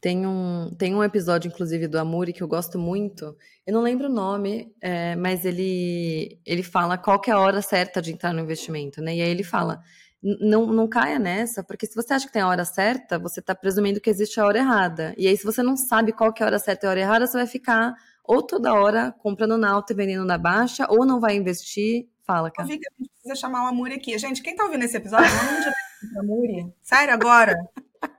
Tem 0.00 0.24
um, 0.24 0.74
tem 0.78 0.94
um 0.94 1.02
episódio, 1.02 1.48
inclusive, 1.48 1.88
do 1.88 1.98
Amuri 1.98 2.32
que 2.32 2.42
eu 2.42 2.48
gosto 2.48 2.78
muito. 2.78 3.36
Eu 3.66 3.74
não 3.74 3.82
lembro 3.82 4.06
o 4.06 4.12
nome, 4.12 4.72
é, 4.80 5.16
mas 5.16 5.44
ele, 5.44 6.40
ele 6.46 6.62
fala 6.62 6.96
qual 6.96 7.20
que 7.20 7.30
é 7.30 7.34
a 7.34 7.40
hora 7.40 7.60
certa 7.60 8.00
de 8.00 8.12
entrar 8.12 8.32
no 8.32 8.40
investimento, 8.40 9.02
né? 9.02 9.16
E 9.16 9.20
aí 9.20 9.28
ele 9.28 9.42
fala, 9.44 9.82
não, 10.22 10.66
não 10.66 10.88
caia 10.88 11.18
nessa, 11.18 11.64
porque 11.64 11.86
se 11.86 11.94
você 11.94 12.12
acha 12.12 12.26
que 12.26 12.32
tem 12.32 12.42
a 12.42 12.48
hora 12.48 12.64
certa, 12.64 13.18
você 13.18 13.40
está 13.40 13.54
presumindo 13.54 14.00
que 14.00 14.10
existe 14.10 14.38
a 14.38 14.44
hora 14.44 14.58
errada. 14.58 15.14
E 15.16 15.26
aí, 15.26 15.36
se 15.36 15.44
você 15.44 15.62
não 15.62 15.76
sabe 15.76 16.12
qual 16.12 16.32
que 16.32 16.42
é 16.42 16.46
a 16.46 16.48
hora 16.48 16.58
certa 16.58 16.84
e 16.84 16.88
a 16.88 16.90
hora 16.90 17.00
errada, 17.00 17.26
você 17.26 17.38
vai 17.38 17.46
ficar 17.46 17.94
ou 18.24 18.42
toda 18.42 18.74
hora 18.74 19.12
comprando 19.18 19.56
na 19.56 19.70
alta 19.70 19.92
e 19.92 19.96
vendendo 19.96 20.24
na 20.24 20.38
baixa, 20.38 20.86
ou 20.88 21.04
não 21.04 21.18
vai 21.18 21.34
investir. 21.36 22.08
Fala, 22.22 22.50
cara. 22.50 22.68
Eu 22.68 22.72
vi 22.72 22.78
que 22.78 22.86
a 22.86 22.92
gente 22.96 23.10
precisa 23.10 23.34
chamar 23.34 23.64
o 23.64 23.66
Amuri 23.66 23.94
aqui. 23.94 24.16
Gente, 24.18 24.40
quem 24.40 24.54
tá 24.54 24.64
ouvindo 24.64 24.84
esse 24.84 24.96
episódio, 24.96 25.28
manda 25.34 25.50
um 25.50 25.60
direct 25.60 26.12
pro 26.12 26.20
Amuri. 26.20 26.74
Sério, 26.80 27.12
agora. 27.12 27.54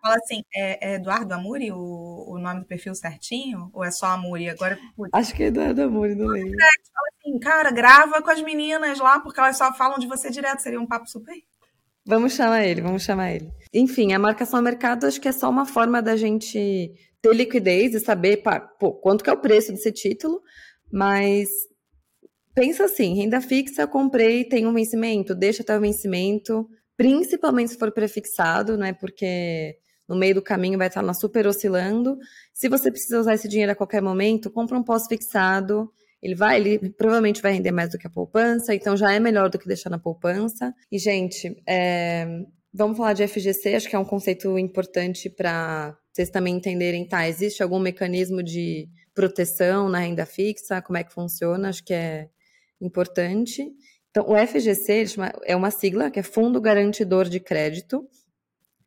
Fala 0.01 0.15
assim, 0.15 0.43
é, 0.53 0.91
é 0.91 0.95
Eduardo 0.95 1.33
Amuri 1.33 1.71
o, 1.71 2.25
o 2.27 2.37
nome 2.37 2.59
do 2.59 2.65
perfil 2.65 2.93
certinho? 2.93 3.69
Ou 3.73 3.83
é 3.83 3.89
só 3.89 4.07
Amuri? 4.07 4.49
Agora, 4.49 4.77
putz. 4.95 5.11
Acho 5.13 5.33
que 5.33 5.43
é 5.43 5.45
Eduardo 5.47 5.83
Amuri, 5.83 6.13
não 6.13 6.27
lembro. 6.27 6.57
Fala 6.59 7.07
assim, 7.17 7.39
cara, 7.39 7.71
grava 7.71 8.21
com 8.21 8.29
as 8.29 8.41
meninas 8.41 8.99
lá, 8.99 9.19
porque 9.21 9.39
elas 9.39 9.57
só 9.57 9.73
falam 9.73 9.97
de 9.97 10.07
você 10.07 10.29
direto. 10.29 10.59
Seria 10.59 10.81
um 10.81 10.85
papo 10.85 11.09
super 11.09 11.33
Vamos 12.05 12.33
chamar 12.33 12.65
ele, 12.65 12.81
vamos 12.81 13.03
chamar 13.03 13.33
ele. 13.33 13.51
Enfim, 13.73 14.13
a 14.13 14.19
marcação 14.19 14.57
ao 14.59 14.63
mercado 14.63 15.05
acho 15.05 15.21
que 15.21 15.27
é 15.27 15.31
só 15.31 15.49
uma 15.49 15.65
forma 15.65 16.01
da 16.01 16.15
gente 16.15 16.91
ter 17.21 17.33
liquidez 17.33 17.93
e 17.93 17.99
saber 17.99 18.37
pá, 18.37 18.59
pô, 18.59 18.93
quanto 18.93 19.23
que 19.23 19.29
é 19.29 19.33
o 19.33 19.39
preço 19.39 19.71
desse 19.71 19.91
título, 19.91 20.41
mas 20.91 21.47
pensa 22.53 22.85
assim, 22.85 23.15
renda 23.15 23.39
fixa, 23.39 23.87
comprei, 23.87 24.43
tem 24.43 24.65
um 24.65 24.73
vencimento, 24.73 25.35
deixa 25.35 25.61
até 25.61 25.77
o 25.77 25.81
vencimento, 25.81 26.67
principalmente 26.97 27.71
se 27.71 27.77
for 27.77 27.91
prefixado, 27.91 28.75
né, 28.75 28.93
porque 28.93 29.77
no 30.09 30.17
meio 30.17 30.35
do 30.35 30.41
caminho 30.41 30.77
vai 30.77 30.87
estar 30.87 31.01
lá 31.01 31.13
super 31.13 31.47
oscilando. 31.47 32.17
Se 32.53 32.67
você 32.67 32.91
precisa 32.91 33.19
usar 33.19 33.35
esse 33.35 33.47
dinheiro 33.47 33.71
a 33.71 33.75
qualquer 33.75 34.01
momento, 34.01 34.51
compra 34.51 34.77
um 34.77 34.83
pós-fixado, 34.83 35.89
ele 36.21 36.35
vai, 36.35 36.59
ele 36.59 36.89
provavelmente 36.91 37.41
vai 37.41 37.53
render 37.53 37.71
mais 37.71 37.91
do 37.91 37.97
que 37.97 38.05
a 38.05 38.09
poupança, 38.09 38.75
então 38.75 38.95
já 38.95 39.11
é 39.11 39.19
melhor 39.19 39.49
do 39.49 39.57
que 39.57 39.67
deixar 39.67 39.89
na 39.89 39.97
poupança. 39.97 40.73
E, 40.91 40.99
gente, 40.99 41.61
é, 41.67 42.43
vamos 42.73 42.97
falar 42.97 43.13
de 43.13 43.27
FGC, 43.27 43.75
acho 43.75 43.89
que 43.89 43.95
é 43.95 43.99
um 43.99 44.05
conceito 44.05 44.57
importante 44.59 45.29
para 45.29 45.97
vocês 46.13 46.29
também 46.29 46.55
entenderem, 46.55 47.07
tá? 47.07 47.27
Existe 47.27 47.63
algum 47.63 47.79
mecanismo 47.79 48.43
de 48.43 48.87
proteção 49.13 49.89
na 49.89 49.99
renda 49.99 50.25
fixa? 50.25 50.81
Como 50.81 50.97
é 50.97 51.03
que 51.03 51.13
funciona? 51.13 51.69
Acho 51.69 51.83
que 51.83 51.93
é 51.93 52.29
importante. 52.79 53.71
Então, 54.09 54.25
o 54.29 54.35
FGC 54.35 55.05
é 55.45 55.55
uma 55.55 55.71
sigla 55.71 56.11
que 56.11 56.19
é 56.19 56.23
Fundo 56.23 56.59
Garantidor 56.59 57.29
de 57.29 57.39
Crédito. 57.39 58.07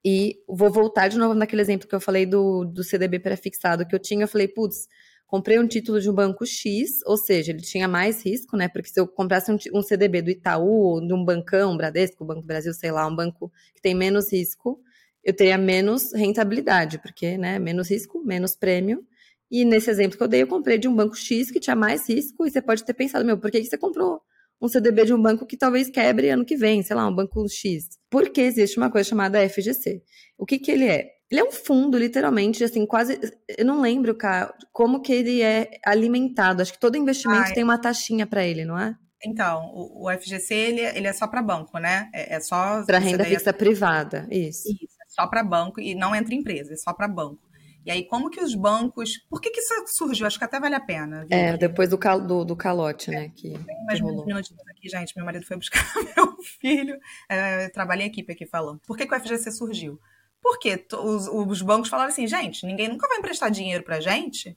E 0.04 0.36
vou 0.46 0.70
voltar 0.70 1.08
de 1.08 1.16
novo 1.16 1.34
naquele 1.34 1.62
exemplo 1.62 1.88
que 1.88 1.94
eu 1.94 2.00
falei 2.00 2.26
do, 2.26 2.66
do 2.66 2.84
CDB 2.84 3.18
pré-fixado 3.18 3.86
que 3.86 3.94
eu 3.94 3.98
tinha. 3.98 4.24
Eu 4.24 4.28
falei, 4.28 4.46
putz, 4.46 4.86
comprei 5.26 5.58
um 5.58 5.66
título 5.66 6.00
de 6.00 6.10
um 6.10 6.14
banco 6.14 6.46
X, 6.46 7.00
ou 7.06 7.16
seja, 7.16 7.52
ele 7.52 7.60
tinha 7.60 7.88
mais 7.88 8.24
risco, 8.24 8.56
né? 8.56 8.68
Porque 8.68 8.88
se 8.88 9.00
eu 9.00 9.06
comprasse 9.06 9.50
um, 9.50 9.56
um 9.74 9.82
CDB 9.82 10.22
do 10.22 10.30
Itaú, 10.30 11.00
de 11.06 11.12
um 11.12 11.24
bancão, 11.24 11.76
Bradesco, 11.76 12.24
Banco 12.24 12.42
do 12.42 12.46
Brasil, 12.46 12.72
sei 12.72 12.90
lá, 12.90 13.06
um 13.06 13.14
banco 13.14 13.50
que 13.74 13.80
tem 13.82 13.94
menos 13.94 14.32
risco, 14.32 14.80
eu 15.24 15.34
teria 15.34 15.56
menos 15.56 16.12
rentabilidade, 16.12 16.98
porque, 16.98 17.38
né, 17.38 17.58
menos 17.58 17.90
risco, 17.90 18.22
menos 18.24 18.54
prêmio. 18.54 19.04
E 19.50 19.64
nesse 19.64 19.90
exemplo 19.90 20.16
que 20.16 20.22
eu 20.22 20.28
dei, 20.28 20.42
eu 20.42 20.46
comprei 20.46 20.78
de 20.78 20.86
um 20.86 20.94
banco 20.94 21.16
X 21.16 21.50
que 21.50 21.60
tinha 21.60 21.76
mais 21.76 22.08
risco, 22.08 22.46
e 22.46 22.50
você 22.50 22.60
pode 22.60 22.84
ter 22.84 22.94
pensado, 22.94 23.24
meu, 23.24 23.38
por 23.38 23.50
que 23.50 23.64
você 23.64 23.78
comprou 23.78 24.20
um 24.60 24.68
CDB 24.68 25.04
de 25.04 25.14
um 25.14 25.20
banco 25.20 25.46
que 25.46 25.56
talvez 25.56 25.88
quebre 25.88 26.30
ano 26.30 26.44
que 26.44 26.56
vem, 26.56 26.82
sei 26.82 26.94
lá, 26.94 27.06
um 27.08 27.14
banco 27.14 27.46
X? 27.48 27.88
Porque 28.10 28.40
existe 28.40 28.76
uma 28.76 28.90
coisa 28.90 29.08
chamada 29.08 29.48
FGC. 29.48 30.02
O 30.38 30.44
que, 30.44 30.58
que 30.58 30.70
ele 30.70 30.86
é? 30.86 31.08
Ele 31.34 31.40
é 31.40 31.44
um 31.44 31.50
fundo, 31.50 31.98
literalmente, 31.98 32.62
assim, 32.62 32.86
quase. 32.86 33.18
Eu 33.58 33.66
não 33.66 33.80
lembro, 33.80 34.14
cara, 34.14 34.54
como 34.72 35.02
que 35.02 35.12
ele 35.12 35.42
é 35.42 35.68
alimentado. 35.84 36.62
Acho 36.62 36.72
que 36.72 36.78
todo 36.78 36.96
investimento 36.96 37.48
Ai. 37.48 37.52
tem 37.52 37.64
uma 37.64 37.76
taxinha 37.76 38.24
para 38.24 38.44
ele, 38.44 38.64
não 38.64 38.78
é? 38.78 38.94
Então, 39.26 39.68
o, 39.74 40.08
FGC 40.08 40.54
ele, 40.54 40.80
ele 40.80 41.08
é 41.08 41.12
só 41.12 41.26
para 41.26 41.42
banco, 41.42 41.76
né? 41.78 42.08
É, 42.14 42.36
é 42.36 42.40
só. 42.40 42.84
Para 42.84 42.98
renda 42.98 43.24
fixa 43.24 43.50
é... 43.50 43.52
privada, 43.52 44.28
isso. 44.30 44.68
Isso, 44.68 44.96
é 45.02 45.08
só 45.08 45.26
para 45.26 45.42
banco 45.42 45.80
e 45.80 45.96
não 45.96 46.14
entre 46.14 46.36
empresas, 46.36 46.70
é 46.70 46.76
só 46.76 46.92
para 46.92 47.08
banco. 47.08 47.42
E 47.84 47.90
aí, 47.90 48.04
como 48.04 48.30
que 48.30 48.40
os 48.40 48.54
bancos. 48.54 49.18
Por 49.28 49.40
que, 49.40 49.50
que 49.50 49.58
isso 49.58 49.74
surgiu? 49.88 50.28
Acho 50.28 50.38
que 50.38 50.44
até 50.44 50.60
vale 50.60 50.76
a 50.76 50.80
pena. 50.80 51.26
Viu? 51.28 51.36
É, 51.36 51.56
depois 51.56 51.90
do, 51.90 51.98
cal, 51.98 52.20
do, 52.20 52.44
do 52.44 52.54
calote, 52.54 53.10
né? 53.10 53.32
Que, 53.34 53.58
Tem 53.58 53.84
mais 53.86 54.00
uns 54.00 54.24
minutinhos 54.24 54.62
aqui, 54.68 54.88
gente. 54.88 55.12
Meu 55.16 55.24
marido 55.26 55.44
foi 55.44 55.56
buscar 55.56 55.82
meu 56.16 56.36
filho. 56.60 56.96
É, 57.28 57.66
eu 57.66 57.72
trabalhei 57.72 58.06
em 58.06 58.08
equipe 58.08 58.32
aqui 58.32 58.46
falando. 58.46 58.80
Por 58.86 58.96
que, 58.96 59.04
que 59.04 59.12
o 59.12 59.20
FGC 59.20 59.50
surgiu? 59.50 59.98
Porque 60.44 60.86
os, 60.92 61.26
os 61.26 61.62
bancos 61.62 61.88
falaram 61.88 62.10
assim, 62.10 62.26
gente, 62.26 62.66
ninguém 62.66 62.86
nunca 62.86 63.08
vai 63.08 63.16
emprestar 63.16 63.50
dinheiro 63.50 63.82
pra 63.82 63.98
gente 63.98 64.54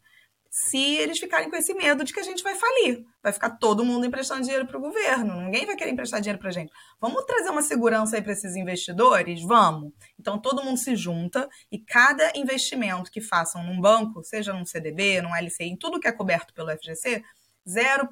se 0.51 0.77
eles 0.97 1.17
ficarem 1.17 1.49
com 1.49 1.55
esse 1.55 1.73
medo 1.73 2.03
de 2.03 2.11
que 2.11 2.19
a 2.19 2.23
gente 2.23 2.43
vai 2.43 2.55
falir. 2.55 3.05
Vai 3.23 3.31
ficar 3.31 3.51
todo 3.51 3.85
mundo 3.85 4.05
emprestando 4.05 4.41
dinheiro 4.41 4.67
para 4.67 4.77
o 4.77 4.81
governo. 4.81 5.39
Ninguém 5.39 5.65
vai 5.65 5.77
querer 5.77 5.91
emprestar 5.91 6.19
dinheiro 6.19 6.39
para 6.39 6.49
a 6.49 6.51
gente. 6.51 6.73
Vamos 6.99 7.23
trazer 7.23 7.49
uma 7.51 7.61
segurança 7.61 8.17
aí 8.17 8.21
para 8.21 8.33
esses 8.33 8.57
investidores? 8.57 9.41
Vamos. 9.43 9.93
Então 10.19 10.37
todo 10.37 10.61
mundo 10.61 10.77
se 10.77 10.93
junta 10.93 11.47
e 11.71 11.79
cada 11.79 12.33
investimento 12.35 13.09
que 13.09 13.21
façam 13.21 13.63
num 13.63 13.79
banco, 13.79 14.21
seja 14.25 14.51
num 14.51 14.65
CDB, 14.65 15.21
num 15.21 15.33
LCI, 15.33 15.69
em 15.69 15.77
tudo 15.77 16.01
que 16.01 16.07
é 16.07 16.11
coberto 16.11 16.53
pelo 16.53 16.69
FGC, 16.69 17.23
0. 17.65 18.09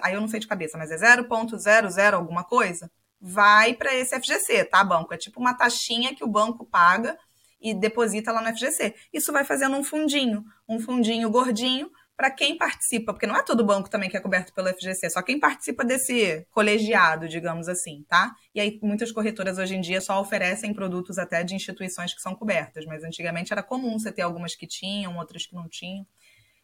aí 0.00 0.14
eu 0.14 0.20
não 0.22 0.28
sei 0.28 0.40
de 0.40 0.46
cabeça, 0.46 0.78
mas 0.78 0.90
é 0.90 0.96
0.00 0.96 2.14
alguma 2.14 2.42
coisa, 2.42 2.90
vai 3.20 3.74
para 3.74 3.94
esse 3.94 4.18
FGC, 4.18 4.64
tá, 4.64 4.82
banco? 4.84 5.12
É 5.12 5.16
tipo 5.16 5.40
uma 5.40 5.54
taxinha 5.54 6.14
que 6.14 6.24
o 6.24 6.28
banco 6.28 6.64
paga 6.64 7.18
e 7.60 7.74
deposita 7.74 8.32
lá 8.32 8.40
no 8.40 8.56
FGC. 8.56 8.94
Isso 9.12 9.32
vai 9.32 9.44
fazendo 9.44 9.76
um 9.76 9.84
fundinho, 9.84 10.44
um 10.68 10.78
fundinho 10.78 11.30
gordinho 11.30 11.90
para 12.18 12.32
quem 12.32 12.58
participa, 12.58 13.12
porque 13.12 13.28
não 13.28 13.36
é 13.36 13.44
todo 13.44 13.64
banco 13.64 13.88
também 13.88 14.10
que 14.10 14.16
é 14.16 14.20
coberto 14.20 14.52
pelo 14.52 14.66
FGC, 14.74 15.08
só 15.08 15.22
quem 15.22 15.38
participa 15.38 15.84
desse 15.84 16.44
colegiado, 16.50 17.28
digamos 17.28 17.68
assim, 17.68 18.04
tá? 18.08 18.34
E 18.52 18.60
aí 18.60 18.76
muitas 18.82 19.12
corretoras 19.12 19.56
hoje 19.56 19.76
em 19.76 19.80
dia 19.80 20.00
só 20.00 20.20
oferecem 20.20 20.74
produtos 20.74 21.16
até 21.16 21.44
de 21.44 21.54
instituições 21.54 22.12
que 22.12 22.20
são 22.20 22.34
cobertas, 22.34 22.84
mas 22.86 23.04
antigamente 23.04 23.52
era 23.52 23.62
comum 23.62 23.96
você 24.00 24.10
ter 24.10 24.22
algumas 24.22 24.56
que 24.56 24.66
tinham, 24.66 25.16
outras 25.16 25.46
que 25.46 25.54
não 25.54 25.68
tinham. 25.68 26.04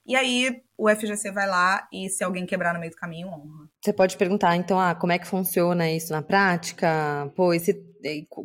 E 0.06 0.14
aí 0.14 0.62
o 0.76 0.88
FGC 0.88 1.30
vai 1.30 1.46
lá 1.46 1.88
e 1.92 2.08
se 2.10 2.22
alguém 2.22 2.44
quebrar 2.44 2.74
no 2.74 2.80
meio 2.80 2.92
do 2.92 2.96
caminho, 2.96 3.28
honra. 3.28 3.68
Você 3.80 3.92
pode 3.92 4.16
perguntar, 4.16 4.56
então, 4.56 4.78
ah, 4.78 4.94
como 4.94 5.12
é 5.12 5.18
que 5.18 5.26
funciona 5.26 5.90
isso 5.90 6.12
na 6.12 6.20
prática? 6.20 7.32
Pô, 7.34 7.54
esse 7.54 7.72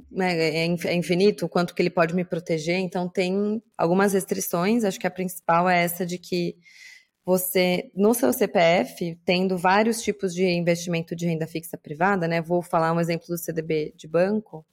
né, 0.10 0.38
é, 0.38 0.66
é 0.66 0.94
infinito, 0.94 1.50
quanto 1.50 1.76
que 1.76 1.82
ele 1.82 1.90
pode 1.90 2.16
me 2.16 2.24
proteger? 2.24 2.78
Então 2.78 3.10
tem 3.10 3.62
algumas 3.78 4.14
restrições, 4.14 4.84
acho 4.84 5.00
que 5.00 5.08
a 5.08 5.12
principal 5.12 5.70
é 5.70 5.84
essa 5.84 6.06
de 6.06 6.18
que 6.18 6.56
você, 7.26 7.92
no 7.94 8.14
seu 8.14 8.34
CPF, 8.34 9.20
tendo 9.26 9.58
vários 9.58 10.02
tipos 10.02 10.34
de 10.34 10.46
investimento 10.46 11.16
de 11.16 11.28
renda 11.28 11.46
fixa 11.46 11.78
privada, 11.78 12.28
né? 12.28 12.42
Vou 12.42 12.62
falar 12.62 12.94
um 12.94 13.00
exemplo 13.00 13.28
do 13.28 13.38
CDB 13.38 13.94
de 13.96 14.08
banco 14.08 14.66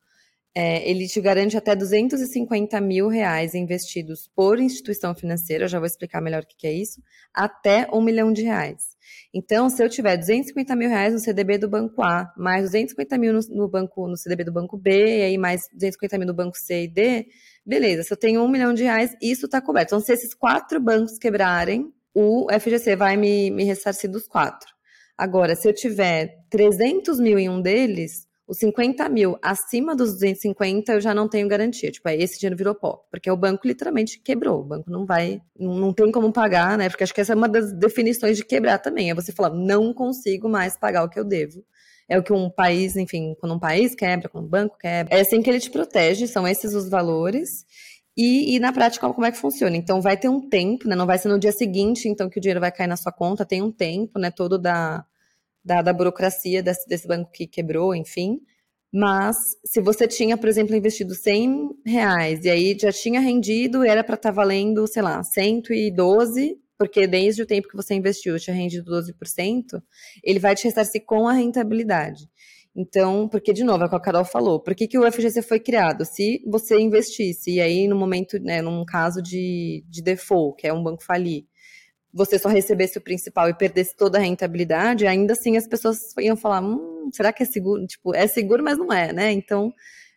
é, 0.59 0.89
ele 0.91 1.07
te 1.07 1.21
garante 1.21 1.55
até 1.55 1.77
250 1.77 2.81
mil 2.81 3.09
reais 3.09 3.55
investidos 3.55 4.27
por 4.35 4.59
instituição 4.59 5.15
financeira, 5.15 5.69
já 5.69 5.79
vou 5.79 5.85
explicar 5.85 6.23
melhor 6.23 6.45
o 6.45 6.47
que 6.47 6.67
é 6.67 6.73
isso, 6.73 7.03
até 7.35 7.87
um 7.93 8.01
milhão 8.01 8.33
de 8.33 8.43
reais. 8.43 8.97
Então, 9.35 9.69
se 9.69 9.85
eu 9.85 9.91
tiver 9.91 10.17
250 10.17 10.75
mil 10.75 10.89
reais 10.89 11.13
no 11.13 11.19
CDB 11.19 11.59
do 11.59 11.69
banco 11.69 12.03
A, 12.03 12.33
mais 12.39 12.63
250 12.63 13.19
mil 13.19 13.35
no, 13.35 13.41
no, 13.51 13.69
banco, 13.69 14.09
no 14.09 14.17
CDB 14.17 14.45
do 14.45 14.53
banco 14.53 14.79
B, 14.79 15.19
e 15.19 15.23
aí 15.25 15.37
mais 15.37 15.69
250 15.75 16.17
mil 16.17 16.27
no 16.27 16.33
banco 16.33 16.57
C 16.57 16.85
e 16.85 16.89
D, 16.89 17.27
beleza, 17.65 18.03
se 18.03 18.11
eu 18.15 18.17
tenho 18.17 18.43
um 18.43 18.49
milhão 18.49 18.73
de 18.73 18.83
reais, 18.83 19.15
isso 19.21 19.45
está 19.45 19.61
coberto. 19.61 19.89
Então, 19.89 20.01
se 20.01 20.11
esses 20.11 20.33
quatro 20.33 20.81
bancos 20.81 21.19
quebrarem, 21.19 21.93
o 22.15 22.47
FGC 22.51 22.97
vai 22.97 23.19
me, 23.19 23.51
me 23.51 23.65
ressarcir 23.65 24.11
dos 24.11 24.27
quatro. 24.27 24.75
Agora, 25.19 25.55
se 25.55 25.69
eu 25.69 25.75
tiver 25.75 26.47
300 26.49 27.21
mil 27.21 27.39
em 27.39 27.51
um 27.51 27.61
deles, 27.61 28.26
os 28.47 28.59
50 28.59 29.09
mil 29.09 29.37
acima 29.43 29.97
dos 29.97 30.13
250 30.13 30.93
eu 30.93 31.01
já 31.01 31.13
não 31.13 31.29
tenho 31.29 31.49
garantia. 31.49 31.91
Tipo, 31.91 32.09
esse 32.11 32.39
dinheiro 32.39 32.57
virou 32.57 32.75
pó. 32.75 33.05
Porque 33.11 33.31
o 33.31 33.37
banco 33.37 33.67
literalmente 33.67 34.21
quebrou. 34.21 34.61
O 34.61 34.65
banco 34.65 34.91
não 34.91 35.05
vai, 35.05 35.41
não, 35.59 35.75
não 35.75 35.93
tem 35.93 36.13
como 36.13 36.33
pagar, 36.33 36.79
né? 36.79 36.89
Porque 36.89 37.03
acho 37.03 37.13
que 37.13 37.21
essa 37.21 37.33
é 37.33 37.37
uma 37.37 37.49
das 37.49 37.73
definições 37.73 38.37
de 38.37 38.45
quebrar 38.45 38.79
também. 38.79 39.11
É 39.11 39.15
você 39.15 39.33
falar, 39.33 39.51
não 39.51 39.93
consigo 39.93 40.49
mais 40.49 40.79
pagar 40.79 41.03
o 41.03 41.09
que 41.09 41.19
eu 41.19 41.25
devo. 41.25 41.65
É 42.09 42.17
o 42.17 42.23
que 42.23 42.33
um 42.33 42.49
país, 42.49 42.97
enfim, 42.97 43.35
quando 43.41 43.57
um 43.57 43.59
país 43.59 43.97
quebra, 43.97 44.29
quando 44.29 44.45
um 44.45 44.49
banco 44.49 44.79
quebra. 44.79 45.17
É 45.17 45.21
assim 45.21 45.43
que 45.43 45.51
ele 45.51 45.59
te 45.59 45.71
protege, 45.71 46.29
são 46.29 46.47
esses 46.47 46.73
os 46.73 46.89
valores. 46.89 47.65
E, 48.17 48.55
e, 48.55 48.61
na 48.61 48.73
prática, 48.73 49.13
como 49.13 49.27
é 49.27 49.33
que 49.33 49.39
funciona? 49.39 49.77
Então, 49.77 50.01
vai 50.01 50.17
ter 50.17 50.29
um 50.29 50.49
tempo, 50.49 50.89
né? 50.89 50.95
Não 50.95 51.05
vai 51.05 51.19
ser 51.19 51.29
no 51.29 51.39
dia 51.39 51.53
seguinte, 51.53 52.09
então, 52.09 52.31
que 52.31 52.39
o 52.39 52.41
dinheiro 52.41 52.61
vai 52.61 52.73
cair 52.73 52.87
na 52.87 52.97
sua 52.97 53.13
conta, 53.13 53.45
tem 53.45 53.61
um 53.61 53.73
tempo, 53.73 54.19
né? 54.19 54.31
Todo 54.31 54.57
da, 54.57 55.05
da, 55.67 55.83
da 55.83 55.93
burocracia 55.93 56.63
desse, 56.63 56.89
desse 56.89 57.09
banco 57.09 57.31
que 57.33 57.47
quebrou, 57.47 57.93
enfim. 57.95 58.41
Mas 58.95 59.37
se 59.65 59.81
você 59.81 60.07
tinha, 60.07 60.39
por 60.39 60.49
exemplo, 60.49 60.77
investido 60.77 61.13
100 61.13 61.71
reais 61.85 62.45
e 62.45 62.51
aí 62.51 62.79
já 62.81 62.93
tinha 62.93 63.21
rendido, 63.21 63.85
era 63.85 64.05
para 64.05 64.15
estar 64.15 64.31
tá 64.31 64.35
valendo, 64.35 64.87
sei 64.87 65.03
lá, 65.03 65.23
112, 65.23 66.57
porque 66.79 67.07
desde 67.07 67.43
o 67.43 67.47
tempo 67.47 67.69
que 67.69 67.77
você 67.77 67.95
investiu 67.95 68.39
tinha 68.39 68.55
rendido 68.55 68.91
12%, 68.91 69.83
ele 70.23 70.39
vai 70.39 70.55
te 70.55 70.65
ressarcir 70.65 71.05
com 71.05 71.27
a 71.27 71.33
rentabilidade. 71.33 72.31
Então, 72.75 73.27
porque, 73.29 73.53
de 73.53 73.65
novo, 73.65 73.83
é 73.83 73.87
o 73.87 73.91
que 73.91 73.97
a 73.97 74.01
Carol 74.01 74.25
falou, 74.25 74.61
por 74.61 74.75
que, 74.75 74.87
que 74.87 74.99
o 74.99 75.11
FGC 75.11 75.43
foi 75.43 75.59
criado? 75.59 76.05
Se 76.05 76.43
você 76.47 76.79
investisse, 76.79 77.55
e 77.55 77.61
aí 77.61 77.89
no 77.89 77.97
momento, 77.97 78.39
né, 78.39 78.63
num 78.63 78.85
caso 78.85 79.21
de, 79.23 79.83
de 79.89 80.03
default, 80.03 80.61
que 80.61 80.67
é 80.67 80.73
um 80.73 80.83
banco 80.83 81.03
falir, 81.03 81.47
você 82.17 82.39
só 82.39 82.49
recebesse 82.49 82.97
o 82.97 83.01
principal 83.01 83.51
e 83.51 83.55
perdesse 83.55 83.95
toda 83.95 84.17
a 84.17 84.23
rentabilidade, 84.23 85.07
ainda 85.07 85.35
assim 85.35 85.59
as 85.59 85.67
pessoas 85.67 86.17
iam 86.19 86.35
falar, 86.35 86.63
hum, 86.63 87.11
será 87.13 87.31
que 87.31 87.43
é 87.43 87.47
seguro? 87.47 87.87
Tipo, 87.87 88.15
é 88.15 88.27
seguro, 88.27 88.65
mas 88.65 88.79
não 88.79 88.91
é, 88.91 89.13
né? 89.13 89.33
Então, 89.33 89.71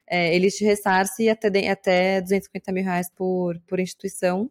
é, 0.07 0.33
eles 0.33 0.55
te 0.55 0.63
ressarcem 0.63 1.29
até, 1.29 1.69
até 1.69 2.21
250 2.21 2.71
mil 2.71 2.85
reais 2.85 3.09
por, 3.13 3.59
por 3.67 3.81
instituição, 3.81 4.49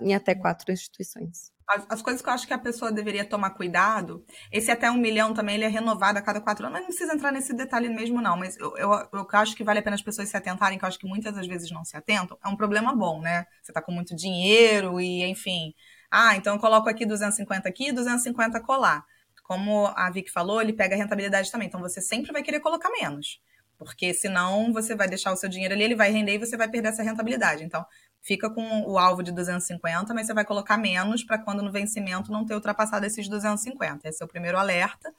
em 0.00 0.14
até 0.14 0.34
quatro 0.34 0.72
instituições. 0.72 1.52
As, 1.68 1.86
as, 1.88 2.02
coisas 2.02 2.20
que 2.20 2.28
eu 2.28 2.32
acho 2.32 2.46
que 2.48 2.52
a 2.52 2.58
pessoa 2.58 2.90
deveria 2.90 3.24
tomar 3.24 3.50
cuidado, 3.50 4.24
esse 4.50 4.72
até 4.72 4.90
um 4.90 4.96
milhão 4.96 5.32
também, 5.32 5.54
ele 5.54 5.64
é 5.64 5.68
renovado 5.68 6.18
a 6.18 6.22
cada 6.22 6.40
quatro 6.40 6.66
anos, 6.66 6.72
mas 6.72 6.82
não 6.82 6.88
precisa 6.88 7.14
entrar 7.14 7.30
nesse 7.30 7.54
detalhe 7.54 7.88
mesmo, 7.88 8.20
não. 8.20 8.36
Mas 8.36 8.56
eu, 8.56 8.76
eu, 8.76 8.90
eu 9.12 9.26
acho 9.34 9.54
que 9.54 9.62
vale 9.62 9.78
a 9.78 9.82
pena 9.82 9.94
as 9.94 10.02
pessoas 10.02 10.28
se 10.28 10.36
atentarem, 10.36 10.76
que 10.76 10.84
eu 10.84 10.88
acho 10.88 10.98
que 10.98 11.06
muitas 11.06 11.32
das 11.32 11.46
vezes 11.46 11.70
não 11.70 11.84
se 11.84 11.96
atentam. 11.96 12.36
É 12.44 12.48
um 12.48 12.56
problema 12.56 12.92
bom, 12.94 13.20
né? 13.20 13.46
Você 13.62 13.72
tá 13.72 13.80
com 13.80 13.92
muito 13.92 14.16
dinheiro 14.16 15.00
e, 15.00 15.22
enfim, 15.22 15.72
ah, 16.10 16.36
então 16.36 16.54
eu 16.54 16.60
coloco 16.60 16.88
aqui 16.88 17.06
250 17.06 17.68
aqui 17.68 17.88
e 17.88 17.92
250 17.92 18.60
colar. 18.60 19.04
Como 19.44 19.86
a 19.96 20.10
Vic 20.10 20.30
falou, 20.30 20.60
ele 20.60 20.72
pega 20.72 20.94
a 20.94 20.98
rentabilidade 20.98 21.50
também. 21.50 21.68
Então 21.68 21.80
você 21.80 22.00
sempre 22.00 22.32
vai 22.32 22.42
querer 22.42 22.60
colocar 22.60 22.90
menos. 22.90 23.40
Porque 23.78 24.12
senão 24.12 24.72
você 24.72 24.94
vai 24.94 25.08
deixar 25.08 25.32
o 25.32 25.36
seu 25.36 25.48
dinheiro 25.48 25.74
ali, 25.74 25.84
ele 25.84 25.94
vai 25.94 26.10
render 26.10 26.34
e 26.34 26.38
você 26.38 26.56
vai 26.56 26.68
perder 26.68 26.90
essa 26.90 27.02
rentabilidade. 27.02 27.64
Então, 27.64 27.84
fica 28.20 28.50
com 28.50 28.82
o 28.82 28.98
alvo 28.98 29.22
de 29.22 29.32
250, 29.32 30.12
mas 30.12 30.26
você 30.26 30.34
vai 30.34 30.44
colocar 30.44 30.76
menos 30.76 31.24
para 31.24 31.38
quando 31.38 31.62
no 31.62 31.72
vencimento 31.72 32.30
não 32.30 32.44
ter 32.44 32.54
ultrapassado 32.54 33.06
esses 33.06 33.26
250. 33.26 34.06
Esse 34.06 34.22
é 34.22 34.26
o 34.26 34.28
primeiro 34.28 34.58
alerta. 34.58 35.14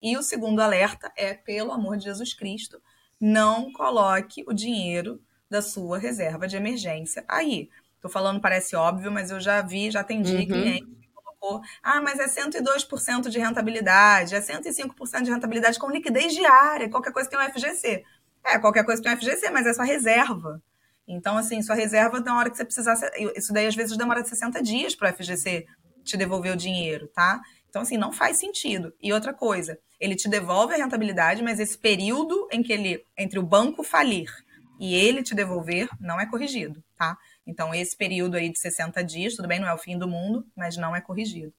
E 0.00 0.16
o 0.16 0.22
segundo 0.22 0.60
alerta 0.60 1.12
é, 1.16 1.34
pelo 1.34 1.72
amor 1.72 1.96
de 1.96 2.04
Jesus 2.04 2.32
Cristo, 2.34 2.80
não 3.20 3.72
coloque 3.72 4.44
o 4.46 4.52
dinheiro 4.52 5.20
da 5.50 5.60
sua 5.60 5.98
reserva 5.98 6.46
de 6.46 6.56
emergência 6.56 7.24
aí. 7.26 7.68
Tô 8.04 8.10
falando, 8.10 8.38
parece 8.38 8.76
óbvio, 8.76 9.10
mas 9.10 9.30
eu 9.30 9.40
já 9.40 9.62
vi, 9.62 9.90
já 9.90 10.00
atendi 10.00 10.36
uhum. 10.36 10.46
cliente 10.46 10.84
que 10.84 11.08
colocou, 11.14 11.62
ah, 11.82 12.02
mas 12.02 12.18
é 12.18 12.26
102% 12.26 13.30
de 13.30 13.38
rentabilidade, 13.38 14.34
é 14.34 14.40
105% 14.42 15.22
de 15.22 15.30
rentabilidade 15.30 15.78
com 15.78 15.90
liquidez 15.90 16.34
diária, 16.34 16.90
qualquer 16.90 17.14
coisa 17.14 17.30
tem 17.30 17.38
um 17.38 17.50
FGC. 17.50 18.04
É, 18.44 18.58
qualquer 18.58 18.84
coisa 18.84 19.00
tem 19.02 19.10
um 19.10 19.16
FGC, 19.16 19.48
mas 19.48 19.66
é 19.66 19.72
sua 19.72 19.86
reserva. 19.86 20.62
Então, 21.08 21.38
assim, 21.38 21.62
sua 21.62 21.74
reserva, 21.74 22.20
na 22.20 22.38
hora 22.38 22.50
que 22.50 22.58
você 22.58 22.64
precisar, 22.66 22.94
isso 23.34 23.54
daí 23.54 23.68
às 23.68 23.74
vezes 23.74 23.96
demora 23.96 24.22
60 24.22 24.62
dias 24.62 24.94
para 24.94 25.10
o 25.10 25.14
FGC 25.14 25.64
te 26.04 26.18
devolver 26.18 26.52
o 26.52 26.56
dinheiro, 26.58 27.08
tá? 27.08 27.40
Então, 27.70 27.80
assim, 27.80 27.96
não 27.96 28.12
faz 28.12 28.38
sentido. 28.38 28.92
E 29.00 29.14
outra 29.14 29.32
coisa, 29.32 29.78
ele 29.98 30.14
te 30.14 30.28
devolve 30.28 30.74
a 30.74 30.76
rentabilidade, 30.76 31.42
mas 31.42 31.58
esse 31.58 31.78
período 31.78 32.46
em 32.52 32.62
que 32.62 32.70
ele, 32.70 33.02
entre 33.16 33.38
o 33.38 33.42
banco 33.42 33.82
falir 33.82 34.30
e 34.78 34.94
ele 34.94 35.22
te 35.22 35.34
devolver, 35.34 35.88
não 35.98 36.20
é 36.20 36.26
corrigido, 36.26 36.84
tá? 36.98 37.16
Então, 37.46 37.74
esse 37.74 37.96
período 37.96 38.36
aí 38.36 38.50
de 38.50 38.58
60 38.58 39.02
dias, 39.04 39.34
tudo 39.34 39.48
bem, 39.48 39.60
não 39.60 39.68
é 39.68 39.74
o 39.74 39.78
fim 39.78 39.98
do 39.98 40.08
mundo, 40.08 40.46
mas 40.56 40.76
não 40.76 40.94
é 40.94 41.00
corrigido. 41.00 41.52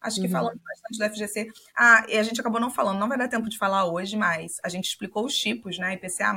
Acho 0.00 0.20
que 0.20 0.26
uhum. 0.26 0.32
falando 0.32 0.60
bastante 0.62 0.98
do 0.98 1.14
FGC. 1.14 1.48
Ah, 1.76 2.04
e 2.08 2.18
a 2.18 2.22
gente 2.22 2.40
acabou 2.40 2.60
não 2.60 2.70
falando, 2.70 2.98
não 2.98 3.08
vai 3.08 3.18
dar 3.18 3.28
tempo 3.28 3.48
de 3.48 3.58
falar 3.58 3.86
hoje, 3.86 4.16
mas 4.16 4.58
a 4.62 4.68
gente 4.68 4.84
explicou 4.84 5.24
os 5.24 5.34
tipos, 5.34 5.78
né? 5.78 5.94
IPCA, 5.94 6.34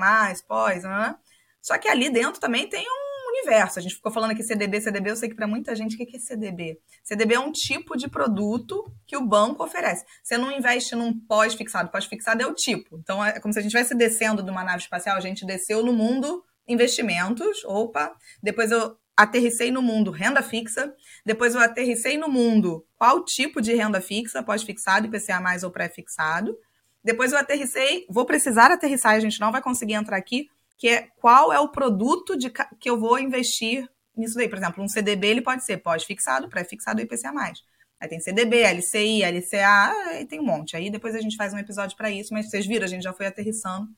pós, 0.47 0.83
né? 0.83 1.15
Só 1.61 1.77
que 1.77 1.87
ali 1.87 2.09
dentro 2.09 2.39
também 2.39 2.67
tem 2.67 2.85
um 2.87 3.09
universo. 3.37 3.77
A 3.77 3.81
gente 3.81 3.95
ficou 3.95 4.11
falando 4.11 4.31
aqui 4.31 4.43
CDB, 4.43 4.81
CDB, 4.81 5.11
eu 5.11 5.15
sei 5.15 5.29
que 5.29 5.35
para 5.35 5.45
muita 5.45 5.75
gente, 5.75 5.95
o 5.95 5.97
que 5.97 6.15
é 6.15 6.19
CDB? 6.19 6.79
CDB 7.03 7.35
é 7.35 7.39
um 7.39 7.51
tipo 7.51 7.95
de 7.95 8.09
produto 8.09 8.91
que 9.05 9.17
o 9.17 9.25
banco 9.25 9.63
oferece. 9.63 10.05
Você 10.23 10.37
não 10.37 10.51
investe 10.51 10.95
num 10.95 11.13
pós-fixado. 11.19 11.91
Pós-fixado 11.91 12.41
é 12.41 12.47
o 12.47 12.53
tipo. 12.53 12.97
Então, 12.97 13.23
é 13.23 13.39
como 13.39 13.53
se 13.53 13.59
a 13.59 13.61
gente 13.61 13.75
estivesse 13.75 13.95
descendo 13.95 14.41
de 14.41 14.49
uma 14.49 14.63
nave 14.63 14.83
espacial, 14.83 15.17
a 15.17 15.21
gente 15.21 15.45
desceu 15.45 15.83
no 15.83 15.93
mundo 15.93 16.43
investimentos, 16.67 17.63
opa, 17.65 18.15
depois 18.43 18.71
eu 18.71 18.95
aterricei 19.19 19.69
no 19.69 19.81
mundo 19.81 20.11
renda 20.11 20.41
fixa, 20.41 20.93
depois 21.25 21.53
eu 21.53 21.61
aterricei 21.61 22.17
no 22.17 22.29
mundo 22.29 22.85
qual 22.97 23.25
tipo 23.25 23.61
de 23.61 23.73
renda 23.73 23.99
fixa, 23.99 24.41
pós-fixado, 24.41 25.07
IPCA 25.07 25.41
mais 25.41 25.63
ou 25.63 25.71
pré-fixado, 25.71 26.57
depois 27.03 27.33
eu 27.33 27.37
aterricei, 27.37 28.05
vou 28.09 28.25
precisar 28.25 28.71
aterrissar, 28.71 29.15
a 29.15 29.19
gente 29.19 29.39
não 29.39 29.51
vai 29.51 29.61
conseguir 29.61 29.93
entrar 29.93 30.15
aqui, 30.15 30.49
que 30.77 30.87
é 30.87 31.07
qual 31.17 31.51
é 31.51 31.59
o 31.59 31.67
produto 31.67 32.37
de, 32.37 32.49
que 32.79 32.89
eu 32.89 32.97
vou 32.97 33.19
investir 33.19 33.89
nisso 34.15 34.35
daí. 34.35 34.47
Por 34.47 34.57
exemplo, 34.57 34.83
um 34.83 34.87
CDB 34.87 35.27
ele 35.27 35.41
pode 35.41 35.65
ser 35.65 35.77
pós-fixado, 35.77 36.47
pré-fixado 36.47 37.01
e 37.01 37.03
IPCA+. 37.03 37.31
Aí 37.99 38.07
tem 38.07 38.21
CDB, 38.21 38.63
LCI, 38.63 39.23
LCA, 39.23 39.91
aí 40.11 40.25
tem 40.25 40.39
um 40.39 40.45
monte. 40.45 40.77
Aí 40.77 40.89
depois 40.89 41.13
a 41.13 41.19
gente 41.19 41.35
faz 41.35 41.53
um 41.53 41.57
episódio 41.57 41.97
para 41.97 42.09
isso, 42.09 42.33
mas 42.33 42.49
vocês 42.49 42.65
viram, 42.65 42.85
a 42.85 42.87
gente 42.87 43.03
já 43.03 43.11
foi 43.11 43.25
aterrissando 43.25 43.89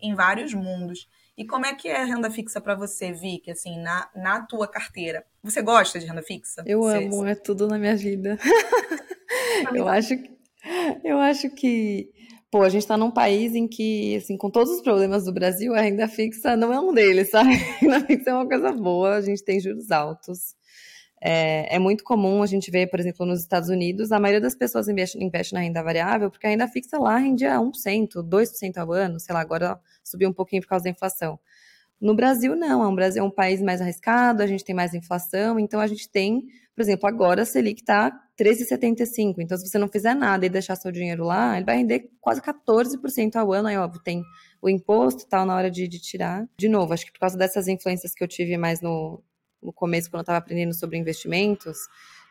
em 0.00 0.14
vários 0.14 0.52
mundos. 0.52 1.08
E 1.36 1.46
como 1.46 1.66
é 1.66 1.74
que 1.74 1.88
é 1.88 2.02
renda 2.04 2.30
fixa 2.30 2.60
para 2.60 2.74
você, 2.74 3.12
Vicky, 3.12 3.50
assim, 3.50 3.78
na, 3.78 4.08
na 4.16 4.46
tua 4.46 4.66
carteira? 4.66 5.24
Você 5.42 5.60
gosta 5.60 5.98
de 5.98 6.06
renda 6.06 6.22
fixa? 6.22 6.64
Eu 6.66 6.80
você, 6.80 7.04
amo, 7.04 7.26
é 7.26 7.34
tudo 7.34 7.68
na 7.68 7.78
minha 7.78 7.96
vida. 7.96 8.38
eu 9.74 9.86
acho 9.86 10.14
eu 11.04 11.18
acho 11.18 11.50
que 11.50 12.10
pô, 12.50 12.62
a 12.62 12.68
gente 12.68 12.82
está 12.82 12.96
num 12.96 13.10
país 13.10 13.54
em 13.54 13.68
que, 13.68 14.16
assim, 14.16 14.36
com 14.36 14.50
todos 14.50 14.72
os 14.72 14.80
problemas 14.80 15.24
do 15.24 15.32
Brasil, 15.32 15.74
a 15.74 15.80
renda 15.80 16.08
fixa 16.08 16.56
não 16.56 16.72
é 16.72 16.80
um 16.80 16.92
deles, 16.92 17.30
sabe? 17.30 17.50
A 17.52 17.78
renda 17.80 18.00
fixa 18.06 18.30
é 18.30 18.34
uma 18.34 18.48
coisa 18.48 18.72
boa, 18.72 19.16
a 19.16 19.20
gente 19.20 19.44
tem 19.44 19.60
juros 19.60 19.90
altos. 19.90 20.54
É, 21.20 21.76
é, 21.76 21.78
muito 21.78 22.04
comum 22.04 22.42
a 22.42 22.46
gente 22.46 22.70
ver, 22.70 22.88
por 22.88 23.00
exemplo, 23.00 23.24
nos 23.24 23.40
Estados 23.40 23.68
Unidos, 23.68 24.12
a 24.12 24.20
maioria 24.20 24.40
das 24.40 24.54
pessoas 24.54 24.86
investe, 24.86 25.22
investe 25.22 25.54
na 25.54 25.60
renda 25.60 25.82
variável, 25.82 26.30
porque 26.30 26.46
a 26.46 26.50
renda 26.50 26.68
fixa 26.68 26.98
lá 26.98 27.16
rendia 27.16 27.58
1%, 27.58 28.22
2% 28.22 28.76
ao 28.76 28.92
ano, 28.92 29.18
sei 29.18 29.34
lá, 29.34 29.40
agora 29.40 29.80
subiu 30.04 30.28
um 30.28 30.32
pouquinho 30.32 30.62
por 30.62 30.68
causa 30.68 30.84
da 30.84 30.90
inflação. 30.90 31.38
No 32.00 32.14
Brasil, 32.14 32.54
não. 32.54 32.86
O 32.86 32.92
é 32.92 32.94
Brasil 32.94 33.22
é 33.22 33.26
um 33.26 33.30
país 33.30 33.62
mais 33.62 33.80
arriscado, 33.80 34.42
a 34.42 34.46
gente 34.46 34.64
tem 34.64 34.74
mais 34.74 34.94
inflação, 34.94 35.58
então 35.58 35.80
a 35.80 35.86
gente 35.86 36.08
tem, 36.08 36.42
por 36.74 36.82
exemplo, 36.82 37.08
agora 37.08 37.42
a 37.42 37.46
Selic 37.46 37.80
está 37.80 38.10
13,75. 38.38 39.36
Então, 39.38 39.56
se 39.56 39.66
você 39.66 39.78
não 39.78 39.88
fizer 39.88 40.14
nada 40.14 40.44
e 40.44 40.48
deixar 40.50 40.76
seu 40.76 40.92
dinheiro 40.92 41.24
lá, 41.24 41.56
ele 41.56 41.64
vai 41.64 41.78
render 41.78 42.10
quase 42.20 42.42
14% 42.42 43.36
ao 43.36 43.52
ano. 43.52 43.68
Aí, 43.68 43.76
óbvio, 43.78 44.02
tem 44.02 44.22
o 44.60 44.68
imposto 44.68 45.22
e 45.24 45.26
tal 45.26 45.46
na 45.46 45.56
hora 45.56 45.70
de, 45.70 45.88
de 45.88 45.98
tirar. 45.98 46.46
De 46.58 46.68
novo, 46.68 46.92
acho 46.92 47.06
que 47.06 47.12
por 47.12 47.20
causa 47.20 47.38
dessas 47.38 47.66
influências 47.66 48.12
que 48.12 48.22
eu 48.22 48.28
tive 48.28 48.58
mais 48.58 48.82
no, 48.82 49.22
no 49.66 49.72
começo, 49.72 50.08
quando 50.08 50.20
eu 50.20 50.22
estava 50.22 50.38
aprendendo 50.38 50.72
sobre 50.72 50.96
investimentos, 50.96 51.76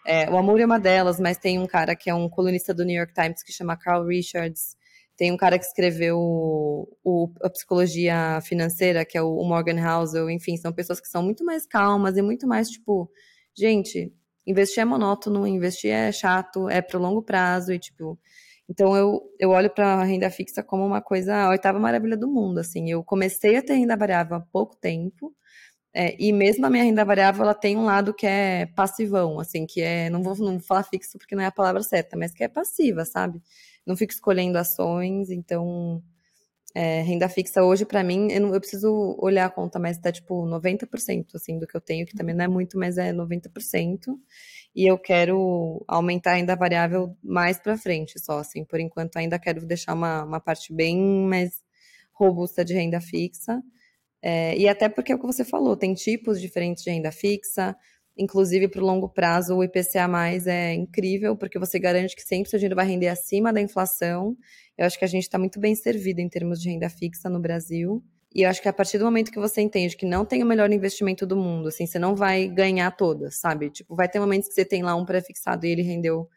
é, 0.05 0.29
o 0.29 0.37
Amor 0.37 0.59
é 0.61 0.65
uma 0.65 0.79
delas, 0.79 1.19
mas 1.19 1.37
tem 1.37 1.59
um 1.59 1.65
cara 1.65 1.95
que 1.95 2.09
é 2.09 2.13
um 2.13 2.29
colunista 2.29 2.73
do 2.73 2.85
New 2.85 2.95
York 2.95 3.13
Times 3.13 3.43
que 3.43 3.51
chama 3.51 3.75
Carl 3.75 4.05
Richards. 4.05 4.77
Tem 5.17 5.31
um 5.31 5.37
cara 5.37 5.57
que 5.57 5.65
escreveu 5.65 6.17
o, 6.19 7.31
a 7.41 7.49
psicologia 7.49 8.39
financeira, 8.41 9.03
que 9.03 9.17
é 9.17 9.21
o 9.21 9.43
Morgan 9.43 9.81
Housel. 9.81 10.29
Enfim, 10.29 10.57
são 10.57 10.71
pessoas 10.71 10.99
que 10.99 11.07
são 11.07 11.23
muito 11.23 11.43
mais 11.43 11.65
calmas 11.65 12.17
e 12.17 12.21
muito 12.21 12.47
mais 12.47 12.69
tipo, 12.69 13.09
gente, 13.57 14.13
investir 14.45 14.81
é 14.81 14.85
monótono, 14.85 15.47
investir 15.47 15.91
é 15.91 16.11
chato, 16.11 16.69
é 16.69 16.81
pro 16.81 16.99
longo 16.99 17.21
prazo 17.21 17.73
e 17.73 17.79
tipo. 17.79 18.19
Então 18.69 18.95
eu, 18.95 19.21
eu 19.39 19.51
olho 19.51 19.69
para 19.69 19.95
a 19.95 20.03
renda 20.03 20.29
fixa 20.29 20.63
como 20.63 20.85
uma 20.85 21.01
coisa, 21.01 21.35
a 21.35 21.49
oitava 21.49 21.79
maravilha 21.79 22.17
do 22.17 22.27
mundo. 22.27 22.59
Assim, 22.59 22.91
eu 22.91 23.03
comecei 23.03 23.55
a 23.55 23.61
ter 23.61 23.75
renda 23.75 23.95
variável 23.95 24.37
há 24.37 24.41
pouco 24.41 24.75
tempo. 24.75 25.33
É, 25.97 26.13
e 26.19 26.33
mesmo 26.33 26.65
a 26.65 26.69
minha 26.69 26.83
renda 26.83 27.05
variável, 27.05 27.43
ela 27.43 27.53
tem 27.53 27.77
um 27.77 27.85
lado 27.85 28.13
que 28.13 28.27
é 28.27 28.65
passivão, 28.75 29.39
assim, 29.39 29.65
que 29.65 29.79
é, 29.79 30.09
não 30.09 30.21
vou, 30.21 30.35
não 30.35 30.57
vou 30.57 30.59
falar 30.59 30.83
fixo 30.83 31.17
porque 31.17 31.35
não 31.35 31.43
é 31.43 31.45
a 31.45 31.51
palavra 31.51 31.81
certa, 31.81 32.17
mas 32.17 32.33
que 32.33 32.43
é 32.43 32.49
passiva, 32.49 33.05
sabe? 33.05 33.41
Não 33.85 33.95
fico 33.95 34.11
escolhendo 34.11 34.57
ações, 34.57 35.29
então 35.29 36.03
é, 36.75 37.01
renda 37.01 37.29
fixa 37.29 37.63
hoje, 37.63 37.85
para 37.85 38.03
mim, 38.03 38.29
eu, 38.29 38.41
não, 38.41 38.53
eu, 38.53 38.59
preciso 38.59 39.15
olhar 39.19 39.45
a 39.45 39.49
conta, 39.49 39.79
mas 39.79 39.97
tá 39.97 40.11
tipo 40.11 40.45
90% 40.45 41.27
assim, 41.35 41.57
do 41.57 41.65
que 41.65 41.77
eu 41.77 41.79
tenho, 41.79 42.05
que 42.05 42.13
também 42.13 42.35
não 42.35 42.43
é 42.43 42.47
muito, 42.49 42.77
mas 42.77 42.97
é 42.97 43.13
90%. 43.13 44.19
E 44.75 44.85
eu 44.85 44.97
quero 44.97 45.81
aumentar 45.87 46.31
a 46.31 46.35
renda 46.35 46.57
variável 46.57 47.15
mais 47.23 47.57
para 47.57 47.77
frente, 47.77 48.19
só 48.19 48.39
assim. 48.39 48.65
Por 48.65 48.81
enquanto, 48.81 49.15
ainda 49.15 49.39
quero 49.39 49.65
deixar 49.65 49.93
uma, 49.93 50.25
uma 50.25 50.39
parte 50.41 50.73
bem 50.73 50.97
mais 51.25 51.63
robusta 52.11 52.65
de 52.65 52.73
renda 52.73 52.99
fixa. 52.99 53.63
É, 54.21 54.57
e 54.57 54.67
até 54.67 54.89
porque 54.89 55.11
é 55.11 55.15
o 55.15 55.19
que 55.19 55.25
você 55.25 55.43
falou, 55.43 55.77
tem 55.77 55.93
tipos 55.93 56.41
diferentes 56.41 56.83
de 56.83 56.89
renda 56.89 57.11
fixa, 57.11 57.75
inclusive 58.17 58.67
para 58.67 58.81
o 58.81 58.85
longo 58.85 59.09
prazo, 59.09 59.55
o 59.55 59.63
IPCA 59.63 60.09
é 60.47 60.73
incrível, 60.73 61.35
porque 61.35 61.59
você 61.59 61.77
garante 61.77 62.15
que 62.15 62.23
sempre 62.23 62.49
seu 62.49 62.57
dinheiro 62.57 62.75
vai 62.75 62.87
render 62.87 63.09
acima 63.09 63.51
da 63.51 63.61
inflação. 63.61 64.35
Eu 64.77 64.85
acho 64.85 64.97
que 64.97 65.05
a 65.05 65.07
gente 65.07 65.23
está 65.23 65.37
muito 65.37 65.59
bem 65.59 65.75
servido 65.75 66.21
em 66.21 66.29
termos 66.29 66.61
de 66.61 66.69
renda 66.69 66.89
fixa 66.89 67.29
no 67.29 67.39
Brasil. 67.39 68.03
E 68.33 68.41
eu 68.41 68.49
acho 68.49 68.61
que 68.61 68.67
a 68.67 68.73
partir 68.73 68.97
do 68.97 69.05
momento 69.05 69.31
que 69.31 69.39
você 69.39 69.61
entende 69.61 69.95
que 69.95 70.05
não 70.05 70.25
tem 70.25 70.43
o 70.43 70.45
melhor 70.45 70.71
investimento 70.71 71.25
do 71.25 71.37
mundo, 71.37 71.69
assim, 71.69 71.85
você 71.85 71.99
não 71.99 72.15
vai 72.15 72.47
ganhar 72.47 72.91
todas, 72.91 73.39
sabe? 73.39 73.69
Tipo, 73.69 73.95
vai 73.95 74.09
ter 74.09 74.19
momentos 74.19 74.49
que 74.49 74.53
você 74.53 74.65
tem 74.65 74.83
lá 74.83 74.95
um 74.95 75.05
pré-fixado 75.05 75.65
e 75.65 75.69
ele 75.69 75.81
rendeu 75.81 76.27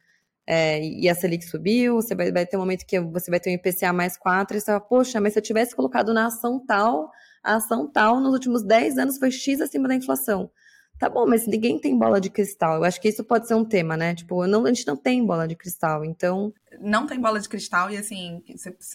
é, 0.50 0.82
e 0.82 1.06
a 1.10 1.14
Selic 1.14 1.44
subiu, 1.44 1.96
você 1.96 2.14
vai, 2.14 2.32
vai 2.32 2.46
ter 2.46 2.56
um 2.56 2.60
momento 2.60 2.86
que 2.86 2.98
você 2.98 3.30
vai 3.30 3.38
ter 3.38 3.50
um 3.50 3.52
IPCA 3.52 3.92
mais 3.92 4.16
4, 4.16 4.56
e 4.56 4.60
você 4.60 4.66
fala, 4.66 4.80
poxa, 4.80 5.20
mas 5.20 5.34
se 5.34 5.38
eu 5.38 5.42
tivesse 5.42 5.76
colocado 5.76 6.14
na 6.14 6.28
ação 6.28 6.64
tal, 6.66 7.10
a 7.42 7.56
ação 7.56 7.90
tal 7.90 8.20
nos 8.20 8.32
últimos 8.32 8.62
10 8.62 8.98
anos 8.98 9.18
foi 9.18 9.30
X 9.30 9.60
acima 9.60 9.88
da 9.88 9.94
inflação. 9.94 10.50
Tá 10.98 11.08
bom, 11.08 11.24
mas 11.28 11.46
ninguém 11.46 11.78
tem 11.78 11.96
bola 11.96 12.20
de 12.20 12.28
cristal. 12.28 12.78
Eu 12.78 12.84
acho 12.84 13.00
que 13.00 13.08
isso 13.08 13.22
pode 13.22 13.46
ser 13.46 13.54
um 13.54 13.64
tema, 13.64 13.96
né? 13.96 14.16
Tipo, 14.16 14.44
não, 14.48 14.64
a 14.64 14.68
gente 14.68 14.84
não 14.84 14.96
tem 14.96 15.24
bola 15.24 15.46
de 15.46 15.54
cristal, 15.54 16.04
então. 16.04 16.52
Não 16.80 17.06
tem 17.06 17.20
bola 17.20 17.38
de 17.38 17.48
cristal, 17.48 17.88
e 17.88 17.96
assim, 17.96 18.42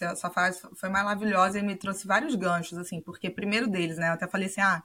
essa 0.02 0.28
frase 0.28 0.60
foi 0.76 0.90
maravilhosa 0.90 1.58
e 1.58 1.62
me 1.62 1.74
trouxe 1.74 2.06
vários 2.06 2.34
ganchos, 2.34 2.76
assim, 2.76 3.00
porque 3.00 3.30
primeiro 3.30 3.66
deles, 3.66 3.96
né? 3.96 4.08
Eu 4.08 4.12
até 4.12 4.28
falei 4.28 4.48
assim, 4.48 4.60
ah, 4.60 4.82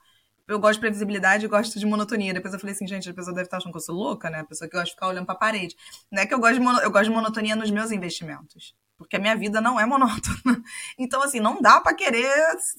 eu 0.48 0.58
gosto 0.58 0.74
de 0.74 0.80
previsibilidade 0.80 1.44
e 1.44 1.48
gosto 1.48 1.78
de 1.78 1.84
monotonia. 1.84 2.32
Depois 2.32 2.54
eu 2.54 2.60
falei 2.60 2.74
assim, 2.74 2.86
gente, 2.86 3.10
a 3.10 3.14
pessoa 3.14 3.34
deve 3.34 3.46
estar 3.46 3.58
achando 3.58 3.72
que 3.72 3.78
eu 3.78 3.82
sou 3.82 3.94
louca, 3.94 4.30
né? 4.30 4.40
A 4.40 4.44
pessoa 4.44 4.68
que 4.68 4.74
gosta 4.74 4.86
de 4.86 4.92
ficar 4.92 5.08
olhando 5.08 5.26
pra 5.26 5.34
parede. 5.34 5.76
Não 6.10 6.22
é 6.22 6.26
que 6.26 6.32
eu 6.32 6.40
gosto 6.40 6.54
de, 6.54 6.60
mono... 6.60 6.80
eu 6.80 6.90
gosto 6.90 7.04
de 7.04 7.10
monotonia 7.10 7.54
nos 7.54 7.70
meus 7.70 7.92
investimentos 7.92 8.74
porque 9.00 9.16
a 9.16 9.18
minha 9.18 9.34
vida 9.34 9.62
não 9.62 9.80
é 9.80 9.86
monótona. 9.86 10.62
Então, 10.98 11.22
assim, 11.22 11.40
não 11.40 11.58
dá 11.62 11.80
para 11.80 11.96
querer, 11.96 12.30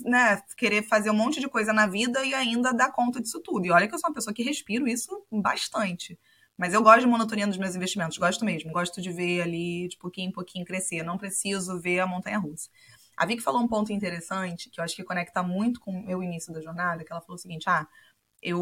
né, 0.05 0.39
querer 0.55 0.83
fazer 0.83 1.09
um 1.09 1.15
monte 1.15 1.39
de 1.39 1.49
coisa 1.49 1.73
na 1.73 1.87
vida 1.87 2.23
e 2.23 2.31
ainda 2.31 2.71
dar 2.71 2.91
conta 2.91 3.19
disso 3.19 3.39
tudo. 3.39 3.65
E 3.65 3.71
olha 3.71 3.87
que 3.87 3.95
eu 3.95 3.97
sou 3.97 4.07
uma 4.07 4.13
pessoa 4.13 4.31
que 4.31 4.43
respiro 4.43 4.87
isso 4.87 5.25
bastante. 5.31 6.19
Mas 6.55 6.75
eu 6.75 6.83
gosto 6.83 6.99
de 6.99 7.07
monotonia 7.07 7.47
nos 7.47 7.57
meus 7.57 7.75
investimentos, 7.75 8.19
gosto 8.19 8.45
mesmo. 8.45 8.71
Gosto 8.71 9.01
de 9.01 9.11
ver 9.11 9.41
ali, 9.41 9.87
de 9.87 9.97
pouquinho 9.97 10.29
em 10.29 10.31
pouquinho, 10.31 10.63
crescer. 10.63 11.01
Não 11.01 11.17
preciso 11.17 11.79
ver 11.79 12.01
a 12.01 12.05
montanha 12.05 12.37
russa. 12.37 12.69
A 13.17 13.25
Vicky 13.25 13.41
falou 13.41 13.59
um 13.59 13.67
ponto 13.67 13.91
interessante, 13.91 14.69
que 14.69 14.79
eu 14.79 14.83
acho 14.83 14.95
que 14.95 15.03
conecta 15.03 15.41
muito 15.41 15.79
com 15.79 15.89
o 15.89 16.05
meu 16.05 16.21
início 16.21 16.53
da 16.53 16.61
jornada, 16.61 17.03
que 17.03 17.11
ela 17.11 17.21
falou 17.21 17.35
o 17.35 17.39
seguinte, 17.39 17.67
ah, 17.67 17.87
eu 18.43 18.61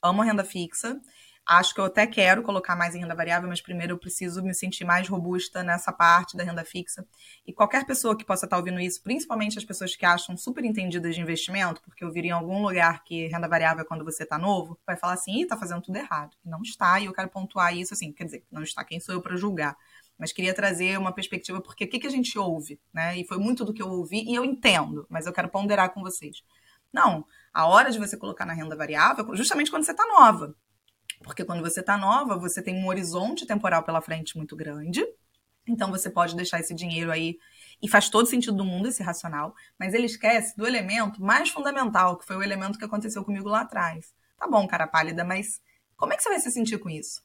amo 0.00 0.22
renda 0.22 0.44
fixa, 0.44 1.00
Acho 1.48 1.72
que 1.72 1.80
eu 1.80 1.84
até 1.84 2.08
quero 2.08 2.42
colocar 2.42 2.74
mais 2.74 2.96
em 2.96 2.98
renda 2.98 3.14
variável, 3.14 3.48
mas 3.48 3.60
primeiro 3.60 3.92
eu 3.92 3.98
preciso 3.98 4.42
me 4.42 4.52
sentir 4.52 4.84
mais 4.84 5.08
robusta 5.08 5.62
nessa 5.62 5.92
parte 5.92 6.36
da 6.36 6.42
renda 6.42 6.64
fixa. 6.64 7.06
E 7.46 7.52
qualquer 7.52 7.86
pessoa 7.86 8.18
que 8.18 8.24
possa 8.24 8.46
estar 8.46 8.56
ouvindo 8.56 8.80
isso, 8.80 9.00
principalmente 9.00 9.56
as 9.56 9.64
pessoas 9.64 9.94
que 9.94 10.04
acham 10.04 10.36
super 10.36 10.64
entendidas 10.64 11.14
de 11.14 11.20
investimento, 11.20 11.80
porque 11.82 12.02
eu 12.02 12.10
viria 12.10 12.30
em 12.30 12.34
algum 12.34 12.60
lugar 12.60 13.04
que 13.04 13.28
renda 13.28 13.46
variável 13.46 13.84
é 13.84 13.86
quando 13.86 14.04
você 14.04 14.24
está 14.24 14.36
novo, 14.36 14.76
vai 14.84 14.96
falar 14.96 15.12
assim, 15.12 15.42
ih, 15.42 15.46
tá 15.46 15.56
fazendo 15.56 15.82
tudo 15.82 15.96
errado. 15.96 16.36
Não 16.44 16.62
está, 16.62 16.98
e 16.98 17.04
eu 17.04 17.12
quero 17.12 17.28
pontuar 17.28 17.76
isso 17.76 17.94
assim, 17.94 18.12
quer 18.12 18.24
dizer, 18.24 18.44
não 18.50 18.64
está, 18.64 18.82
quem 18.82 18.98
sou 18.98 19.14
eu 19.14 19.22
para 19.22 19.36
julgar? 19.36 19.76
Mas 20.18 20.32
queria 20.32 20.52
trazer 20.52 20.98
uma 20.98 21.12
perspectiva, 21.12 21.60
porque 21.60 21.84
o 21.84 21.88
que, 21.88 22.00
que 22.00 22.08
a 22.08 22.10
gente 22.10 22.36
ouve, 22.36 22.80
né? 22.92 23.16
E 23.16 23.24
foi 23.24 23.38
muito 23.38 23.64
do 23.64 23.72
que 23.72 23.82
eu 23.82 23.88
ouvi, 23.88 24.24
e 24.28 24.34
eu 24.34 24.44
entendo, 24.44 25.06
mas 25.08 25.26
eu 25.26 25.32
quero 25.32 25.48
ponderar 25.48 25.90
com 25.90 26.00
vocês. 26.00 26.42
Não, 26.92 27.24
a 27.54 27.66
hora 27.66 27.92
de 27.92 28.00
você 28.00 28.16
colocar 28.16 28.44
na 28.44 28.52
renda 28.52 28.74
variável, 28.74 29.36
justamente 29.36 29.70
quando 29.70 29.84
você 29.84 29.92
está 29.92 30.04
nova. 30.06 30.56
Porque 31.22 31.44
quando 31.44 31.62
você 31.62 31.80
está 31.80 31.96
nova, 31.96 32.38
você 32.38 32.62
tem 32.62 32.74
um 32.74 32.86
horizonte 32.86 33.46
temporal 33.46 33.82
pela 33.82 34.00
frente 34.00 34.36
muito 34.36 34.54
grande. 34.54 35.04
Então 35.66 35.90
você 35.90 36.08
pode 36.08 36.36
deixar 36.36 36.60
esse 36.60 36.74
dinheiro 36.74 37.10
aí 37.10 37.38
e 37.82 37.88
faz 37.88 38.08
todo 38.08 38.28
sentido 38.28 38.56
do 38.56 38.64
mundo 38.64 38.88
esse 38.88 39.02
racional, 39.02 39.54
mas 39.78 39.92
ele 39.92 40.06
esquece 40.06 40.56
do 40.56 40.66
elemento 40.66 41.20
mais 41.20 41.50
fundamental, 41.50 42.16
que 42.16 42.24
foi 42.24 42.36
o 42.36 42.42
elemento 42.42 42.78
que 42.78 42.84
aconteceu 42.84 43.24
comigo 43.24 43.48
lá 43.48 43.62
atrás. 43.62 44.14
Tá 44.38 44.46
bom, 44.46 44.66
cara 44.68 44.86
pálida, 44.86 45.24
mas 45.24 45.60
como 45.96 46.12
é 46.12 46.16
que 46.16 46.22
você 46.22 46.28
vai 46.28 46.40
se 46.40 46.50
sentir 46.50 46.78
com 46.78 46.88
isso? 46.88 47.22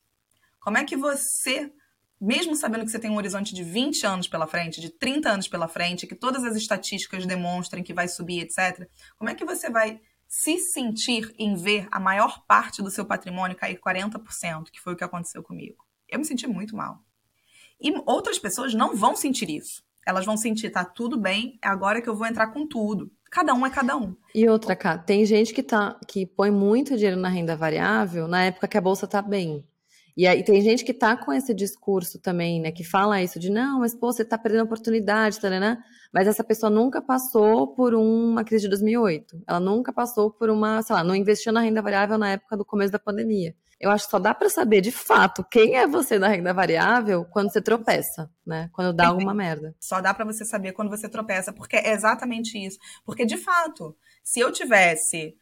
Como 0.60 0.78
é 0.78 0.84
que 0.84 0.96
você, 0.96 1.72
mesmo 2.20 2.56
sabendo 2.56 2.86
que 2.86 2.92
você 2.92 3.00
tem 3.00 3.12
um 3.12 3.18
horizonte 3.18 3.54
de 3.54 3.64
20 3.64 4.06
anos 4.06 4.28
pela 4.28 4.48
frente, 4.48 4.82
de 4.82 4.90
30 4.90 5.30
anos 5.30 5.48
pela 5.48 5.68
frente, 5.68 6.08
que 6.08 6.16
todas 6.16 6.44
as 6.44 6.56
estatísticas 6.56 7.26
demonstram 7.26 7.84
que 7.84 7.94
vai 7.94 8.08
subir, 8.08 8.42
etc., 8.42 8.88
como 9.18 9.30
é 9.30 9.36
que 9.36 9.46
você 9.46 9.70
vai 9.70 10.02
se 10.34 10.58
sentir 10.60 11.36
em 11.38 11.56
ver 11.56 11.90
a 11.92 12.00
maior 12.00 12.46
parte 12.48 12.82
do 12.82 12.90
seu 12.90 13.06
patrimônio 13.06 13.58
cair 13.58 13.78
40%, 13.78 14.72
que 14.72 14.80
foi 14.80 14.94
o 14.94 14.96
que 14.96 15.04
aconteceu 15.04 15.44
comigo. 15.44 15.84
Eu 16.08 16.20
me 16.20 16.26
senti 16.26 16.48
muito 16.48 16.74
mal. 16.74 17.04
E 17.82 17.92
outras 18.06 18.40
pessoas 18.40 18.74
não 18.74 18.96
vão 18.96 19.14
sentir 19.14 19.50
isso. 19.50 19.84
Elas 20.08 20.26
vão 20.26 20.38
sentir, 20.38 20.70
tá 20.70 20.86
tudo 20.86 21.20
bem, 21.20 21.60
é 21.62 21.68
agora 21.68 22.02
que 22.02 22.08
eu 22.08 22.16
vou 22.16 22.26
entrar 22.26 22.48
com 22.48 22.66
tudo. 22.66 23.12
Cada 23.30 23.54
um 23.54 23.66
é 23.66 23.70
cada 23.70 23.98
um. 23.98 24.16
E 24.34 24.48
outra, 24.48 24.74
cá, 24.74 24.98
tem 24.98 25.26
gente 25.26 25.54
que, 25.54 25.62
tá, 25.62 26.00
que 26.08 26.26
põe 26.26 26.50
muito 26.50 26.96
dinheiro 26.96 27.20
na 27.20 27.28
renda 27.28 27.54
variável 27.54 28.26
na 28.26 28.46
época 28.46 28.70
que 28.70 28.78
a 28.78 28.82
bolsa 28.82 29.06
tá 29.06 29.22
bem. 29.22 29.68
E 30.16 30.28
aí 30.28 30.44
tem 30.44 30.62
gente 30.62 30.84
que 30.84 30.94
tá 30.94 31.16
com 31.16 31.32
esse 31.32 31.54
discurso 31.54 32.20
também, 32.20 32.60
né? 32.60 32.72
Que 32.72 32.84
fala 32.84 33.22
isso 33.22 33.40
de 33.40 33.50
não, 33.50 33.80
mas 33.80 33.96
pô, 33.96 34.12
você 34.12 34.26
tá 34.26 34.38
perdendo 34.38 34.62
a 34.62 34.66
oportunidade, 34.66 35.40
tá, 35.40 35.50
né? 35.50 35.78
Mas 36.14 36.28
essa 36.28 36.44
pessoa 36.44 36.70
nunca 36.70 37.02
passou 37.02 37.74
por 37.74 37.94
uma 37.94 38.44
crise 38.44 38.64
de 38.64 38.70
2008. 38.70 39.44
Ela 39.48 39.60
nunca 39.60 39.94
passou 39.94 40.30
por 40.32 40.50
uma, 40.50 40.82
sei 40.82 40.96
lá, 40.96 41.04
não 41.04 41.16
investiu 41.16 41.54
na 41.54 41.62
renda 41.62 41.82
variável 41.82 42.18
na 42.18 42.32
época 42.32 42.58
do 42.58 42.66
começo 42.66 42.92
da 42.92 43.00
pandemia. 43.00 43.56
Eu 43.80 43.90
acho 43.90 44.06
que 44.06 44.12
só 44.12 44.20
dá 44.20 44.32
para 44.36 44.48
saber 44.48 44.80
de 44.80 44.92
fato 44.92 45.44
quem 45.50 45.76
é 45.76 45.88
você 45.88 46.20
na 46.20 46.28
renda 46.28 46.54
variável 46.54 47.26
quando 47.26 47.52
você 47.52 47.60
tropeça, 47.60 48.30
né? 48.46 48.70
Quando 48.74 48.94
dá 48.94 49.08
alguma 49.08 49.34
merda. 49.34 49.76
Só 49.80 50.00
dá 50.00 50.14
para 50.14 50.24
você 50.24 50.46
saber 50.46 50.74
quando 50.74 50.90
você 50.90 51.10
tropeça, 51.10 51.52
porque 51.52 51.78
é 51.78 51.92
exatamente 51.92 52.64
isso. 52.64 52.78
Porque 53.04 53.26
de 53.26 53.38
fato, 53.38 53.96
se 54.24 54.40
eu 54.40 54.52
tivesse 54.52 55.36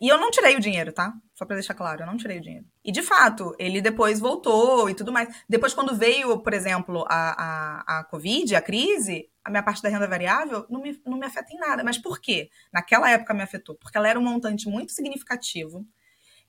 e 0.00 0.08
eu 0.08 0.18
não 0.18 0.30
tirei 0.30 0.56
o 0.56 0.60
dinheiro, 0.60 0.92
tá? 0.92 1.14
Só 1.34 1.44
para 1.44 1.56
deixar 1.56 1.74
claro, 1.74 2.02
eu 2.02 2.06
não 2.06 2.16
tirei 2.16 2.38
o 2.38 2.40
dinheiro. 2.40 2.66
E 2.84 2.90
de 2.90 3.02
fato, 3.02 3.54
ele 3.58 3.80
depois 3.80 4.18
voltou 4.18 4.90
e 4.90 4.94
tudo 4.94 5.12
mais. 5.12 5.28
Depois, 5.48 5.74
quando 5.74 5.94
veio, 5.94 6.38
por 6.40 6.52
exemplo, 6.52 7.04
a, 7.08 7.94
a, 7.94 8.00
a 8.00 8.04
Covid, 8.04 8.56
a 8.56 8.60
crise, 8.60 9.28
a 9.44 9.50
minha 9.50 9.62
parte 9.62 9.82
da 9.82 9.88
renda 9.88 10.08
variável 10.08 10.66
não 10.68 10.80
me, 10.80 11.00
não 11.06 11.16
me 11.16 11.26
afeta 11.26 11.52
em 11.52 11.58
nada. 11.58 11.84
Mas 11.84 11.98
por 11.98 12.20
quê? 12.20 12.50
Naquela 12.72 13.10
época 13.10 13.32
me 13.32 13.42
afetou. 13.42 13.76
Porque 13.76 13.96
ela 13.96 14.08
era 14.08 14.18
um 14.18 14.24
montante 14.24 14.68
muito 14.68 14.92
significativo. 14.92 15.86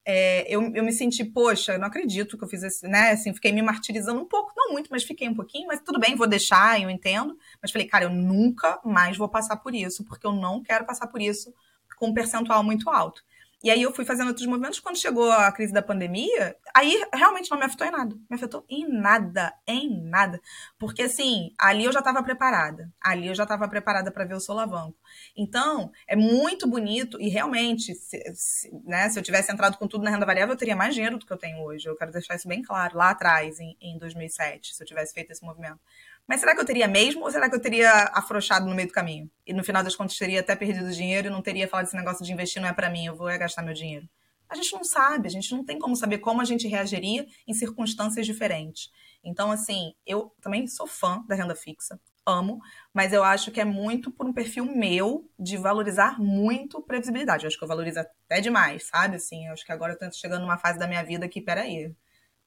É, 0.04 0.46
eu, 0.48 0.62
eu 0.74 0.84
me 0.84 0.92
senti, 0.94 1.24
poxa, 1.24 1.74
eu 1.74 1.80
não 1.80 1.88
acredito 1.88 2.38
que 2.38 2.44
eu 2.44 2.48
fiz 2.48 2.64
esse, 2.64 2.88
né? 2.88 3.12
Assim, 3.12 3.34
fiquei 3.34 3.52
me 3.52 3.62
martirizando 3.62 4.22
um 4.22 4.26
pouco, 4.26 4.54
não 4.56 4.72
muito, 4.72 4.88
mas 4.90 5.04
fiquei 5.04 5.28
um 5.28 5.36
pouquinho, 5.36 5.68
mas 5.68 5.82
tudo 5.82 6.00
bem, 6.00 6.16
vou 6.16 6.26
deixar, 6.26 6.82
eu 6.82 6.90
entendo. 6.90 7.38
Mas 7.62 7.72
falei, 7.72 7.88
cara, 7.88 8.06
eu 8.06 8.10
nunca 8.10 8.80
mais 8.86 9.18
vou 9.18 9.28
passar 9.28 9.58
por 9.58 9.76
isso, 9.76 10.06
porque 10.06 10.26
eu 10.26 10.32
não 10.32 10.64
quero 10.64 10.86
passar 10.86 11.08
por 11.08 11.22
isso 11.22 11.54
com 11.98 12.08
um 12.08 12.14
percentual 12.14 12.64
muito 12.64 12.89
alto. 12.89 13.22
E 13.64 13.72
aí 13.72 13.82
eu 13.82 13.91
fui 13.91 14.06
fazendo 14.06 14.28
outros 14.28 14.45
movimentos. 14.45 14.80
Quando 14.80 14.98
chegou 14.98 15.32
a 15.32 15.52
crise 15.52 15.74
da 15.74 15.82
pandemia, 15.82 16.56
aí 16.76 17.04
realmente 17.12 17.50
não 17.50 17.58
me 17.58 17.66
afetou 17.66 17.88
em 17.88 17.91
nada. 17.91 18.16
Me 18.30 18.36
afetou 18.36 18.64
em 18.70 18.88
nada, 18.88 19.52
em 19.66 20.04
nada. 20.04 20.39
Porque 20.78 21.02
assim, 21.04 21.52
ali 21.58 21.84
eu 21.84 21.91
já 21.91 22.00
estava 22.00 22.22
preparada. 22.22 22.93
Ali 23.02 23.28
eu 23.28 23.34
já 23.34 23.43
estava 23.43 23.68
preparada 23.68 24.12
para 24.12 24.26
ver 24.26 24.36
o 24.36 24.39
solavanco. 24.39 24.95
Então, 25.36 25.91
é 26.08 26.16
muito 26.16 26.68
bonito 26.68 27.20
e 27.20 27.30
realmente, 27.30 27.95
se, 27.95 28.24
se, 28.36 28.72
né, 28.86 29.10
se 29.10 29.18
eu 29.18 29.24
tivesse 29.24 29.52
entrado 29.52 29.78
com 29.78 29.88
tudo 29.88 30.04
na 30.04 30.12
renda 30.12 30.26
variável, 30.26 30.54
eu 30.54 30.58
teria 30.58 30.76
mais 30.76 30.93
dinheiro 30.93 31.18
do 31.18 31.26
que 31.26 31.34
eu 31.34 31.38
tenho 31.38 31.60
hoje. 31.64 31.89
Eu 31.89 31.95
quero 31.95 32.12
deixar 32.12 32.36
isso 32.36 32.48
bem 32.48 32.62
claro, 32.62 32.95
lá 32.95 33.10
atrás, 33.10 33.60
em, 33.60 33.76
em 33.82 33.98
2007, 33.98 34.76
se 34.76 34.84
eu 34.84 34.88
tivesse 34.88 35.16
feito 35.16 35.32
esse 35.32 35.43
movimento. 35.43 35.80
Mas 36.28 36.41
será 36.41 36.53
que 36.53 36.59
eu 36.59 36.65
teria 36.65 36.88
mesmo 36.88 37.23
ou 37.23 37.32
será 37.32 37.49
que 37.49 37.55
eu 37.55 37.61
teria 37.61 37.89
afrouxado 38.13 38.67
no 38.67 38.75
meio 38.75 38.88
do 38.89 38.93
caminho? 38.93 39.32
E 39.45 39.53
no 39.53 39.63
final 39.63 39.82
das 39.82 39.95
contas 39.95 40.17
teria 40.17 40.41
até 40.41 40.55
perdido 40.55 40.91
dinheiro 40.91 41.28
e 41.28 41.32
não 41.32 41.41
teria 41.41 41.67
falado 41.67 41.86
esse 41.86 41.95
negócio 41.95 42.25
de 42.25 42.34
investir 42.34 42.61
não 42.61 42.67
é 42.67 42.73
para 42.73 42.89
mim, 42.89 43.05
eu 43.05 43.15
vou 43.15 43.28
gastar 43.39 43.63
meu 43.63 43.73
dinheiro. 43.73 44.07
A 44.49 44.55
gente 44.55 44.73
não 44.73 44.84
sabe, 44.84 45.28
a 45.28 45.32
gente 45.32 45.51
não 45.53 45.63
tem 45.63 45.80
como 45.80 45.95
saber 45.95 46.19
como 46.19 46.41
a 46.41 46.45
gente 46.45 46.67
reagiria 46.67 47.25
em 47.47 47.53
circunstâncias 47.53 48.25
diferentes. 48.25 48.89
Então, 49.23 49.51
assim, 49.51 49.93
eu 50.05 50.34
também 50.41 50.67
sou 50.67 50.88
fã 50.88 51.23
da 51.28 51.36
renda 51.36 51.55
fixa, 51.55 51.99
amo, 52.25 52.59
mas 52.93 53.13
eu 53.13 53.23
acho 53.23 53.51
que 53.51 53.61
é 53.61 53.65
muito 53.65 54.11
por 54.11 54.25
um 54.25 54.34
perfil 54.34 54.65
meu 54.65 55.30
de 55.39 55.57
valorizar 55.57 56.19
muito 56.19 56.82
previsibilidade. 56.82 57.45
Eu 57.45 57.47
acho 57.47 57.57
que 57.57 57.63
eu 57.63 57.67
valorizo 57.67 57.99
até 57.99 58.41
demais, 58.41 58.88
sabe? 58.88 59.15
Assim, 59.15 59.47
eu 59.47 59.53
acho 59.53 59.65
que 59.65 59.71
agora 59.71 59.93
eu 59.93 59.97
tô 59.97 60.11
chegando 60.11 60.41
numa 60.41 60.57
fase 60.57 60.78
da 60.78 60.88
minha 60.88 61.03
vida 61.03 61.28
que, 61.28 61.41
peraí, 61.41 61.93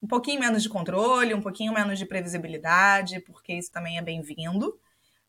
um 0.03 0.07
pouquinho 0.07 0.41
menos 0.41 0.63
de 0.63 0.69
controle, 0.69 1.35
um 1.35 1.43
pouquinho 1.43 1.73
menos 1.73 1.99
de 1.99 2.07
previsibilidade, 2.07 3.21
porque 3.21 3.53
isso 3.53 3.71
também 3.71 3.99
é 3.99 4.03
bem-vindo. 4.03 4.79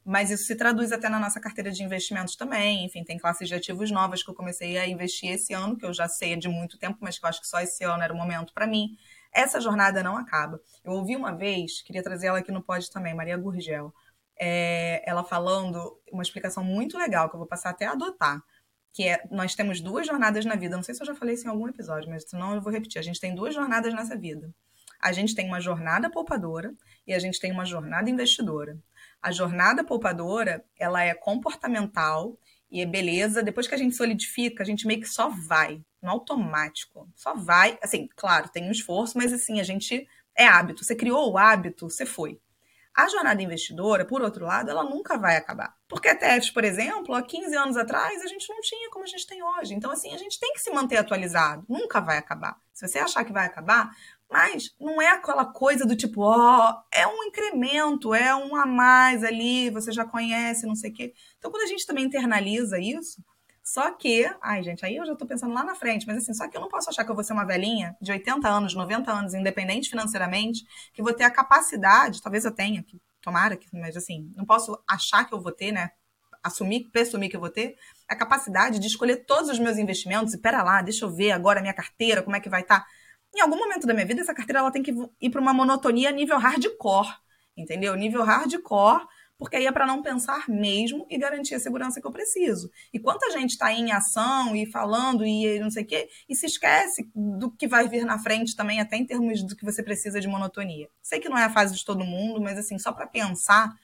Mas 0.03 0.31
isso 0.31 0.45
se 0.45 0.55
traduz 0.55 0.91
até 0.91 1.09
na 1.09 1.19
nossa 1.19 1.39
carteira 1.39 1.71
de 1.71 1.83
investimentos 1.83 2.35
também. 2.35 2.85
Enfim, 2.85 3.03
tem 3.03 3.19
classes 3.19 3.47
de 3.47 3.53
ativos 3.53 3.91
novas 3.91 4.23
que 4.23 4.29
eu 4.29 4.33
comecei 4.33 4.77
a 4.77 4.87
investir 4.87 5.29
esse 5.31 5.53
ano, 5.53 5.77
que 5.77 5.85
eu 5.85 5.93
já 5.93 6.07
sei 6.07 6.35
de 6.35 6.47
muito 6.47 6.77
tempo, 6.79 6.97
mas 7.01 7.19
que 7.19 7.25
eu 7.25 7.29
acho 7.29 7.41
que 7.41 7.47
só 7.47 7.59
esse 7.59 7.83
ano 7.83 8.01
era 8.01 8.13
o 8.13 8.17
momento 8.17 8.53
para 8.53 8.65
mim. 8.65 8.97
Essa 9.31 9.61
jornada 9.61 10.01
não 10.01 10.17
acaba. 10.17 10.59
Eu 10.83 10.93
ouvi 10.93 11.15
uma 11.15 11.31
vez, 11.35 11.81
queria 11.83 12.01
trazer 12.01 12.27
ela 12.27 12.39
aqui 12.39 12.51
no 12.51 12.63
pod 12.63 12.89
também, 12.89 13.13
Maria 13.13 13.37
Gurgel, 13.37 13.93
é, 14.39 15.03
ela 15.05 15.23
falando 15.23 15.99
uma 16.11 16.23
explicação 16.23 16.63
muito 16.63 16.97
legal, 16.97 17.29
que 17.29 17.35
eu 17.35 17.39
vou 17.39 17.47
passar 17.47 17.69
até 17.69 17.85
a 17.85 17.91
adotar 17.91 18.41
que 18.93 19.07
é 19.07 19.23
nós 19.31 19.55
temos 19.55 19.81
duas 19.81 20.05
jornadas 20.05 20.45
na 20.45 20.55
vida. 20.55 20.75
Não 20.75 20.83
sei 20.83 20.93
se 20.93 21.01
eu 21.01 21.07
já 21.07 21.15
falei 21.15 21.35
isso 21.35 21.45
em 21.47 21.49
algum 21.49 21.67
episódio, 21.67 22.09
mas 22.09 22.23
senão 22.27 22.55
eu 22.55 22.61
vou 22.61 22.71
repetir. 22.71 22.99
A 22.99 23.03
gente 23.03 23.19
tem 23.19 23.33
duas 23.33 23.53
jornadas 23.53 23.93
nessa 23.93 24.17
vida. 24.17 24.53
A 25.01 25.11
gente 25.11 25.33
tem 25.33 25.47
uma 25.47 25.59
jornada 25.59 26.09
poupadora 26.09 26.73
e 27.07 27.13
a 27.13 27.19
gente 27.19 27.39
tem 27.39 27.51
uma 27.51 27.65
jornada 27.65 28.09
investidora. 28.09 28.77
A 29.21 29.31
jornada 29.31 29.83
poupadora, 29.83 30.63
ela 30.79 31.03
é 31.03 31.13
comportamental 31.13 32.37
e 32.69 32.81
é 32.81 32.85
beleza. 32.85 33.41
Depois 33.41 33.67
que 33.67 33.75
a 33.75 33.77
gente 33.77 33.95
solidifica, 33.95 34.61
a 34.61 34.65
gente 34.65 34.85
meio 34.85 35.01
que 35.01 35.07
só 35.07 35.29
vai, 35.29 35.81
no 36.01 36.09
automático. 36.09 37.09
Só 37.15 37.33
vai. 37.33 37.79
Assim, 37.81 38.07
claro, 38.15 38.49
tem 38.49 38.67
um 38.67 38.71
esforço, 38.71 39.17
mas 39.17 39.33
assim, 39.33 39.59
a 39.59 39.63
gente 39.63 40.07
é 40.35 40.45
hábito. 40.45 40.83
Você 40.83 40.95
criou 40.95 41.31
o 41.31 41.37
hábito, 41.37 41.89
você 41.89 42.05
foi. 42.05 42.39
A 42.95 43.07
jornada 43.07 43.41
investidora, 43.41 44.05
por 44.05 44.21
outro 44.21 44.45
lado, 44.45 44.69
ela 44.69 44.83
nunca 44.83 45.17
vai 45.17 45.37
acabar. 45.37 45.73
Porque 45.87 46.09
ETFs, 46.09 46.49
por 46.49 46.63
exemplo, 46.63 47.15
há 47.15 47.21
15 47.21 47.55
anos 47.55 47.77
atrás, 47.77 48.21
a 48.21 48.27
gente 48.27 48.49
não 48.49 48.59
tinha 48.59 48.89
como 48.89 49.05
a 49.05 49.07
gente 49.07 49.25
tem 49.25 49.41
hoje. 49.41 49.73
Então, 49.73 49.91
assim, 49.91 50.13
a 50.13 50.17
gente 50.17 50.39
tem 50.39 50.51
que 50.53 50.59
se 50.59 50.71
manter 50.71 50.97
atualizado. 50.97 51.65
Nunca 51.69 52.01
vai 52.01 52.17
acabar. 52.17 52.57
Se 52.73 52.87
você 52.87 52.99
achar 52.99 53.23
que 53.23 53.31
vai 53.31 53.45
acabar, 53.45 53.91
mas 54.29 54.73
não 54.79 55.01
é 55.01 55.09
aquela 55.09 55.45
coisa 55.45 55.85
do 55.85 55.95
tipo, 55.95 56.21
ó, 56.21 56.69
oh, 56.69 56.83
é 56.93 57.07
um 57.07 57.23
incremento, 57.23 58.13
é 58.13 58.35
um 58.35 58.55
a 58.55 58.65
mais 58.65 59.23
ali, 59.23 59.69
você 59.69 59.91
já 59.91 60.05
conhece, 60.05 60.65
não 60.65 60.75
sei 60.75 60.91
o 60.91 60.93
quê. 60.93 61.13
Então, 61.37 61.51
quando 61.51 61.63
a 61.63 61.67
gente 61.67 61.85
também 61.85 62.05
internaliza 62.05 62.79
isso, 62.79 63.21
só 63.63 63.91
que, 63.91 64.25
ai, 64.41 64.63
gente, 64.63 64.83
aí 64.85 64.95
eu 64.95 65.05
já 65.05 65.15
tô 65.15 65.25
pensando 65.25 65.53
lá 65.53 65.63
na 65.63 65.75
frente, 65.75 66.07
mas 66.07 66.17
assim, 66.17 66.33
só 66.33 66.47
que 66.47 66.57
eu 66.57 66.61
não 66.61 66.67
posso 66.67 66.89
achar 66.89 67.05
que 67.05 67.11
eu 67.11 67.15
vou 67.15 67.23
ser 67.23 67.33
uma 67.33 67.45
velhinha 67.45 67.95
de 68.01 68.11
80 68.11 68.47
anos, 68.47 68.73
90 68.73 69.11
anos, 69.11 69.33
independente 69.33 69.89
financeiramente, 69.89 70.65
que 70.93 71.01
vou 71.01 71.13
ter 71.13 71.25
a 71.25 71.31
capacidade, 71.31 72.21
talvez 72.21 72.43
eu 72.43 72.51
tenha, 72.51 72.81
que 72.81 72.99
tomara 73.21 73.55
que, 73.55 73.67
mas 73.71 73.95
assim, 73.95 74.31
não 74.35 74.45
posso 74.45 74.81
achar 74.89 75.25
que 75.25 75.33
eu 75.33 75.39
vou 75.39 75.51
ter, 75.51 75.71
né? 75.71 75.91
Assumir, 76.43 76.89
presumir 76.91 77.29
que 77.29 77.35
eu 77.35 77.39
vou 77.39 77.51
ter 77.51 77.75
a 78.07 78.15
capacidade 78.15 78.79
de 78.79 78.87
escolher 78.87 79.25
todos 79.27 79.49
os 79.51 79.59
meus 79.59 79.77
investimentos 79.77 80.33
e 80.33 80.39
pera 80.39 80.63
lá, 80.63 80.81
deixa 80.81 81.05
eu 81.05 81.09
ver 81.09 81.31
agora 81.31 81.59
a 81.59 81.61
minha 81.61 81.73
carteira, 81.73 82.23
como 82.23 82.35
é 82.35 82.39
que 82.39 82.49
vai 82.49 82.61
estar. 82.61 82.79
Tá. 82.79 82.87
Em 83.35 83.41
algum 83.41 83.57
momento 83.57 83.85
da 83.85 83.93
minha 83.93 84.05
vida, 84.07 84.21
essa 84.21 84.33
carteira 84.33 84.59
ela 84.59 84.71
tem 84.71 84.81
que 84.81 84.91
ir 85.21 85.29
para 85.29 85.39
uma 85.39 85.53
monotonia 85.53 86.09
nível 86.09 86.39
hardcore, 86.39 87.13
entendeu? 87.55 87.95
Nível 87.95 88.23
hardcore 88.23 89.05
porque 89.41 89.55
aí 89.55 89.65
é 89.65 89.71
para 89.71 89.87
não 89.87 90.03
pensar 90.03 90.47
mesmo 90.47 91.03
e 91.09 91.17
garantir 91.17 91.55
a 91.55 91.59
segurança 91.59 91.99
que 91.99 92.05
eu 92.05 92.11
preciso. 92.11 92.69
E 92.93 92.99
quanta 92.99 93.31
gente 93.31 93.49
está 93.49 93.73
em 93.73 93.91
ação 93.91 94.55
e 94.55 94.67
falando 94.67 95.25
e 95.25 95.59
não 95.59 95.71
sei 95.71 95.81
o 95.81 95.87
quê, 95.87 96.07
e 96.29 96.35
se 96.35 96.45
esquece 96.45 97.09
do 97.15 97.49
que 97.49 97.67
vai 97.67 97.89
vir 97.89 98.05
na 98.05 98.19
frente 98.19 98.55
também, 98.55 98.79
até 98.79 98.97
em 98.97 99.03
termos 99.03 99.41
do 99.41 99.55
que 99.55 99.65
você 99.65 99.81
precisa 99.81 100.21
de 100.21 100.27
monotonia. 100.27 100.87
Sei 101.01 101.19
que 101.19 101.27
não 101.27 101.39
é 101.39 101.45
a 101.45 101.49
fase 101.49 101.75
de 101.75 101.83
todo 101.83 102.05
mundo, 102.05 102.39
mas 102.39 102.55
assim, 102.55 102.77
só 102.77 102.93
para 102.93 103.07
pensar 103.07 103.75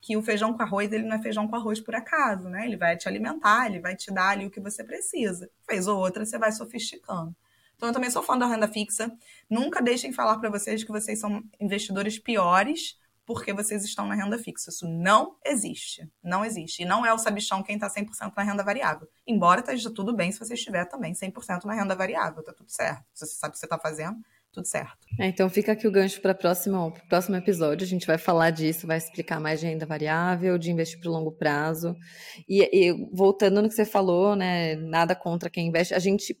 que 0.00 0.16
o 0.16 0.22
feijão 0.22 0.52
com 0.52 0.60
arroz, 0.64 0.90
ele 0.90 1.04
não 1.04 1.14
é 1.14 1.22
feijão 1.22 1.46
com 1.46 1.54
arroz 1.54 1.80
por 1.80 1.94
acaso, 1.94 2.48
né? 2.48 2.66
Ele 2.66 2.76
vai 2.76 2.96
te 2.96 3.06
alimentar, 3.06 3.68
ele 3.68 3.78
vai 3.78 3.94
te 3.94 4.12
dar 4.12 4.30
ali 4.30 4.46
o 4.46 4.50
que 4.50 4.58
você 4.58 4.82
precisa. 4.82 5.48
Fez 5.64 5.86
ou 5.86 5.96
outra, 5.96 6.26
você 6.26 6.36
vai 6.36 6.50
sofisticando. 6.50 7.32
Então, 7.76 7.88
eu 7.88 7.92
também 7.92 8.10
sou 8.10 8.20
fã 8.20 8.36
da 8.36 8.48
renda 8.48 8.66
fixa. 8.66 9.12
Nunca 9.48 9.80
deixem 9.80 10.12
falar 10.12 10.38
para 10.38 10.50
vocês 10.50 10.82
que 10.82 10.90
vocês 10.90 11.20
são 11.20 11.40
investidores 11.60 12.18
piores 12.18 12.96
porque 13.26 13.52
vocês 13.52 13.84
estão 13.84 14.06
na 14.06 14.14
renda 14.14 14.38
fixa. 14.38 14.70
Isso 14.70 14.86
não 14.86 15.36
existe. 15.44 16.08
Não 16.22 16.44
existe. 16.44 16.82
E 16.82 16.84
não 16.84 17.04
é 17.04 17.12
o 17.12 17.18
sabichão 17.18 17.62
quem 17.62 17.76
está 17.76 17.88
100% 17.88 18.32
na 18.36 18.42
renda 18.42 18.62
variável. 18.62 19.08
Embora 19.26 19.60
esteja 19.60 19.90
tudo 19.90 20.14
bem 20.14 20.30
se 20.30 20.38
você 20.38 20.54
estiver 20.54 20.84
também 20.86 21.12
100% 21.12 21.64
na 21.64 21.74
renda 21.74 21.94
variável. 21.94 22.42
Tá 22.42 22.52
tudo 22.52 22.70
certo. 22.70 23.04
Se 23.14 23.26
você 23.26 23.34
sabe 23.36 23.50
o 23.50 23.52
que 23.52 23.58
você 23.58 23.66
está 23.66 23.78
fazendo, 23.78 24.18
tudo 24.52 24.66
certo. 24.66 24.98
É, 25.18 25.26
então 25.26 25.50
fica 25.50 25.72
aqui 25.72 25.86
o 25.88 25.90
gancho 25.90 26.20
para 26.20 26.32
o 26.32 26.34
próximo, 27.08 27.36
episódio. 27.36 27.84
A 27.84 27.88
gente 27.88 28.06
vai 28.06 28.18
falar 28.18 28.50
disso, 28.50 28.86
vai 28.86 28.98
explicar 28.98 29.40
mais 29.40 29.60
de 29.60 29.66
renda 29.66 29.84
variável, 29.84 30.56
de 30.56 30.70
investir 30.70 31.00
para 31.00 31.10
o 31.10 31.12
longo 31.12 31.32
prazo. 31.32 31.96
E, 32.48 32.62
e 32.62 32.92
voltando 33.12 33.60
no 33.60 33.68
que 33.68 33.74
você 33.74 33.84
falou, 33.84 34.36
né? 34.36 34.76
Nada 34.76 35.14
contra 35.14 35.50
quem 35.50 35.68
investe. 35.68 35.94
A 35.94 35.98
gente 35.98 36.38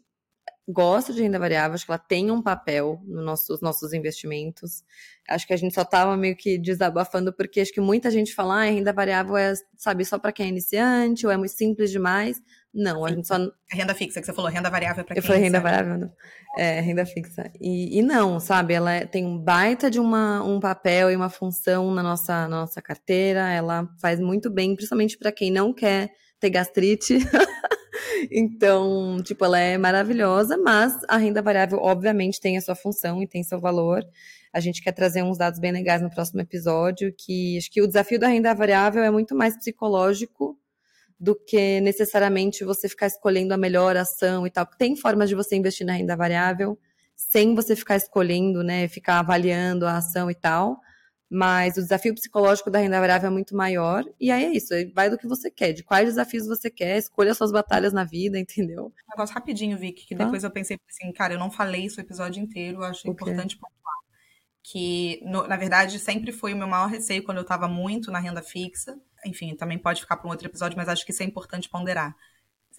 gosto 0.66 1.12
de 1.12 1.22
renda 1.22 1.38
variável, 1.38 1.74
acho 1.74 1.84
que 1.84 1.90
ela 1.90 1.98
tem 1.98 2.30
um 2.30 2.42
papel 2.42 3.00
nos 3.06 3.60
nossos, 3.60 3.92
investimentos. 3.92 4.82
Acho 5.28 5.46
que 5.46 5.52
a 5.52 5.56
gente 5.56 5.74
só 5.74 5.82
estava 5.82 6.16
meio 6.16 6.36
que 6.36 6.58
desabafando, 6.58 7.32
porque 7.32 7.60
acho 7.60 7.72
que 7.72 7.80
muita 7.80 8.10
gente 8.10 8.34
fala, 8.34 8.62
ah, 8.62 8.64
renda 8.64 8.92
variável 8.92 9.36
é, 9.36 9.52
sabe, 9.76 10.04
só 10.04 10.18
para 10.18 10.32
quem 10.32 10.46
é 10.46 10.48
iniciante, 10.48 11.26
ou 11.26 11.32
é 11.32 11.36
muito 11.36 11.52
simples 11.52 11.90
demais. 11.90 12.40
Não, 12.72 13.04
a 13.04 13.10
gente 13.10 13.26
só. 13.26 13.36
É 13.36 13.76
renda 13.76 13.94
fixa 13.94 14.20
que 14.20 14.26
você 14.26 14.32
falou, 14.32 14.50
renda 14.50 14.70
variável 14.70 15.04
para 15.04 15.14
quem 15.14 15.22
Eu 15.22 15.26
falei 15.26 15.42
renda 15.42 15.60
variável, 15.60 15.98
não. 15.98 16.12
é, 16.56 16.80
renda 16.80 17.04
fixa. 17.04 17.50
E, 17.60 17.98
e 17.98 18.02
não, 18.02 18.40
sabe, 18.40 18.74
ela 18.74 18.92
é, 18.92 19.06
tem 19.06 19.24
um 19.24 19.38
baita 19.38 19.90
de 19.90 20.00
uma, 20.00 20.42
um 20.42 20.58
papel 20.58 21.10
e 21.10 21.16
uma 21.16 21.28
função 21.28 21.92
na 21.92 22.02
nossa, 22.02 22.48
na 22.48 22.60
nossa 22.60 22.80
carteira, 22.80 23.50
ela 23.50 23.88
faz 24.00 24.18
muito 24.18 24.50
bem, 24.50 24.74
principalmente 24.74 25.18
para 25.18 25.30
quem 25.30 25.50
não 25.50 25.72
quer 25.72 26.10
ter 26.40 26.50
gastrite. 26.50 27.18
Então, 28.30 29.18
tipo, 29.22 29.44
ela 29.44 29.58
é 29.58 29.78
maravilhosa, 29.78 30.56
mas 30.56 30.96
a 31.08 31.16
renda 31.16 31.42
variável, 31.42 31.78
obviamente, 31.78 32.40
tem 32.40 32.56
a 32.56 32.60
sua 32.60 32.74
função 32.74 33.22
e 33.22 33.26
tem 33.26 33.42
seu 33.42 33.60
valor. 33.60 34.02
A 34.52 34.60
gente 34.60 34.82
quer 34.82 34.92
trazer 34.92 35.22
uns 35.22 35.38
dados 35.38 35.58
bem 35.58 35.72
legais 35.72 36.00
no 36.02 36.10
próximo 36.10 36.40
episódio, 36.40 37.14
que 37.16 37.58
acho 37.58 37.70
que 37.70 37.82
o 37.82 37.86
desafio 37.86 38.18
da 38.18 38.28
renda 38.28 38.54
variável 38.54 39.02
é 39.02 39.10
muito 39.10 39.34
mais 39.34 39.56
psicológico 39.56 40.58
do 41.18 41.34
que 41.34 41.80
necessariamente 41.80 42.64
você 42.64 42.88
ficar 42.88 43.06
escolhendo 43.06 43.54
a 43.54 43.56
melhor 43.56 43.96
ação 43.96 44.46
e 44.46 44.50
tal. 44.50 44.66
Tem 44.66 44.96
formas 44.96 45.28
de 45.28 45.34
você 45.34 45.56
investir 45.56 45.86
na 45.86 45.94
renda 45.94 46.16
variável 46.16 46.78
sem 47.16 47.54
você 47.54 47.76
ficar 47.76 47.96
escolhendo, 47.96 48.62
né, 48.62 48.88
ficar 48.88 49.20
avaliando 49.20 49.86
a 49.86 49.96
ação 49.96 50.30
e 50.30 50.34
tal 50.34 50.80
mas 51.34 51.76
o 51.76 51.82
desafio 51.82 52.14
psicológico 52.14 52.70
da 52.70 52.78
renda 52.78 53.00
variável 53.00 53.26
é 53.26 53.30
muito 53.32 53.56
maior. 53.56 54.04
E 54.20 54.30
aí 54.30 54.44
é 54.44 54.52
isso, 54.52 54.72
vai 54.94 55.10
do 55.10 55.18
que 55.18 55.26
você 55.26 55.50
quer, 55.50 55.72
de 55.72 55.82
quais 55.82 56.08
desafios 56.08 56.46
você 56.46 56.70
quer, 56.70 56.96
escolha 56.96 57.34
suas 57.34 57.50
batalhas 57.50 57.92
na 57.92 58.04
vida, 58.04 58.38
entendeu? 58.40 58.86
Um 58.86 59.10
negócio 59.10 59.34
rapidinho, 59.34 59.76
Vicky, 59.76 60.06
que 60.06 60.14
depois 60.14 60.44
eu 60.44 60.50
pensei 60.50 60.78
assim, 60.88 61.12
cara, 61.12 61.34
eu 61.34 61.38
não 61.38 61.50
falei 61.50 61.86
isso 61.86 61.98
o 61.98 62.04
episódio 62.04 62.40
inteiro, 62.40 62.78
eu 62.78 62.84
acho 62.84 63.08
importante 63.10 63.56
pontuar. 63.56 63.74
Que, 64.62 65.20
no, 65.24 65.46
na 65.46 65.56
verdade, 65.56 65.98
sempre 65.98 66.30
foi 66.32 66.54
o 66.54 66.56
meu 66.56 66.68
maior 66.68 66.86
receio 66.86 67.22
quando 67.22 67.38
eu 67.38 67.42
estava 67.42 67.68
muito 67.68 68.10
na 68.10 68.18
renda 68.18 68.40
fixa. 68.40 68.96
Enfim, 69.26 69.54
também 69.56 69.76
pode 69.76 70.00
ficar 70.00 70.16
para 70.16 70.26
um 70.26 70.30
outro 70.30 70.46
episódio, 70.46 70.76
mas 70.76 70.88
acho 70.88 71.04
que 71.04 71.10
isso 71.10 71.22
é 71.22 71.26
importante 71.26 71.68
ponderar 71.68 72.14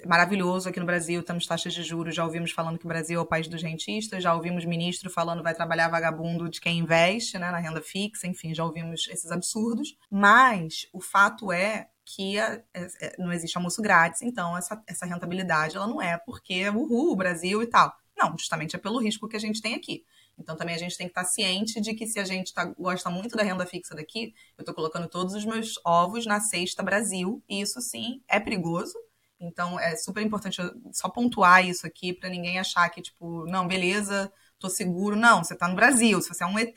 maravilhoso 0.05 0.69
aqui 0.69 0.79
no 0.79 0.85
Brasil, 0.85 1.23
temos 1.23 1.45
taxas 1.45 1.73
de 1.73 1.83
juros, 1.83 2.15
já 2.15 2.23
ouvimos 2.23 2.51
falando 2.51 2.77
que 2.77 2.85
o 2.85 2.87
Brasil 2.87 3.19
é 3.19 3.23
o 3.23 3.25
país 3.25 3.47
dos 3.47 3.61
rentistas, 3.61 4.23
já 4.23 4.33
ouvimos 4.33 4.65
ministro 4.65 5.09
falando 5.09 5.43
vai 5.43 5.53
trabalhar 5.53 5.89
vagabundo 5.89 6.49
de 6.49 6.59
quem 6.59 6.79
investe 6.79 7.37
né, 7.37 7.51
na 7.51 7.59
renda 7.59 7.81
fixa, 7.81 8.27
enfim, 8.27 8.53
já 8.53 8.63
ouvimos 8.63 9.07
esses 9.07 9.31
absurdos. 9.31 9.95
Mas 10.09 10.87
o 10.91 10.99
fato 10.99 11.51
é 11.51 11.87
que 12.05 12.37
a, 12.39 12.61
é, 12.73 12.87
é, 13.01 13.15
não 13.17 13.31
existe 13.31 13.57
almoço 13.57 13.81
grátis, 13.81 14.21
então 14.21 14.57
essa, 14.57 14.81
essa 14.87 15.05
rentabilidade 15.05 15.75
ela 15.75 15.87
não 15.87 16.01
é 16.01 16.17
porque 16.17 16.69
o 16.69 17.15
Brasil 17.15 17.61
e 17.61 17.67
tal. 17.67 17.93
Não, 18.17 18.37
justamente 18.37 18.75
é 18.75 18.79
pelo 18.79 18.99
risco 18.99 19.27
que 19.27 19.35
a 19.35 19.39
gente 19.39 19.61
tem 19.61 19.75
aqui. 19.75 20.05
Então 20.37 20.55
também 20.55 20.75
a 20.75 20.77
gente 20.77 20.97
tem 20.97 21.07
que 21.07 21.11
estar 21.11 21.25
ciente 21.25 21.79
de 21.81 21.93
que 21.93 22.07
se 22.07 22.19
a 22.19 22.23
gente 22.23 22.53
tá, 22.53 22.65
gosta 22.65 23.09
muito 23.09 23.35
da 23.35 23.43
renda 23.43 23.65
fixa 23.65 23.95
daqui, 23.95 24.33
eu 24.57 24.61
estou 24.61 24.75
colocando 24.75 25.07
todos 25.07 25.33
os 25.33 25.45
meus 25.45 25.73
ovos 25.85 26.25
na 26.25 26.39
cesta 26.39 26.83
Brasil, 26.83 27.41
e 27.47 27.61
isso 27.61 27.79
sim 27.81 28.21
é 28.27 28.39
perigoso. 28.39 28.93
Então 29.39 29.79
é 29.79 29.95
super 29.95 30.21
importante 30.21 30.61
só 30.91 31.09
pontuar 31.09 31.65
isso 31.65 31.85
aqui 31.85 32.13
para 32.13 32.29
ninguém 32.29 32.59
achar 32.59 32.89
que, 32.89 33.01
tipo, 33.01 33.45
não, 33.45 33.67
beleza, 33.67 34.31
tô 34.59 34.69
seguro. 34.69 35.15
Não, 35.15 35.43
você 35.43 35.53
está 35.53 35.67
no 35.67 35.75
Brasil. 35.75 36.21
Se 36.21 36.29
você 36.29 36.43
é 36.43 36.47
um 36.47 36.57
ET 36.57 36.75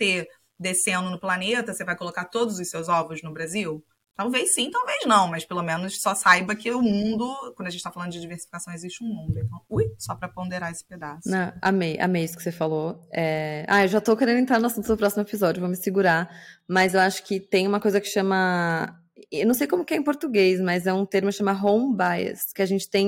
descendo 0.58 1.10
no 1.10 1.20
planeta, 1.20 1.72
você 1.72 1.84
vai 1.84 1.96
colocar 1.96 2.24
todos 2.24 2.58
os 2.58 2.68
seus 2.68 2.88
ovos 2.88 3.22
no 3.22 3.32
Brasil? 3.32 3.84
Talvez 4.18 4.52
sim, 4.52 4.68
talvez 4.68 5.06
não, 5.06 5.28
mas 5.28 5.44
pelo 5.44 5.62
menos 5.62 6.02
só 6.02 6.12
saiba 6.12 6.56
que 6.56 6.72
o 6.72 6.82
mundo, 6.82 7.32
quando 7.54 7.68
a 7.68 7.70
gente 7.70 7.78
está 7.78 7.92
falando 7.92 8.10
de 8.10 8.20
diversificação, 8.20 8.74
existe 8.74 9.04
um 9.04 9.06
mundo. 9.06 9.38
Então, 9.38 9.60
ui, 9.70 9.94
só 9.96 10.12
para 10.12 10.28
ponderar 10.28 10.72
esse 10.72 10.84
pedaço. 10.84 11.30
Não, 11.30 11.52
amei, 11.62 11.96
amei 12.00 12.24
isso 12.24 12.36
que 12.36 12.42
você 12.42 12.50
falou. 12.50 13.06
É... 13.12 13.64
Ah, 13.68 13.84
eu 13.84 13.88
já 13.88 13.98
estou 13.98 14.16
querendo 14.16 14.38
entrar 14.38 14.58
no 14.58 14.66
assunto 14.66 14.88
do 14.88 14.96
próximo 14.96 15.22
episódio, 15.22 15.60
vou 15.60 15.70
me 15.70 15.76
segurar. 15.76 16.28
Mas 16.66 16.94
eu 16.94 17.00
acho 17.00 17.22
que 17.22 17.38
tem 17.38 17.68
uma 17.68 17.78
coisa 17.78 18.00
que 18.00 18.08
chama. 18.08 19.00
Eu 19.30 19.46
não 19.46 19.54
sei 19.54 19.66
como 19.66 19.84
que 19.84 19.94
é 19.94 19.96
em 19.96 20.02
português, 20.02 20.60
mas 20.60 20.86
é 20.86 20.92
um 20.92 21.06
termo 21.06 21.30
que 21.30 21.36
chama 21.36 21.52
home 21.52 21.96
bias, 21.96 22.52
que 22.52 22.62
a 22.62 22.66
gente 22.66 22.88
tem. 22.88 23.06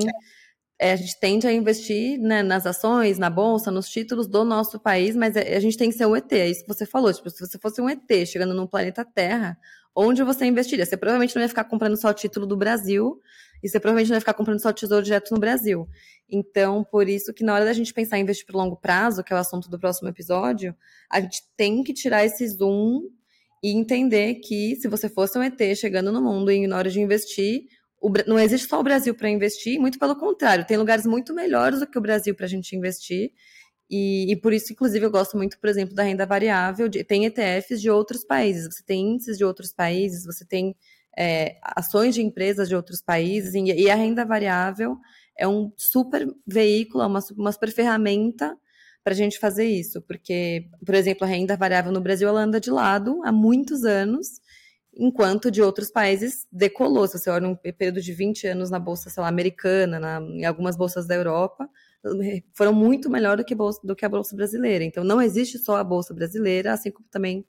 É, 0.79 0.93
a 0.93 0.95
gente 0.95 1.19
tende 1.19 1.45
a 1.45 1.53
investir 1.53 2.19
né, 2.19 2.41
nas 2.41 2.65
ações, 2.65 3.19
na 3.19 3.29
bolsa, 3.29 3.69
nos 3.69 3.87
títulos 3.87 4.27
do 4.27 4.43
nosso 4.43 4.79
país, 4.79 5.15
mas 5.15 5.35
é, 5.35 5.55
a 5.55 5.59
gente 5.59 5.77
tem 5.77 5.91
que 5.91 5.95
ser 5.95 6.07
um 6.07 6.15
ET, 6.15 6.31
é 6.31 6.49
isso 6.49 6.63
que 6.63 6.67
você 6.67 6.87
falou. 6.87 7.13
Tipo, 7.13 7.29
se 7.29 7.39
você 7.39 7.59
fosse 7.59 7.79
um 7.79 7.87
ET 7.87 8.09
chegando 8.25 8.53
num 8.53 8.65
planeta 8.65 9.05
Terra, 9.05 9.57
onde 9.95 10.23
você 10.23 10.45
investiria. 10.45 10.85
Você 10.85 10.97
provavelmente 10.97 11.35
não 11.35 11.41
ia 11.41 11.49
ficar 11.49 11.65
comprando 11.65 11.97
só 11.97 12.09
o 12.09 12.13
título 12.13 12.45
do 12.45 12.57
Brasil, 12.57 13.21
e 13.61 13.69
você 13.69 13.79
provavelmente 13.79 14.09
não 14.09 14.17
ia 14.17 14.21
ficar 14.21 14.33
comprando 14.33 14.59
só 14.59 14.69
o 14.69 14.73
tesouro 14.73 15.03
direto 15.03 15.31
no 15.31 15.39
Brasil. 15.39 15.87
Então, 16.27 16.83
por 16.83 17.07
isso 17.07 17.33
que 17.33 17.43
na 17.43 17.53
hora 17.53 17.65
da 17.65 17.73
gente 17.73 17.93
pensar 17.93 18.17
em 18.17 18.21
investir 18.21 18.45
por 18.45 18.55
longo 18.55 18.75
prazo, 18.75 19.23
que 19.23 19.33
é 19.33 19.35
o 19.35 19.39
assunto 19.39 19.69
do 19.69 19.77
próximo 19.77 20.09
episódio, 20.09 20.75
a 21.09 21.19
gente 21.19 21.43
tem 21.55 21.83
que 21.83 21.93
tirar 21.93 22.25
esse 22.25 22.47
zoom 22.47 23.09
e 23.63 23.71
entender 23.71 24.35
que 24.35 24.75
se 24.75 24.87
você 24.87 25.07
fosse 25.07 25.37
um 25.37 25.43
ET 25.43 25.59
chegando 25.75 26.11
no 26.11 26.21
mundo 26.21 26.51
e 26.51 26.65
na 26.65 26.77
hora 26.77 26.89
de 26.89 26.99
investir, 26.99 27.65
não 28.25 28.39
existe 28.39 28.67
só 28.67 28.79
o 28.79 28.83
Brasil 28.83 29.13
para 29.13 29.29
investir, 29.29 29.79
muito 29.79 29.99
pelo 29.99 30.15
contrário, 30.15 30.65
tem 30.65 30.77
lugares 30.77 31.05
muito 31.05 31.33
melhores 31.33 31.79
do 31.79 31.87
que 31.87 31.97
o 31.97 32.01
Brasil 32.01 32.33
para 32.35 32.45
a 32.45 32.49
gente 32.49 32.75
investir. 32.75 33.31
E, 33.89 34.31
e, 34.31 34.35
por 34.37 34.53
isso, 34.53 34.71
inclusive, 34.71 35.05
eu 35.05 35.11
gosto 35.11 35.35
muito, 35.37 35.59
por 35.59 35.69
exemplo, 35.69 35.93
da 35.93 36.03
renda 36.03 36.25
variável. 36.25 36.87
De, 36.87 37.03
tem 37.03 37.25
ETFs 37.25 37.81
de 37.81 37.89
outros 37.89 38.23
países, 38.23 38.65
você 38.73 38.81
tem 38.83 39.13
índices 39.13 39.37
de 39.37 39.43
outros 39.43 39.73
países, 39.73 40.25
você 40.25 40.45
tem 40.45 40.73
é, 41.17 41.57
ações 41.61 42.15
de 42.15 42.21
empresas 42.21 42.69
de 42.69 42.75
outros 42.75 43.01
países, 43.01 43.53
e, 43.53 43.59
e, 43.59 43.89
a 43.89 43.95
renda 43.95 44.25
variável 44.25 44.97
é 45.37 45.45
um 45.47 45.71
super 45.75 46.25
veículo, 46.47 47.03
é 47.03 47.07
uma, 47.07 47.19
uma 47.37 47.51
super 47.51 47.69
ferramenta 47.71 48.57
para 49.03 49.13
a 49.13 49.15
gente 49.15 49.39
fazer 49.39 49.65
isso. 49.65 50.01
Porque, 50.01 50.69
por 50.85 50.95
exemplo, 50.95 51.25
a 51.25 51.27
renda 51.27 51.57
variável 51.57 51.91
no 51.91 52.01
Brasil 52.01 52.27
ela 52.27 52.41
anda 52.41 52.59
de 52.59 52.69
lado 52.69 53.21
há 53.23 53.31
muitos 53.31 53.83
anos, 53.83 54.41
enquanto 54.93 55.49
de 55.51 55.61
outros 55.61 55.89
países 55.89 56.47
decolou. 56.51 57.07
Se 57.07 57.17
você 57.17 57.29
olha 57.29 57.47
um 57.47 57.55
período 57.55 58.01
de 58.01 58.13
20 58.13 58.47
anos 58.47 58.69
na 58.69 58.79
bolsa, 58.79 59.09
sei 59.09 59.21
lá, 59.21 59.29
americana, 59.29 59.99
na, 59.99 60.19
em 60.21 60.45
algumas 60.45 60.75
bolsas 60.75 61.07
da 61.07 61.15
Europa 61.15 61.69
foram 62.53 62.73
muito 62.73 63.09
melhor 63.09 63.37
do 63.37 63.45
que, 63.45 63.53
bolsa, 63.53 63.79
do 63.83 63.95
que 63.95 64.05
a 64.05 64.09
Bolsa 64.09 64.35
Brasileira. 64.35 64.83
Então, 64.83 65.03
não 65.03 65.21
existe 65.21 65.57
só 65.59 65.77
a 65.77 65.83
Bolsa 65.83 66.13
Brasileira, 66.13 66.73
assim 66.73 66.91
como 66.91 67.07
também 67.09 67.45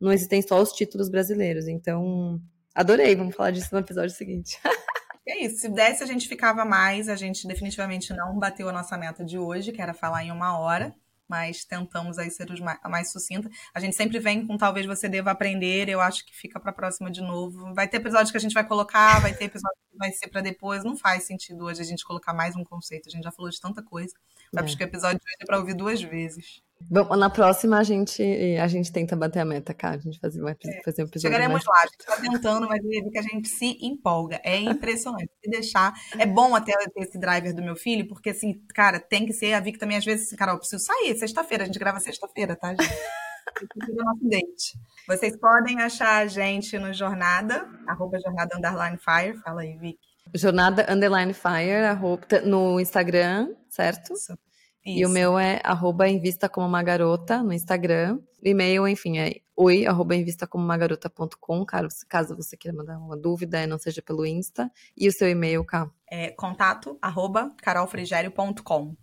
não 0.00 0.12
existem 0.12 0.42
só 0.42 0.60
os 0.60 0.72
títulos 0.72 1.08
brasileiros. 1.08 1.68
Então, 1.68 2.40
adorei, 2.74 3.14
vamos 3.14 3.36
falar 3.36 3.52
disso 3.52 3.68
no 3.72 3.78
episódio 3.78 4.14
seguinte. 4.14 4.58
É 5.26 5.44
isso, 5.44 5.58
se 5.58 5.68
desse 5.68 6.02
a 6.02 6.06
gente 6.06 6.26
ficava 6.28 6.64
mais, 6.64 7.08
a 7.08 7.14
gente 7.16 7.46
definitivamente 7.46 8.12
não 8.12 8.38
bateu 8.38 8.68
a 8.68 8.72
nossa 8.72 8.98
meta 8.98 9.24
de 9.24 9.38
hoje, 9.38 9.72
que 9.72 9.80
era 9.80 9.94
falar 9.94 10.24
em 10.24 10.32
uma 10.32 10.58
hora 10.58 10.94
mas 11.32 11.64
tentamos 11.64 12.18
aí 12.18 12.30
ser 12.30 12.50
os 12.50 12.60
mais, 12.60 12.78
mais 12.84 13.10
sucinta. 13.10 13.48
A 13.72 13.80
gente 13.80 13.96
sempre 13.96 14.18
vem 14.18 14.46
com 14.46 14.58
talvez 14.58 14.84
você 14.84 15.08
deva 15.08 15.30
aprender, 15.30 15.88
eu 15.88 15.98
acho 15.98 16.26
que 16.26 16.36
fica 16.36 16.60
para 16.60 16.70
a 16.70 16.74
próxima 16.74 17.10
de 17.10 17.22
novo. 17.22 17.72
Vai 17.74 17.88
ter 17.88 17.96
episódio 17.96 18.30
que 18.30 18.36
a 18.36 18.40
gente 18.40 18.52
vai 18.52 18.66
colocar, 18.68 19.18
vai 19.18 19.34
ter 19.34 19.46
episódio 19.46 19.78
que 19.90 19.96
vai 19.96 20.12
ser 20.12 20.28
para 20.28 20.42
depois. 20.42 20.84
Não 20.84 20.94
faz 20.94 21.24
sentido 21.24 21.64
hoje 21.64 21.80
a 21.80 21.84
gente 21.84 22.04
colocar 22.04 22.34
mais 22.34 22.54
um 22.54 22.62
conceito, 22.62 23.08
a 23.08 23.10
gente 23.10 23.24
já 23.24 23.32
falou 23.32 23.50
de 23.50 23.58
tanta 23.58 23.82
coisa. 23.82 24.12
Vai 24.52 24.64
é. 24.64 24.76
que 24.76 24.84
o 24.84 24.86
episódio 24.86 25.18
de 25.18 25.24
hoje 25.24 25.36
é 25.40 25.46
para 25.46 25.58
ouvir 25.58 25.74
duas 25.74 26.02
vezes. 26.02 26.62
Bom, 26.90 27.16
na 27.16 27.30
próxima 27.30 27.78
a 27.78 27.82
gente, 27.82 28.22
a 28.60 28.66
gente 28.66 28.92
tenta 28.92 29.16
bater 29.16 29.40
a 29.40 29.44
meta, 29.44 29.72
cara. 29.72 29.96
A 29.96 29.98
gente 29.98 30.18
fazer, 30.18 30.42
vai 30.42 30.52
é. 30.52 30.82
fazer 30.82 31.02
um 31.02 31.06
episódio. 31.06 31.20
Chegaremos 31.20 31.64
mais... 31.64 31.64
lá, 31.64 31.74
a 31.76 31.86
gente 31.86 32.00
está 32.00 32.16
tentando, 32.20 32.68
mas 32.68 32.82
ver 32.82 33.10
que 33.10 33.18
a 33.18 33.22
gente 33.22 33.48
se 33.48 33.78
empolga. 33.80 34.40
É 34.44 34.56
impressionante. 34.58 35.30
Se 35.42 35.50
deixar. 35.50 35.94
É 36.18 36.26
bom 36.26 36.54
até 36.54 36.72
ter 36.72 37.02
esse 37.02 37.18
driver 37.18 37.54
do 37.54 37.62
meu 37.62 37.76
filho, 37.76 38.06
porque 38.06 38.30
assim, 38.30 38.60
cara, 38.74 39.00
tem 39.00 39.24
que 39.24 39.32
ser. 39.32 39.54
A 39.54 39.60
Vic 39.60 39.78
também, 39.78 39.96
às 39.96 40.04
vezes, 40.04 40.26
assim, 40.26 40.36
cara, 40.36 40.52
eu 40.52 40.58
preciso 40.58 40.84
sair 40.84 41.16
sexta-feira. 41.16 41.64
A 41.64 41.66
gente 41.66 41.78
grava 41.78 42.00
sexta-feira, 42.00 42.56
tá, 42.56 42.70
gente? 42.70 42.82
do 43.86 44.04
nosso 44.04 44.28
date. 44.28 44.78
Vocês 45.08 45.36
podem 45.36 45.80
achar 45.80 46.22
a 46.22 46.26
gente 46.26 46.78
no 46.78 46.92
Jornada, 46.92 47.68
arroba 47.86 48.18
Jornada 48.20 48.56
Underline 48.56 48.98
Fire. 48.98 49.38
Fala 49.38 49.62
aí, 49.62 49.76
Vic. 49.78 49.98
Jornada 50.34 50.86
Underline 50.88 51.34
Fire, 51.34 51.84
arroba, 51.86 52.26
no 52.44 52.80
Instagram, 52.80 53.54
certo? 53.68 54.12
Isso. 54.12 54.38
Isso. 54.84 54.98
E 54.98 55.06
o 55.06 55.08
meu 55.08 55.38
é 55.38 55.60
arroba 55.62 56.08
invista 56.08 56.48
como 56.48 56.66
uma 56.66 56.82
garota 56.82 57.42
no 57.42 57.52
Instagram. 57.52 58.18
E-mail, 58.42 58.88
enfim, 58.88 59.18
é 59.18 59.36
oi, 59.56 59.86
arroba 59.86 60.16
invista 60.16 60.44
como 60.44 60.64
uma 60.64 60.76
garota.com, 60.76 61.64
caso 61.64 62.34
você 62.34 62.56
queira 62.56 62.76
mandar 62.76 62.98
uma 62.98 63.16
dúvida, 63.16 63.64
não 63.64 63.78
seja 63.78 64.02
pelo 64.02 64.26
Insta. 64.26 64.68
E 64.96 65.06
o 65.06 65.12
seu 65.12 65.28
e-mail, 65.28 65.64
Cá? 65.64 65.88
É 66.10 66.30
contato, 66.30 66.98
arroba 67.00 67.54
carolfrigério.com. 67.62 68.96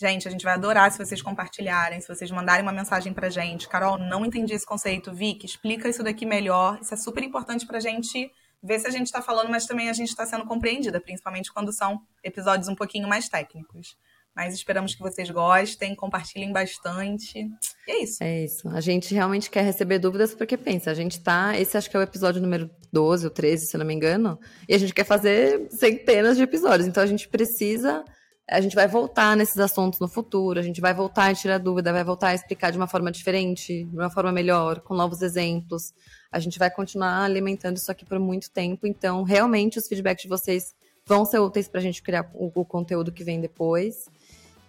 Gente, 0.00 0.26
a 0.26 0.30
gente 0.30 0.42
vai 0.42 0.54
adorar 0.54 0.90
se 0.90 0.96
vocês 0.96 1.20
compartilharem, 1.20 2.00
se 2.00 2.08
vocês 2.08 2.30
mandarem 2.30 2.62
uma 2.62 2.72
mensagem 2.72 3.12
pra 3.12 3.28
gente. 3.28 3.68
Carol, 3.68 3.98
não 3.98 4.24
entendi 4.24 4.54
esse 4.54 4.64
conceito. 4.64 5.12
Vicky, 5.12 5.44
explica 5.44 5.86
isso 5.86 6.02
daqui 6.02 6.24
melhor. 6.24 6.78
Isso 6.80 6.94
é 6.94 6.96
super 6.96 7.22
importante 7.22 7.66
pra 7.66 7.78
gente 7.78 8.32
ver 8.62 8.78
se 8.78 8.86
a 8.86 8.90
gente 8.90 9.10
tá 9.10 9.22
falando, 9.22 9.50
mas 9.50 9.66
também 9.66 9.88
a 9.88 9.92
gente 9.92 10.08
está 10.08 10.26
sendo 10.26 10.44
compreendida, 10.44 11.00
principalmente 11.00 11.52
quando 11.52 11.72
são 11.72 12.00
episódios 12.22 12.68
um 12.68 12.74
pouquinho 12.74 13.08
mais 13.08 13.28
técnicos. 13.28 13.96
Mas 14.34 14.54
esperamos 14.54 14.94
que 14.94 15.02
vocês 15.02 15.28
gostem, 15.30 15.94
compartilhem 15.94 16.52
bastante. 16.52 17.50
E 17.86 17.90
é 17.90 18.02
isso. 18.02 18.22
É 18.22 18.44
isso. 18.44 18.68
A 18.68 18.80
gente 18.80 19.12
realmente 19.12 19.50
quer 19.50 19.62
receber 19.62 19.98
dúvidas, 19.98 20.34
porque 20.34 20.56
pensa, 20.56 20.90
a 20.90 20.94
gente 20.94 21.20
tá. 21.20 21.58
Esse 21.58 21.76
acho 21.76 21.90
que 21.90 21.96
é 21.96 22.00
o 22.00 22.02
episódio 22.02 22.40
número 22.40 22.70
12 22.92 23.26
ou 23.26 23.30
13, 23.30 23.66
se 23.66 23.76
não 23.76 23.84
me 23.84 23.92
engano. 23.92 24.38
E 24.68 24.74
a 24.74 24.78
gente 24.78 24.94
quer 24.94 25.04
fazer 25.04 25.68
centenas 25.70 26.36
de 26.36 26.44
episódios. 26.44 26.86
Então 26.86 27.02
a 27.02 27.06
gente 27.06 27.28
precisa. 27.28 28.04
A 28.50 28.60
gente 28.60 28.74
vai 28.74 28.88
voltar 28.88 29.36
nesses 29.36 29.58
assuntos 29.58 30.00
no 30.00 30.08
futuro, 30.08 30.58
a 30.58 30.62
gente 30.62 30.80
vai 30.80 30.92
voltar 30.92 31.30
a 31.30 31.34
tirar 31.34 31.58
dúvida, 31.58 31.92
vai 31.92 32.02
voltar 32.02 32.28
a 32.28 32.34
explicar 32.34 32.72
de 32.72 32.76
uma 32.76 32.88
forma 32.88 33.12
diferente, 33.12 33.84
de 33.84 33.96
uma 33.96 34.10
forma 34.10 34.32
melhor, 34.32 34.80
com 34.80 34.92
novos 34.92 35.22
exemplos. 35.22 35.94
A 36.32 36.40
gente 36.40 36.58
vai 36.58 36.68
continuar 36.68 37.22
alimentando 37.22 37.76
isso 37.76 37.92
aqui 37.92 38.04
por 38.04 38.18
muito 38.18 38.50
tempo. 38.50 38.88
Então, 38.88 39.22
realmente, 39.22 39.78
os 39.78 39.86
feedbacks 39.86 40.24
de 40.24 40.28
vocês 40.28 40.74
vão 41.06 41.24
ser 41.24 41.38
úteis 41.38 41.68
para 41.68 41.78
a 41.78 41.82
gente 41.82 42.02
criar 42.02 42.28
o, 42.34 42.50
o 42.52 42.64
conteúdo 42.64 43.12
que 43.12 43.22
vem 43.22 43.40
depois. 43.40 44.06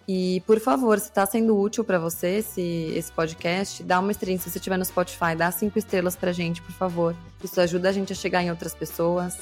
E, 0.06 0.40
por 0.46 0.60
favor, 0.60 1.00
se 1.00 1.08
está 1.08 1.26
sendo 1.26 1.58
útil 1.58 1.82
para 1.82 1.98
você 1.98 2.38
esse, 2.38 2.92
esse 2.94 3.10
podcast, 3.10 3.82
dá 3.82 3.98
uma 3.98 4.12
estrelinha. 4.12 4.38
Se 4.38 4.48
você 4.48 4.58
estiver 4.58 4.76
no 4.76 4.84
Spotify, 4.84 5.34
dá 5.36 5.50
cinco 5.50 5.76
estrelas 5.76 6.14
para 6.14 6.32
gente, 6.32 6.62
por 6.62 6.72
favor. 6.72 7.16
Isso 7.42 7.60
ajuda 7.60 7.88
a 7.88 7.92
gente 7.92 8.12
a 8.12 8.16
chegar 8.16 8.44
em 8.44 8.50
outras 8.50 8.76
pessoas. 8.76 9.38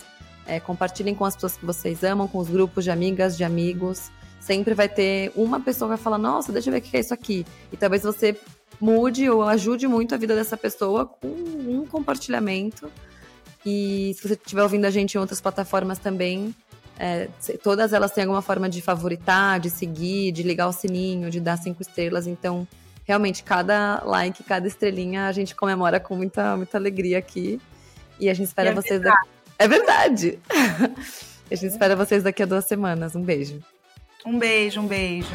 É, 0.46 0.58
compartilhem 0.58 1.14
com 1.14 1.26
as 1.26 1.34
pessoas 1.34 1.58
que 1.58 1.66
vocês 1.66 2.02
amam, 2.02 2.26
com 2.26 2.38
os 2.38 2.48
grupos 2.48 2.84
de 2.84 2.90
amigas, 2.90 3.36
de 3.36 3.44
amigos. 3.44 4.10
Sempre 4.40 4.74
vai 4.74 4.88
ter 4.88 5.30
uma 5.36 5.60
pessoa 5.60 5.88
que 5.90 5.96
vai 5.96 6.02
falar, 6.02 6.18
nossa, 6.18 6.50
deixa 6.50 6.70
eu 6.70 6.72
ver 6.72 6.78
o 6.78 6.82
que 6.82 6.96
é 6.96 7.00
isso 7.00 7.14
aqui. 7.14 7.46
E 7.70 7.76
talvez 7.76 8.02
você 8.02 8.36
mude 8.80 9.28
ou 9.28 9.42
ajude 9.42 9.86
muito 9.86 10.14
a 10.14 10.18
vida 10.18 10.34
dessa 10.34 10.56
pessoa 10.56 11.04
com 11.04 11.28
um 11.28 11.86
compartilhamento. 11.86 12.90
E 13.64 14.14
se 14.16 14.26
você 14.26 14.34
estiver 14.34 14.62
ouvindo 14.62 14.86
a 14.86 14.90
gente 14.90 15.14
em 15.14 15.18
outras 15.18 15.40
plataformas 15.40 15.98
também, 15.98 16.54
é, 16.98 17.28
todas 17.62 17.92
elas 17.92 18.10
têm 18.12 18.24
alguma 18.24 18.42
forma 18.42 18.68
de 18.68 18.80
favoritar, 18.80 19.60
de 19.60 19.68
seguir, 19.68 20.32
de 20.32 20.42
ligar 20.42 20.68
o 20.68 20.72
sininho, 20.72 21.30
de 21.30 21.40
dar 21.40 21.58
cinco 21.58 21.82
estrelas. 21.82 22.26
Então, 22.26 22.66
realmente, 23.04 23.42
cada 23.42 24.02
like, 24.04 24.42
cada 24.44 24.66
estrelinha, 24.66 25.26
a 25.26 25.32
gente 25.32 25.54
comemora 25.54 26.00
com 26.00 26.16
muita, 26.16 26.56
muita 26.56 26.78
alegria 26.78 27.18
aqui. 27.18 27.60
E 28.18 28.28
a 28.28 28.34
gente 28.34 28.48
espera 28.48 28.70
é 28.70 28.74
vocês. 28.74 29.00
Verdade. 29.00 29.28
Da... 29.58 29.64
É 29.64 29.68
verdade! 29.68 30.38
a 31.50 31.54
gente 31.54 31.72
espera 31.72 31.94
vocês 31.96 32.22
daqui 32.22 32.42
a 32.42 32.46
duas 32.46 32.64
semanas. 32.66 33.14
Um 33.14 33.22
beijo. 33.22 33.60
Um 34.24 34.38
beijo, 34.38 34.80
um 34.80 34.86
beijo. 34.86 35.28